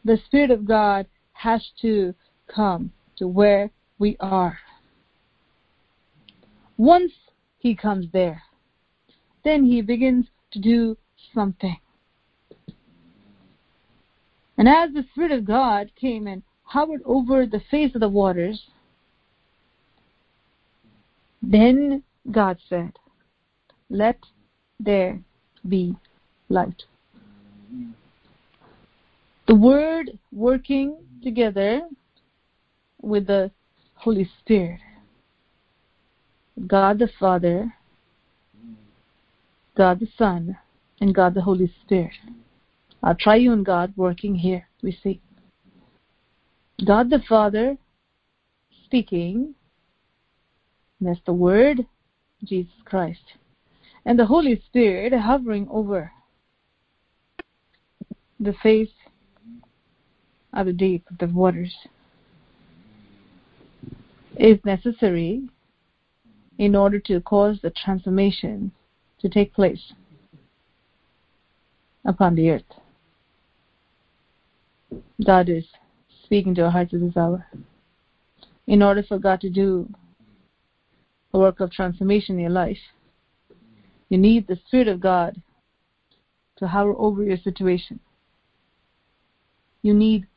The 0.04 0.18
Spirit 0.26 0.52
of 0.52 0.66
God 0.66 1.08
has 1.34 1.62
to 1.82 2.14
come 2.48 2.92
to 3.18 3.28
where 3.28 3.72
we 4.00 4.18
are. 4.20 4.58
Once 6.78 7.12
He 7.64 7.76
comes 7.76 8.08
there, 8.12 8.44
then 9.46 9.64
He 9.64 9.82
begins 9.82 10.26
to 10.52 10.60
do 10.60 10.98
something. 11.34 11.78
And 14.58 14.68
as 14.68 14.94
the 14.94 15.06
Spirit 15.12 15.32
of 15.32 15.46
God 15.46 15.90
came 16.00 16.28
and 16.28 16.44
hovered 16.64 17.02
over 17.06 17.46
the 17.46 17.62
face 17.72 17.96
of 17.96 18.02
the 18.02 18.10
waters, 18.10 18.62
then 21.42 22.04
God 22.30 22.58
said, 22.68 22.92
Let 23.90 24.20
there 24.78 25.22
be 25.68 25.96
light. 26.50 26.84
The 29.48 29.56
Word 29.56 30.20
working 30.34 30.98
together 31.24 31.88
with 33.02 33.28
the 33.28 33.52
Holy 33.96 34.30
Spirit. 34.40 34.82
God 36.68 37.00
the 37.00 37.10
Father, 37.20 37.74
God 39.76 40.00
the 40.00 40.08
Son, 40.18 40.58
and 41.02 41.14
God 41.14 41.34
the 41.34 41.42
Holy 41.42 41.74
Spirit. 41.84 42.14
Our 43.02 43.16
triune 43.20 43.64
God 43.64 43.94
working 43.98 44.36
here, 44.36 44.68
we 44.82 44.98
see. 45.04 45.20
God 46.86 47.10
the 47.10 47.20
Father 47.28 47.78
speaking, 48.86 49.56
that's 51.02 51.20
the 51.26 51.34
Word, 51.34 51.86
Jesus 52.44 52.74
Christ, 52.86 53.34
and 54.06 54.18
the 54.18 54.26
Holy 54.26 54.62
Spirit 54.68 55.14
hovering 55.14 55.68
over 55.70 56.12
the 58.40 58.54
face 58.54 58.94
of 60.54 60.68
the 60.68 60.74
deep, 60.74 61.06
the 61.20 61.28
waters, 61.28 61.74
If 64.36 64.64
necessary 64.66 65.50
in 66.58 66.76
order 66.76 67.00
to 67.00 67.20
cause 67.22 67.60
the 67.62 67.70
transformation 67.72 68.72
to 69.20 69.30
take 69.30 69.54
place 69.54 69.94
upon 72.06 72.36
the 72.36 72.50
earth. 72.50 72.64
God 75.26 75.50
is 75.50 75.66
speaking 76.26 76.56
to 76.56 76.66
our 76.66 76.72
hearts 76.72 76.94
at 76.94 77.00
this 77.00 77.18
hour. 77.18 77.48
In 78.68 78.82
order 78.82 79.04
for 79.04 79.20
God 79.20 79.42
to 79.42 79.50
do 79.50 79.90
a 81.34 81.40
work 81.40 81.60
of 81.60 81.72
transformation 81.72 82.36
in 82.36 82.42
your 82.42 82.50
life, 82.50 82.78
you 84.10 84.18
need 84.18 84.48
the 84.48 84.60
Spirit 84.68 84.88
of 84.88 85.00
God 85.00 85.42
to 86.58 86.68
hover 86.68 86.94
over 86.98 87.24
your 87.24 87.38
situation. 87.38 88.00
You 89.82 89.94
need 89.94 90.28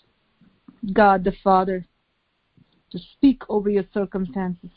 God 0.92 1.24
the 1.24 1.34
Father 1.44 1.86
to 2.90 2.98
speak 2.98 3.42
over 3.48 3.68
your 3.68 3.84
circumstances. 3.92 4.70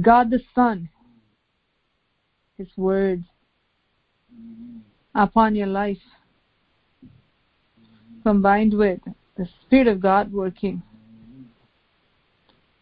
God 0.00 0.30
the 0.30 0.40
Son, 0.54 0.88
His 2.58 2.68
words 2.76 3.24
upon 5.14 5.54
your 5.54 5.68
life, 5.68 5.98
combined 8.22 8.74
with 8.74 9.00
the 9.36 9.48
Spirit 9.62 9.86
of 9.86 10.00
God 10.00 10.32
working, 10.32 10.82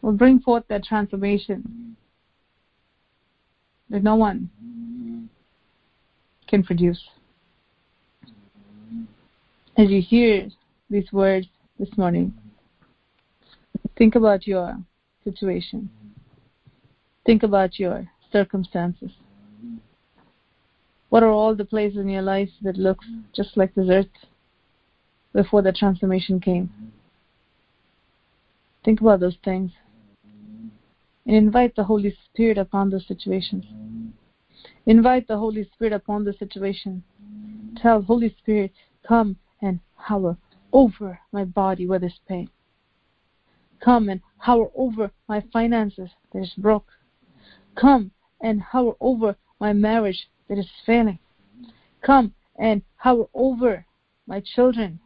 will 0.01 0.13
bring 0.13 0.39
forth 0.39 0.63
that 0.69 0.83
transformation 0.83 1.95
that 3.89 4.03
no 4.03 4.15
one 4.15 4.49
can 6.47 6.63
produce. 6.63 7.01
As 9.77 9.89
you 9.89 10.01
hear 10.01 10.49
these 10.89 11.11
words 11.11 11.47
this 11.79 11.89
morning, 11.97 12.33
think 13.97 14.15
about 14.15 14.45
your 14.45 14.77
situation. 15.23 15.89
Think 17.25 17.43
about 17.43 17.79
your 17.79 18.09
circumstances. 18.31 19.11
What 21.09 21.23
are 21.23 21.31
all 21.31 21.55
the 21.55 21.65
places 21.65 21.99
in 21.99 22.09
your 22.09 22.21
life 22.21 22.49
that 22.63 22.77
look 22.77 22.99
just 23.33 23.55
like 23.55 23.75
this 23.75 23.89
earth 23.89 24.27
before 25.31 25.61
the 25.61 25.71
transformation 25.71 26.39
came? 26.39 26.71
Think 28.83 28.99
about 28.99 29.19
those 29.19 29.37
things 29.43 29.71
and 31.25 31.35
invite 31.35 31.75
the 31.75 31.83
Holy 31.83 32.15
Spirit 32.25 32.57
upon 32.57 32.89
those 32.89 33.07
situations. 33.07 33.65
Invite 34.85 35.27
the 35.27 35.37
Holy 35.37 35.69
Spirit 35.73 35.93
upon 35.93 36.25
the 36.25 36.33
situation. 36.33 37.03
Tell 37.81 38.01
Holy 38.01 38.35
Spirit, 38.39 38.73
come 39.07 39.37
and 39.61 39.79
hover 39.95 40.35
over 40.73 41.19
my 41.31 41.45
body 41.45 41.87
where 41.87 41.99
there's 41.99 42.19
pain. 42.27 42.49
Come 43.79 44.09
and 44.09 44.21
hover 44.37 44.69
over 44.75 45.11
my 45.29 45.43
finances 45.53 46.09
that 46.33 46.41
is 46.41 46.53
broke. 46.57 46.87
Come 47.75 48.11
and 48.41 48.61
hover 48.61 48.93
over 48.99 49.35
my 49.59 49.73
marriage 49.73 50.27
that 50.47 50.57
is 50.57 50.69
failing. 50.85 51.19
Come 52.01 52.33
and 52.57 52.81
hover 52.97 53.25
over 53.33 53.85
my 54.27 54.41
children 54.41 54.99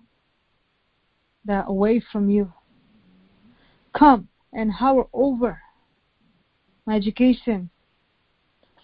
that 1.45 1.65
are 1.65 1.69
away 1.69 2.01
from 2.11 2.29
you. 2.29 2.51
Come 3.97 4.27
and 4.53 4.71
hover 4.71 5.05
over 5.13 5.61
my 6.85 6.95
education 6.95 7.69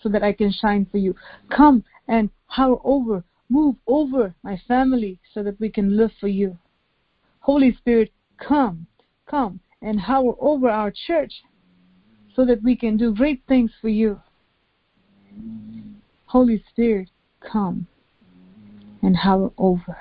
so 0.01 0.09
that 0.09 0.23
I 0.23 0.33
can 0.33 0.51
shine 0.51 0.85
for 0.91 0.97
you. 0.97 1.15
Come 1.49 1.83
and 2.07 2.29
hover 2.45 2.77
over, 2.83 3.23
move 3.49 3.75
over 3.87 4.35
my 4.43 4.61
family 4.67 5.19
so 5.33 5.43
that 5.43 5.59
we 5.59 5.69
can 5.69 5.97
live 5.97 6.11
for 6.19 6.27
you. 6.27 6.57
Holy 7.39 7.73
Spirit, 7.75 8.11
come, 8.37 8.87
come 9.25 9.59
and 9.81 9.99
hover 9.99 10.33
over 10.39 10.69
our 10.69 10.91
church 10.91 11.33
so 12.35 12.45
that 12.45 12.63
we 12.63 12.75
can 12.75 12.97
do 12.97 13.13
great 13.13 13.41
things 13.47 13.71
for 13.79 13.89
you. 13.89 14.19
Holy 16.25 16.63
Spirit, 16.69 17.09
come 17.41 17.87
and 19.01 19.15
hover 19.15 19.51
over. 19.57 19.97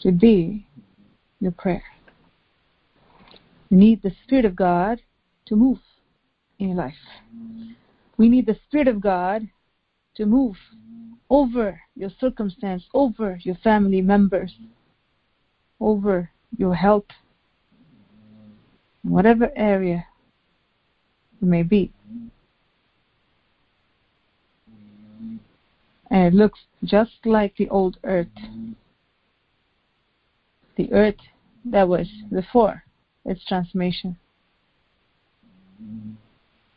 Should 0.00 0.18
be 0.18 0.66
your 1.40 1.52
prayer. 1.52 1.84
You 3.68 3.76
need 3.76 4.02
the 4.02 4.12
Spirit 4.24 4.44
of 4.44 4.56
God 4.56 5.00
to 5.46 5.56
move 5.56 5.78
in 6.58 6.68
your 6.68 6.76
life. 6.76 6.94
We 8.16 8.28
need 8.28 8.46
the 8.46 8.58
Spirit 8.66 8.88
of 8.88 9.00
God 9.00 9.48
to 10.16 10.24
move 10.24 10.56
over 11.28 11.80
your 11.94 12.10
circumstance, 12.20 12.84
over 12.94 13.38
your 13.42 13.56
family 13.56 14.00
members, 14.00 14.54
over 15.80 16.30
your 16.56 16.74
health, 16.74 17.06
whatever 19.02 19.50
area 19.56 20.06
may 21.40 21.62
be. 21.62 21.92
And 26.10 26.22
it 26.26 26.34
looks 26.34 26.60
just 26.84 27.12
like 27.24 27.56
the 27.56 27.68
old 27.68 27.98
earth, 28.04 28.28
the 30.76 30.92
earth 30.92 31.16
that 31.64 31.88
was 31.88 32.08
before 32.32 32.84
its 33.24 33.44
transformation. 33.44 34.16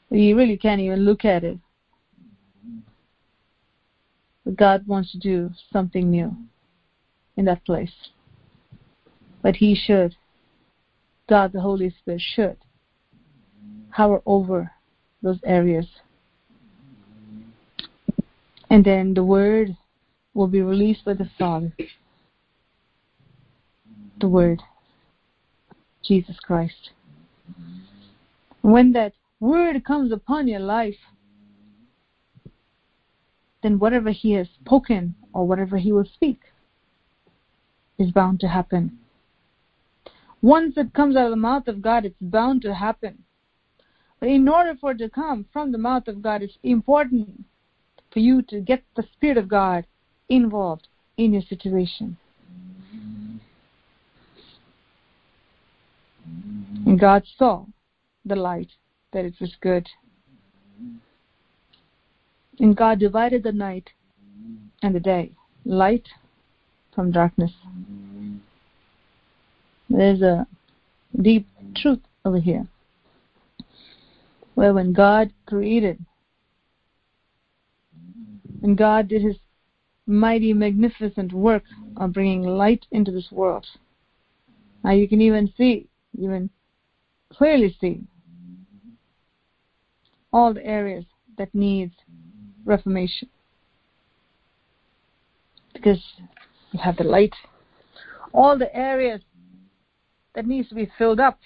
You 0.09 0.35
really 0.35 0.57
can't 0.57 0.81
even 0.81 1.05
look 1.05 1.23
at 1.23 1.43
it. 1.43 1.59
But 4.43 4.55
God 4.55 4.87
wants 4.87 5.11
to 5.11 5.19
do 5.19 5.51
something 5.71 6.09
new 6.09 6.35
in 7.37 7.45
that 7.45 7.63
place. 7.65 8.09
But 9.43 9.57
He 9.57 9.75
should. 9.75 10.15
God, 11.29 11.51
the 11.53 11.61
Holy 11.61 11.91
Spirit, 11.91 12.21
should 12.21 12.57
hover 13.91 14.21
over 14.25 14.71
those 15.21 15.39
areas. 15.43 15.87
And 18.69 18.85
then 18.85 19.13
the 19.13 19.23
Word 19.23 19.75
will 20.33 20.47
be 20.47 20.61
released 20.61 21.05
by 21.05 21.13
the 21.13 21.29
Father. 21.37 21.73
The 24.19 24.29
Word, 24.29 24.61
Jesus 26.03 26.39
Christ. 26.39 26.91
When 28.61 28.91
that 28.93 29.13
Word 29.39 29.83
comes 29.85 30.11
upon 30.11 30.47
your 30.47 30.59
life, 30.59 30.97
then 33.63 33.79
whatever 33.79 34.11
He 34.11 34.33
has 34.33 34.47
spoken 34.61 35.15
or 35.33 35.47
whatever 35.47 35.77
He 35.77 35.91
will 35.91 36.05
speak 36.05 36.39
is 37.97 38.11
bound 38.11 38.39
to 38.41 38.47
happen. 38.47 38.99
Once 40.41 40.77
it 40.77 40.93
comes 40.93 41.15
out 41.17 41.25
of 41.25 41.31
the 41.31 41.35
mouth 41.35 41.67
of 41.67 41.81
God, 41.81 42.05
it's 42.05 42.15
bound 42.21 42.61
to 42.61 42.73
happen. 42.73 43.23
But 44.19 44.29
in 44.29 44.47
order 44.49 44.75
for 44.79 44.91
it 44.91 44.97
to 44.99 45.09
come 45.09 45.45
from 45.53 45.71
the 45.71 45.77
mouth 45.77 46.07
of 46.07 46.21
God, 46.21 46.41
it's 46.41 46.57
important 46.63 47.45
for 48.11 48.19
you 48.19 48.41
to 48.43 48.59
get 48.59 48.83
the 48.95 49.03
Spirit 49.13 49.37
of 49.37 49.47
God 49.47 49.85
involved 50.27 50.87
in 51.17 51.33
your 51.33 51.41
situation. 51.43 52.17
And 56.85 56.99
God 56.99 57.23
saw 57.37 57.65
the 58.25 58.35
light, 58.35 58.69
that 59.13 59.25
it 59.25 59.35
was 59.39 59.55
good. 59.61 59.87
And 62.59 62.75
God 62.75 62.99
divided 62.99 63.43
the 63.43 63.51
night 63.51 63.89
and 64.81 64.93
the 64.93 64.99
day, 64.99 65.31
light 65.65 66.07
from 66.93 67.11
darkness. 67.11 67.51
There's 69.89 70.21
a 70.21 70.45
deep 71.21 71.47
truth 71.75 72.01
over 72.25 72.39
here. 72.39 72.67
Where 74.59 74.73
when 74.73 74.91
God 74.91 75.31
created, 75.45 76.03
and 78.61 78.77
God 78.77 79.07
did 79.07 79.21
his 79.21 79.37
mighty, 80.05 80.51
magnificent 80.51 81.31
work 81.31 81.63
of 81.95 82.11
bringing 82.11 82.43
light 82.43 82.85
into 82.91 83.09
this 83.09 83.31
world. 83.31 83.65
Now 84.83 84.91
you 84.91 85.07
can 85.07 85.21
even 85.21 85.53
see, 85.55 85.87
even 86.17 86.49
clearly 87.31 87.73
see, 87.79 88.01
all 90.33 90.53
the 90.53 90.65
areas 90.65 91.05
that 91.37 91.55
needs 91.55 91.93
reformation. 92.65 93.29
Because 95.71 96.03
you 96.73 96.81
have 96.81 96.97
the 96.97 97.05
light. 97.05 97.33
All 98.33 98.57
the 98.57 98.75
areas 98.75 99.21
that 100.35 100.45
needs 100.45 100.67
to 100.67 100.75
be 100.75 100.91
filled 100.97 101.21
up. 101.21 101.39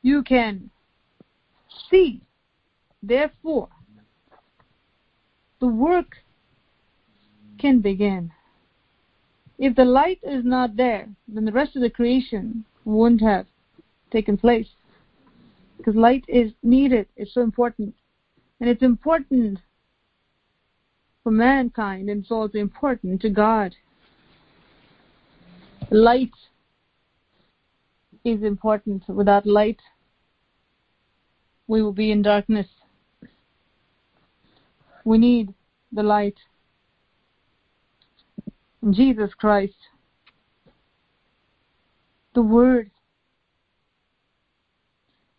You 0.00 0.22
can 0.22 0.70
see, 1.94 2.20
therefore, 3.02 3.68
the 5.60 5.66
work 5.66 6.16
can 7.58 7.80
begin. 7.80 8.32
If 9.58 9.76
the 9.76 9.84
light 9.84 10.18
is 10.22 10.44
not 10.44 10.76
there, 10.76 11.08
then 11.28 11.44
the 11.44 11.52
rest 11.52 11.76
of 11.76 11.82
the 11.82 11.90
creation 11.90 12.64
wouldn't 12.84 13.22
have 13.22 13.46
taken 14.10 14.36
place. 14.36 14.68
Because 15.76 15.94
light 15.94 16.24
is 16.26 16.52
needed, 16.62 17.06
it's 17.16 17.34
so 17.34 17.42
important. 17.42 17.94
And 18.60 18.68
it's 18.68 18.82
important 18.82 19.60
for 21.22 21.30
mankind, 21.30 22.10
and 22.10 22.22
it's 22.22 22.30
also 22.30 22.58
important 22.58 23.20
to 23.22 23.30
God. 23.30 23.74
Light 25.90 26.32
is 28.24 28.42
important. 28.42 29.04
Without 29.08 29.46
light, 29.46 29.78
we 31.66 31.82
will 31.82 31.92
be 31.92 32.10
in 32.10 32.22
darkness. 32.22 32.66
We 35.04 35.18
need 35.18 35.54
the 35.92 36.02
light. 36.02 36.36
Jesus 38.90 39.32
Christ, 39.34 39.74
the 42.34 42.42
Word, 42.42 42.90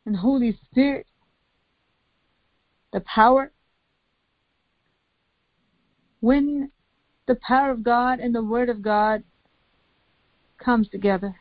and 0.05 0.15
Holy 0.15 0.57
Spirit, 0.71 1.05
the 2.91 3.01
power. 3.01 3.51
When 6.21 6.71
the 7.27 7.35
power 7.35 7.69
of 7.69 7.83
God 7.83 8.19
and 8.19 8.33
the 8.33 8.43
Word 8.43 8.69
of 8.69 8.81
God 8.81 9.23
comes 10.57 10.89
together, 10.89 11.35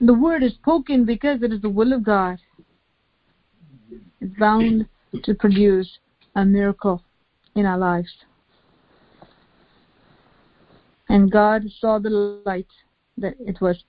the 0.00 0.14
Word 0.14 0.42
is 0.42 0.54
spoken 0.54 1.04
because 1.04 1.42
it 1.42 1.52
is 1.52 1.62
the 1.62 1.68
will 1.68 1.92
of 1.92 2.04
God. 2.04 2.38
It's 4.20 4.38
bound 4.38 4.86
to 5.22 5.34
produce 5.34 5.98
a 6.34 6.44
miracle 6.44 7.02
in 7.54 7.64
our 7.64 7.78
lives. 7.78 8.12
And 11.08 11.30
God 11.30 11.64
saw 11.80 11.98
the 11.98 12.42
light 12.44 12.66
that 13.16 13.34
it 13.38 13.60
was 13.60 13.84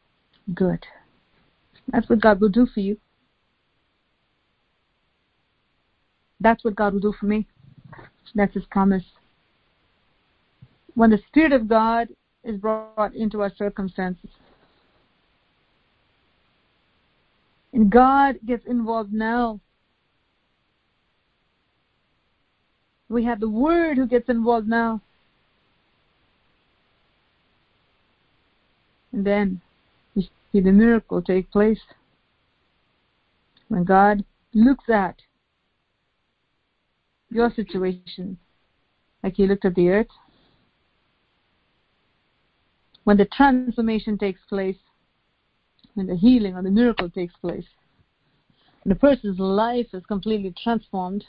good. 0.54 0.86
That's 1.92 2.10
what 2.10 2.22
God 2.22 2.40
will 2.40 2.50
do 2.50 2.66
for 2.66 2.80
you. 2.80 2.98
That's 6.40 6.64
what 6.64 6.76
God 6.76 6.94
will 6.94 7.00
do 7.00 7.14
for 7.20 7.26
me. 7.26 7.48
That's 8.36 8.54
His 8.54 8.66
promise. 8.66 9.04
When 10.94 11.10
the 11.10 11.20
Spirit 11.28 11.52
of 11.52 11.68
God 11.68 12.10
is 12.44 12.58
brought 12.58 13.16
into 13.16 13.42
our 13.42 13.52
circumstances, 13.56 14.30
and 17.78 17.92
God 17.92 18.40
gets 18.44 18.66
involved 18.66 19.14
now, 19.14 19.60
we 23.08 23.24
have 23.24 23.40
the 23.40 23.48
Word 23.48 23.98
who 23.98 24.08
gets 24.08 24.28
involved 24.30 24.68
now. 24.68 25.00
And 29.12 29.24
then 29.24 29.62
you 30.16 30.24
see 30.52 30.60
the 30.60 30.72
miracle 30.72 31.22
take 31.22 31.52
place. 31.52 31.80
When 33.68 33.84
God 33.84 34.26
looks 34.56 34.90
at 34.90 35.22
your 37.30 37.52
situation, 37.52 38.40
like 39.22 39.36
He 39.36 39.46
looked 39.46 39.66
at 39.66 39.76
the 39.76 39.90
earth, 39.90 40.08
when 43.04 43.18
the 43.18 43.26
transformation 43.26 44.18
takes 44.18 44.42
place, 44.50 44.78
when 45.98 46.06
the 46.06 46.16
healing 46.16 46.56
or 46.56 46.62
the 46.62 46.70
miracle 46.70 47.10
takes 47.10 47.36
place, 47.38 47.66
the 48.86 48.94
person's 48.94 49.40
life 49.40 49.88
is 49.94 50.06
completely 50.06 50.54
transformed 50.56 51.26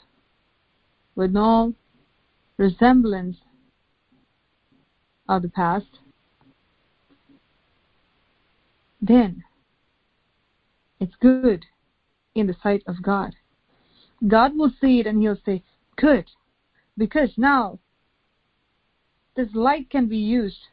with 1.15 1.31
no 1.31 1.73
resemblance 2.57 3.37
of 5.27 5.41
the 5.41 5.49
past, 5.49 5.99
then 9.01 9.43
it's 10.99 11.15
good 11.19 11.65
in 12.35 12.45
the 12.45 12.55
sight 12.61 12.83
of 12.85 13.01
God. 13.01 13.35
God 14.27 14.55
will 14.55 14.71
see 14.79 14.99
it 14.99 15.07
and 15.07 15.19
He'll 15.19 15.39
say, 15.43 15.63
Good, 15.95 16.29
because 16.95 17.31
now 17.37 17.79
this 19.35 19.47
light 19.55 19.89
can 19.89 20.07
be 20.07 20.17
used 20.17 20.67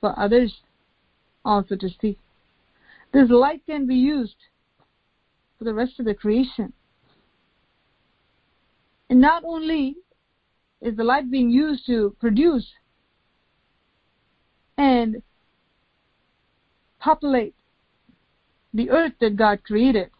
for 0.00 0.18
others 0.18 0.62
also 1.44 1.76
to 1.76 1.90
see. 2.00 2.16
This 3.12 3.28
light 3.30 3.62
can 3.66 3.86
be 3.86 3.96
used 3.96 4.36
for 5.58 5.64
the 5.64 5.74
rest 5.74 5.98
of 5.98 6.06
the 6.06 6.14
creation. 6.14 6.72
And 9.10 9.20
not 9.20 9.44
only 9.44 9.96
is 10.80 10.96
the 10.96 11.04
light 11.04 11.30
being 11.30 11.50
used 11.50 11.86
to 11.86 12.16
produce 12.18 12.66
and 14.78 15.22
populate 16.98 17.54
the 18.72 18.90
earth 18.90 19.12
that 19.20 19.36
God 19.36 19.62
created. 19.64 20.10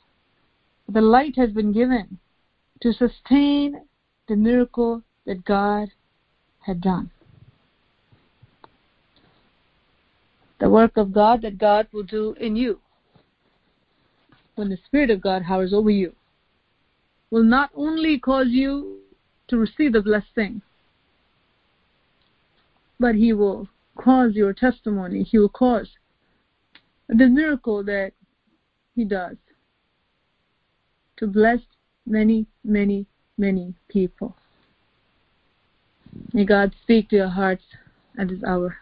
The 0.88 1.00
light 1.00 1.36
has 1.36 1.50
been 1.50 1.72
given 1.72 2.18
to 2.82 2.92
sustain 2.92 3.82
the 4.28 4.36
miracle 4.36 5.02
that 5.24 5.44
God 5.44 5.88
had 6.60 6.80
done. 6.80 7.10
The 10.62 10.70
work 10.70 10.96
of 10.96 11.12
God 11.12 11.42
that 11.42 11.58
God 11.58 11.88
will 11.90 12.04
do 12.04 12.36
in 12.40 12.54
you 12.54 12.78
when 14.54 14.68
the 14.68 14.78
Spirit 14.86 15.10
of 15.10 15.20
God 15.20 15.42
hovers 15.42 15.74
over 15.74 15.90
you. 15.90 16.14
will 17.30 17.42
not 17.42 17.70
only 17.74 18.16
cause 18.16 18.46
you 18.50 19.00
to 19.48 19.56
receive 19.56 19.92
the 19.92 20.00
blessing, 20.00 20.62
but 23.00 23.16
He 23.16 23.32
will 23.32 23.66
cause 23.96 24.36
your 24.36 24.52
testimony. 24.52 25.24
He 25.24 25.36
will 25.36 25.48
cause 25.48 25.88
the 27.08 27.26
miracle 27.26 27.82
that 27.82 28.12
He 28.94 29.04
does 29.04 29.38
to 31.16 31.26
bless 31.26 31.58
many, 32.06 32.46
many, 32.62 33.06
many 33.36 33.74
people. 33.88 34.36
May 36.32 36.44
God 36.44 36.72
speak 36.84 37.08
to 37.08 37.16
your 37.16 37.30
hearts 37.30 37.64
at 38.16 38.28
this 38.28 38.44
hour. 38.44 38.76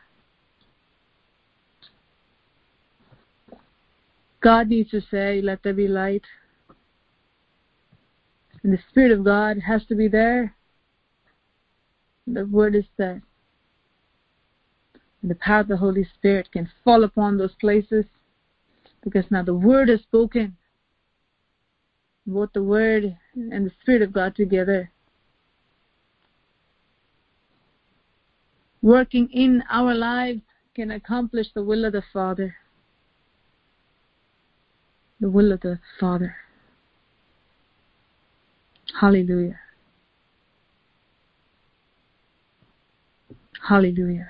God 4.41 4.69
needs 4.69 4.91
to 4.91 5.01
say, 5.01 5.41
Let 5.43 5.63
there 5.63 5.75
be 5.75 5.89
light. 5.89 6.25
And 8.63 8.73
the 8.73 8.79
Spirit 8.91 9.13
of 9.13 9.25
God 9.25 9.59
has 9.67 9.85
to 9.87 9.95
be 9.95 10.09
there. 10.09 10.55
The 12.27 12.47
Word 12.47 12.75
is 12.75 12.85
there. 12.97 13.23
And 15.23 15.31
the 15.31 15.35
power 15.35 15.61
of 15.61 15.69
the 15.69 15.77
Holy 15.77 16.05
Spirit 16.05 16.51
can 16.53 16.71
fall 16.85 17.05
upon 17.05 17.37
those 17.37 17.55
places 17.61 18.05
because 19.03 19.25
now 19.31 19.43
the 19.43 19.55
Word 19.55 19.89
is 19.91 20.01
spoken. 20.03 20.57
Both 22.27 22.51
the 22.53 22.63
Word 22.63 23.17
and 23.35 23.67
the 23.67 23.73
Spirit 23.83 24.03
of 24.03 24.13
God 24.13 24.35
together. 24.35 24.91
Working 28.83 29.29
in 29.31 29.63
our 29.69 29.95
lives 29.95 30.41
can 30.75 30.91
accomplish 30.91 31.49
the 31.55 31.63
will 31.63 31.85
of 31.85 31.93
the 31.93 32.03
Father. 32.13 32.55
The 35.21 35.29
will 35.29 35.53
of 35.53 35.61
the 35.61 35.79
Father. 35.99 36.37
Hallelujah. 39.01 39.61
Hallelujah. 43.69 44.29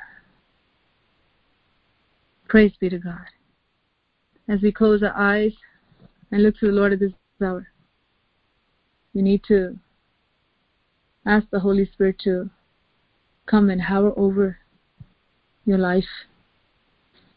Praise 2.49 2.73
be 2.81 2.89
to 2.89 2.99
God. 2.99 3.27
As 4.49 4.61
we 4.61 4.73
close 4.73 5.03
our 5.05 5.17
eyes 5.17 5.53
and 6.33 6.43
look 6.43 6.59
to 6.59 6.67
the 6.67 6.73
Lord 6.73 6.93
at 6.93 6.99
this 6.99 7.13
hour, 7.41 7.69
we 9.15 9.23
need 9.23 9.43
to 9.45 9.79
ask 11.25 11.49
the 11.51 11.61
Holy 11.61 11.87
Spirit 11.87 12.19
to 12.25 12.51
come 13.47 13.71
and 13.71 13.83
hover 13.83 14.13
over 14.17 14.59
your 15.65 15.79
life, 15.79 16.27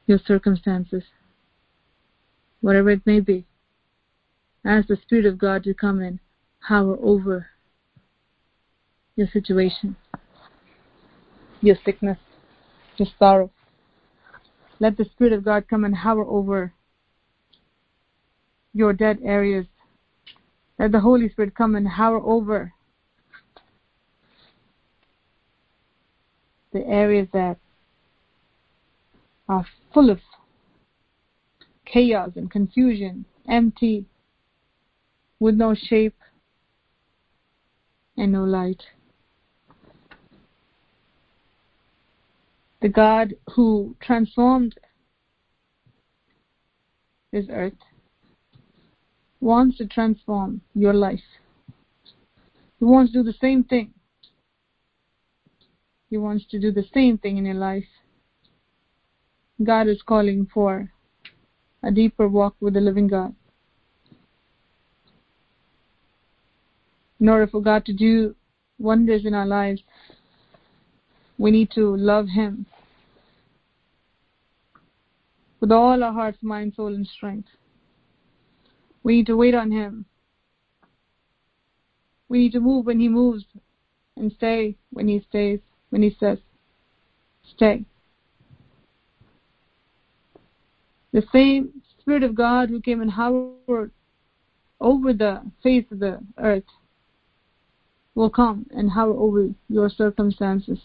your 0.07 0.17
circumstances, 0.17 1.03
whatever 2.63 2.91
it 2.91 3.01
may 3.05 3.19
be. 3.19 3.45
Ask 4.63 4.87
the 4.87 4.95
Spirit 4.95 5.25
of 5.25 5.37
God 5.37 5.65
to 5.65 5.73
come 5.73 5.99
and 5.99 6.19
hover 6.59 6.97
over 7.03 7.47
your 9.17 9.27
situation, 9.27 9.97
your 11.59 11.75
sickness, 11.83 12.17
your 12.95 13.09
sorrow. 13.19 13.51
Let 14.79 14.95
the 14.95 15.03
Spirit 15.03 15.33
of 15.33 15.43
God 15.43 15.67
come 15.69 15.83
and 15.83 15.93
hover 15.93 16.23
over 16.23 16.73
your 18.73 18.93
dead 18.93 19.19
areas. 19.25 19.65
Let 20.79 20.93
the 20.93 21.01
Holy 21.01 21.27
Spirit 21.27 21.55
come 21.55 21.75
and 21.75 21.85
hover 21.85 22.19
over 22.19 22.71
the 26.71 26.87
areas 26.87 27.27
that 27.33 27.57
are 29.49 29.65
full 29.93 30.09
of 30.09 30.19
chaos 31.85 32.31
and 32.35 32.49
confusion, 32.49 33.25
empty, 33.47 34.05
with 35.39 35.55
no 35.55 35.75
shape 35.75 36.15
and 38.17 38.31
no 38.31 38.43
light. 38.43 38.83
The 42.81 42.89
God 42.89 43.35
who 43.53 43.95
transformed 44.01 44.75
this 47.31 47.45
earth 47.49 47.73
wants 49.41 49.77
to 49.77 49.87
transform 49.87 50.61
your 50.73 50.93
life. 50.93 51.23
He 52.79 52.85
wants 52.85 53.11
to 53.13 53.19
do 53.19 53.23
the 53.23 53.37
same 53.39 53.63
thing. 53.63 53.93
He 56.09 56.17
wants 56.17 56.45
to 56.51 56.59
do 56.59 56.71
the 56.71 56.85
same 56.93 57.17
thing 57.17 57.37
in 57.37 57.45
your 57.45 57.55
life. 57.55 57.87
God 59.63 59.87
is 59.87 60.01
calling 60.01 60.47
for 60.53 60.92
a 61.83 61.91
deeper 61.91 62.27
walk 62.27 62.55
with 62.59 62.73
the 62.73 62.81
living 62.81 63.07
God. 63.07 63.35
In 67.19 67.29
order 67.29 67.47
for 67.47 67.61
God 67.61 67.85
to 67.85 67.93
do 67.93 68.35
wonders 68.79 69.25
in 69.25 69.33
our 69.33 69.45
lives, 69.45 69.81
we 71.37 71.51
need 71.51 71.71
to 71.71 71.95
love 71.95 72.27
Him 72.29 72.65
with 75.59 75.71
all 75.71 76.03
our 76.03 76.11
hearts, 76.11 76.39
mind, 76.41 76.73
soul, 76.75 76.93
and 76.93 77.07
strength. 77.07 77.49
We 79.03 79.17
need 79.17 79.27
to 79.27 79.37
wait 79.37 79.55
on 79.55 79.71
Him. 79.71 80.05
We 82.29 82.39
need 82.39 82.51
to 82.53 82.59
move 82.59 82.85
when 82.85 82.99
He 82.99 83.09
moves 83.09 83.45
and 84.17 84.31
stay 84.31 84.75
when 84.91 85.07
He 85.07 85.25
stays, 85.29 85.59
when 85.89 86.03
He 86.03 86.15
says, 86.19 86.39
stay. 87.55 87.85
The 91.13 91.23
same 91.31 91.81
Spirit 91.99 92.23
of 92.23 92.35
God 92.35 92.69
who 92.69 92.81
came 92.81 92.99
and 93.01 93.11
hovered 93.11 93.91
over 94.81 95.13
the 95.13 95.43
face 95.61 95.85
of 95.91 95.99
the 95.99 96.19
earth 96.37 96.63
will 98.15 98.29
come 98.29 98.65
and 98.71 98.89
hover 98.91 99.13
over 99.13 99.49
your 99.69 99.89
circumstances, 99.89 100.79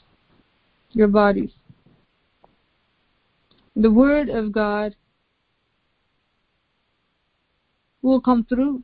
your 0.93 1.09
bodies. 1.09 1.51
The 3.75 3.91
Word 3.91 4.29
of 4.29 4.53
God 4.53 4.95
will 8.03 8.21
come 8.21 8.45
through. 8.45 8.83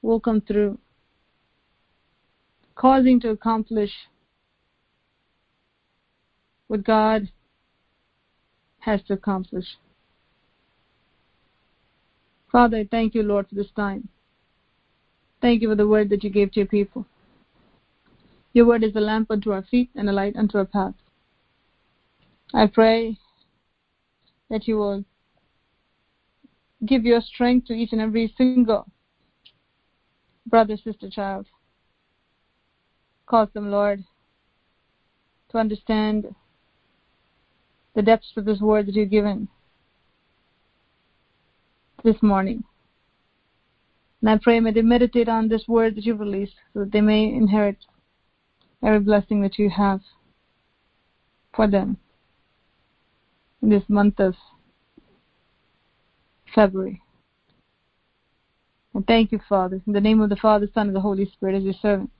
Will 0.00 0.20
come 0.20 0.40
through. 0.40 0.78
Causing 2.76 3.20
to 3.20 3.30
accomplish 3.30 3.90
what 6.68 6.84
God 6.84 7.28
has 8.80 9.02
to 9.04 9.14
accomplish. 9.14 9.76
Father, 12.50 12.78
I 12.78 12.88
thank 12.90 13.14
you, 13.14 13.22
Lord, 13.22 13.48
for 13.48 13.54
this 13.54 13.70
time. 13.76 14.08
Thank 15.40 15.62
you 15.62 15.68
for 15.68 15.74
the 15.74 15.86
word 15.86 16.08
that 16.10 16.24
you 16.24 16.30
gave 16.30 16.52
to 16.52 16.60
your 16.60 16.66
people. 16.66 17.06
Your 18.52 18.66
word 18.66 18.82
is 18.82 18.96
a 18.96 19.00
lamp 19.00 19.30
unto 19.30 19.52
our 19.52 19.62
feet 19.62 19.90
and 19.94 20.08
a 20.08 20.12
light 20.12 20.36
unto 20.36 20.58
our 20.58 20.64
path. 20.64 20.94
I 22.54 22.66
pray 22.66 23.18
that 24.48 24.66
you 24.66 24.76
will 24.76 25.04
give 26.86 27.04
your 27.04 27.20
strength 27.20 27.66
to 27.66 27.74
each 27.74 27.92
and 27.92 28.00
every 28.00 28.32
single 28.36 28.86
brother, 30.46 30.76
sister, 30.76 31.10
child. 31.10 31.46
Cause 33.26 33.48
them, 33.52 33.70
Lord, 33.70 34.02
to 35.50 35.58
understand 35.58 36.34
the 37.98 38.02
depths 38.02 38.30
of 38.36 38.44
this 38.44 38.60
word 38.60 38.86
that 38.86 38.94
you've 38.94 39.10
given 39.10 39.48
this 42.04 42.14
morning. 42.22 42.62
And 44.20 44.30
I 44.30 44.38
pray 44.40 44.60
may 44.60 44.70
they 44.70 44.82
meditate 44.82 45.28
on 45.28 45.48
this 45.48 45.66
word 45.66 45.96
that 45.96 46.04
you've 46.04 46.20
released 46.20 46.54
so 46.72 46.78
that 46.78 46.92
they 46.92 47.00
may 47.00 47.24
inherit 47.24 47.78
every 48.84 49.00
blessing 49.00 49.42
that 49.42 49.58
you 49.58 49.68
have 49.70 50.00
for 51.56 51.66
them 51.66 51.96
in 53.62 53.68
this 53.68 53.82
month 53.88 54.20
of 54.20 54.36
February. 56.54 57.02
And 58.94 59.04
thank 59.08 59.32
you, 59.32 59.40
Father. 59.48 59.82
In 59.88 59.92
the 59.92 60.00
name 60.00 60.20
of 60.20 60.30
the 60.30 60.36
Father, 60.36 60.68
Son, 60.72 60.86
and 60.86 60.94
the 60.94 61.00
Holy 61.00 61.28
Spirit 61.28 61.56
as 61.56 61.64
your 61.64 61.74
servant. 61.82 62.12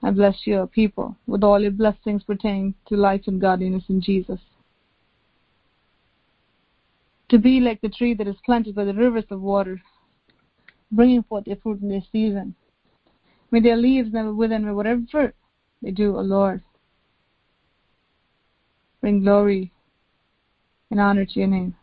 I 0.00 0.12
bless 0.12 0.46
your 0.46 0.68
people 0.68 1.16
with 1.26 1.42
all 1.42 1.60
your 1.60 1.72
blessings 1.72 2.22
pertaining 2.22 2.74
to 2.86 2.94
life 2.94 3.22
and 3.26 3.40
godliness 3.40 3.82
in 3.88 4.00
Jesus. 4.00 4.38
To 7.30 7.38
be 7.38 7.60
like 7.60 7.80
the 7.80 7.88
tree 7.88 8.14
that 8.14 8.28
is 8.28 8.36
planted 8.44 8.74
by 8.74 8.84
the 8.84 8.94
rivers 8.94 9.24
of 9.30 9.40
water 9.40 9.80
bringing 10.92 11.22
forth 11.22 11.44
their 11.44 11.56
fruit 11.56 11.80
in 11.82 11.88
their 11.88 12.02
season. 12.12 12.54
May 13.50 13.60
their 13.60 13.76
leaves 13.76 14.12
never 14.12 14.32
wither, 14.32 14.58
may 14.58 14.72
whatever 14.72 15.32
they 15.82 15.90
do, 15.90 16.16
O 16.16 16.20
Lord, 16.20 16.62
bring 19.00 19.20
glory 19.22 19.72
and 20.90 21.00
honor 21.00 21.24
to 21.24 21.38
your 21.38 21.48
name. 21.48 21.74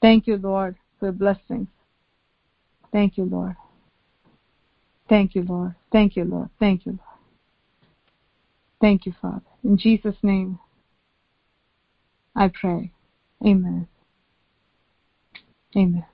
Thank 0.00 0.26
you, 0.26 0.36
Lord, 0.36 0.76
for 0.98 1.06
your 1.06 1.12
blessings. 1.12 1.68
Thank 2.92 3.18
you, 3.18 3.24
Lord. 3.24 3.56
Thank 5.08 5.34
you, 5.34 5.42
Lord. 5.42 5.74
Thank 5.90 6.16
you, 6.16 6.24
Lord. 6.24 6.48
Thank 6.58 6.86
you, 6.86 6.92
Lord. 6.92 7.02
Thank 8.80 9.06
you, 9.06 9.14
Father. 9.20 9.42
In 9.64 9.76
Jesus' 9.76 10.16
name, 10.22 10.58
I 12.36 12.48
pray. 12.48 12.92
Amen. 13.46 13.88
Amen. 15.76 16.06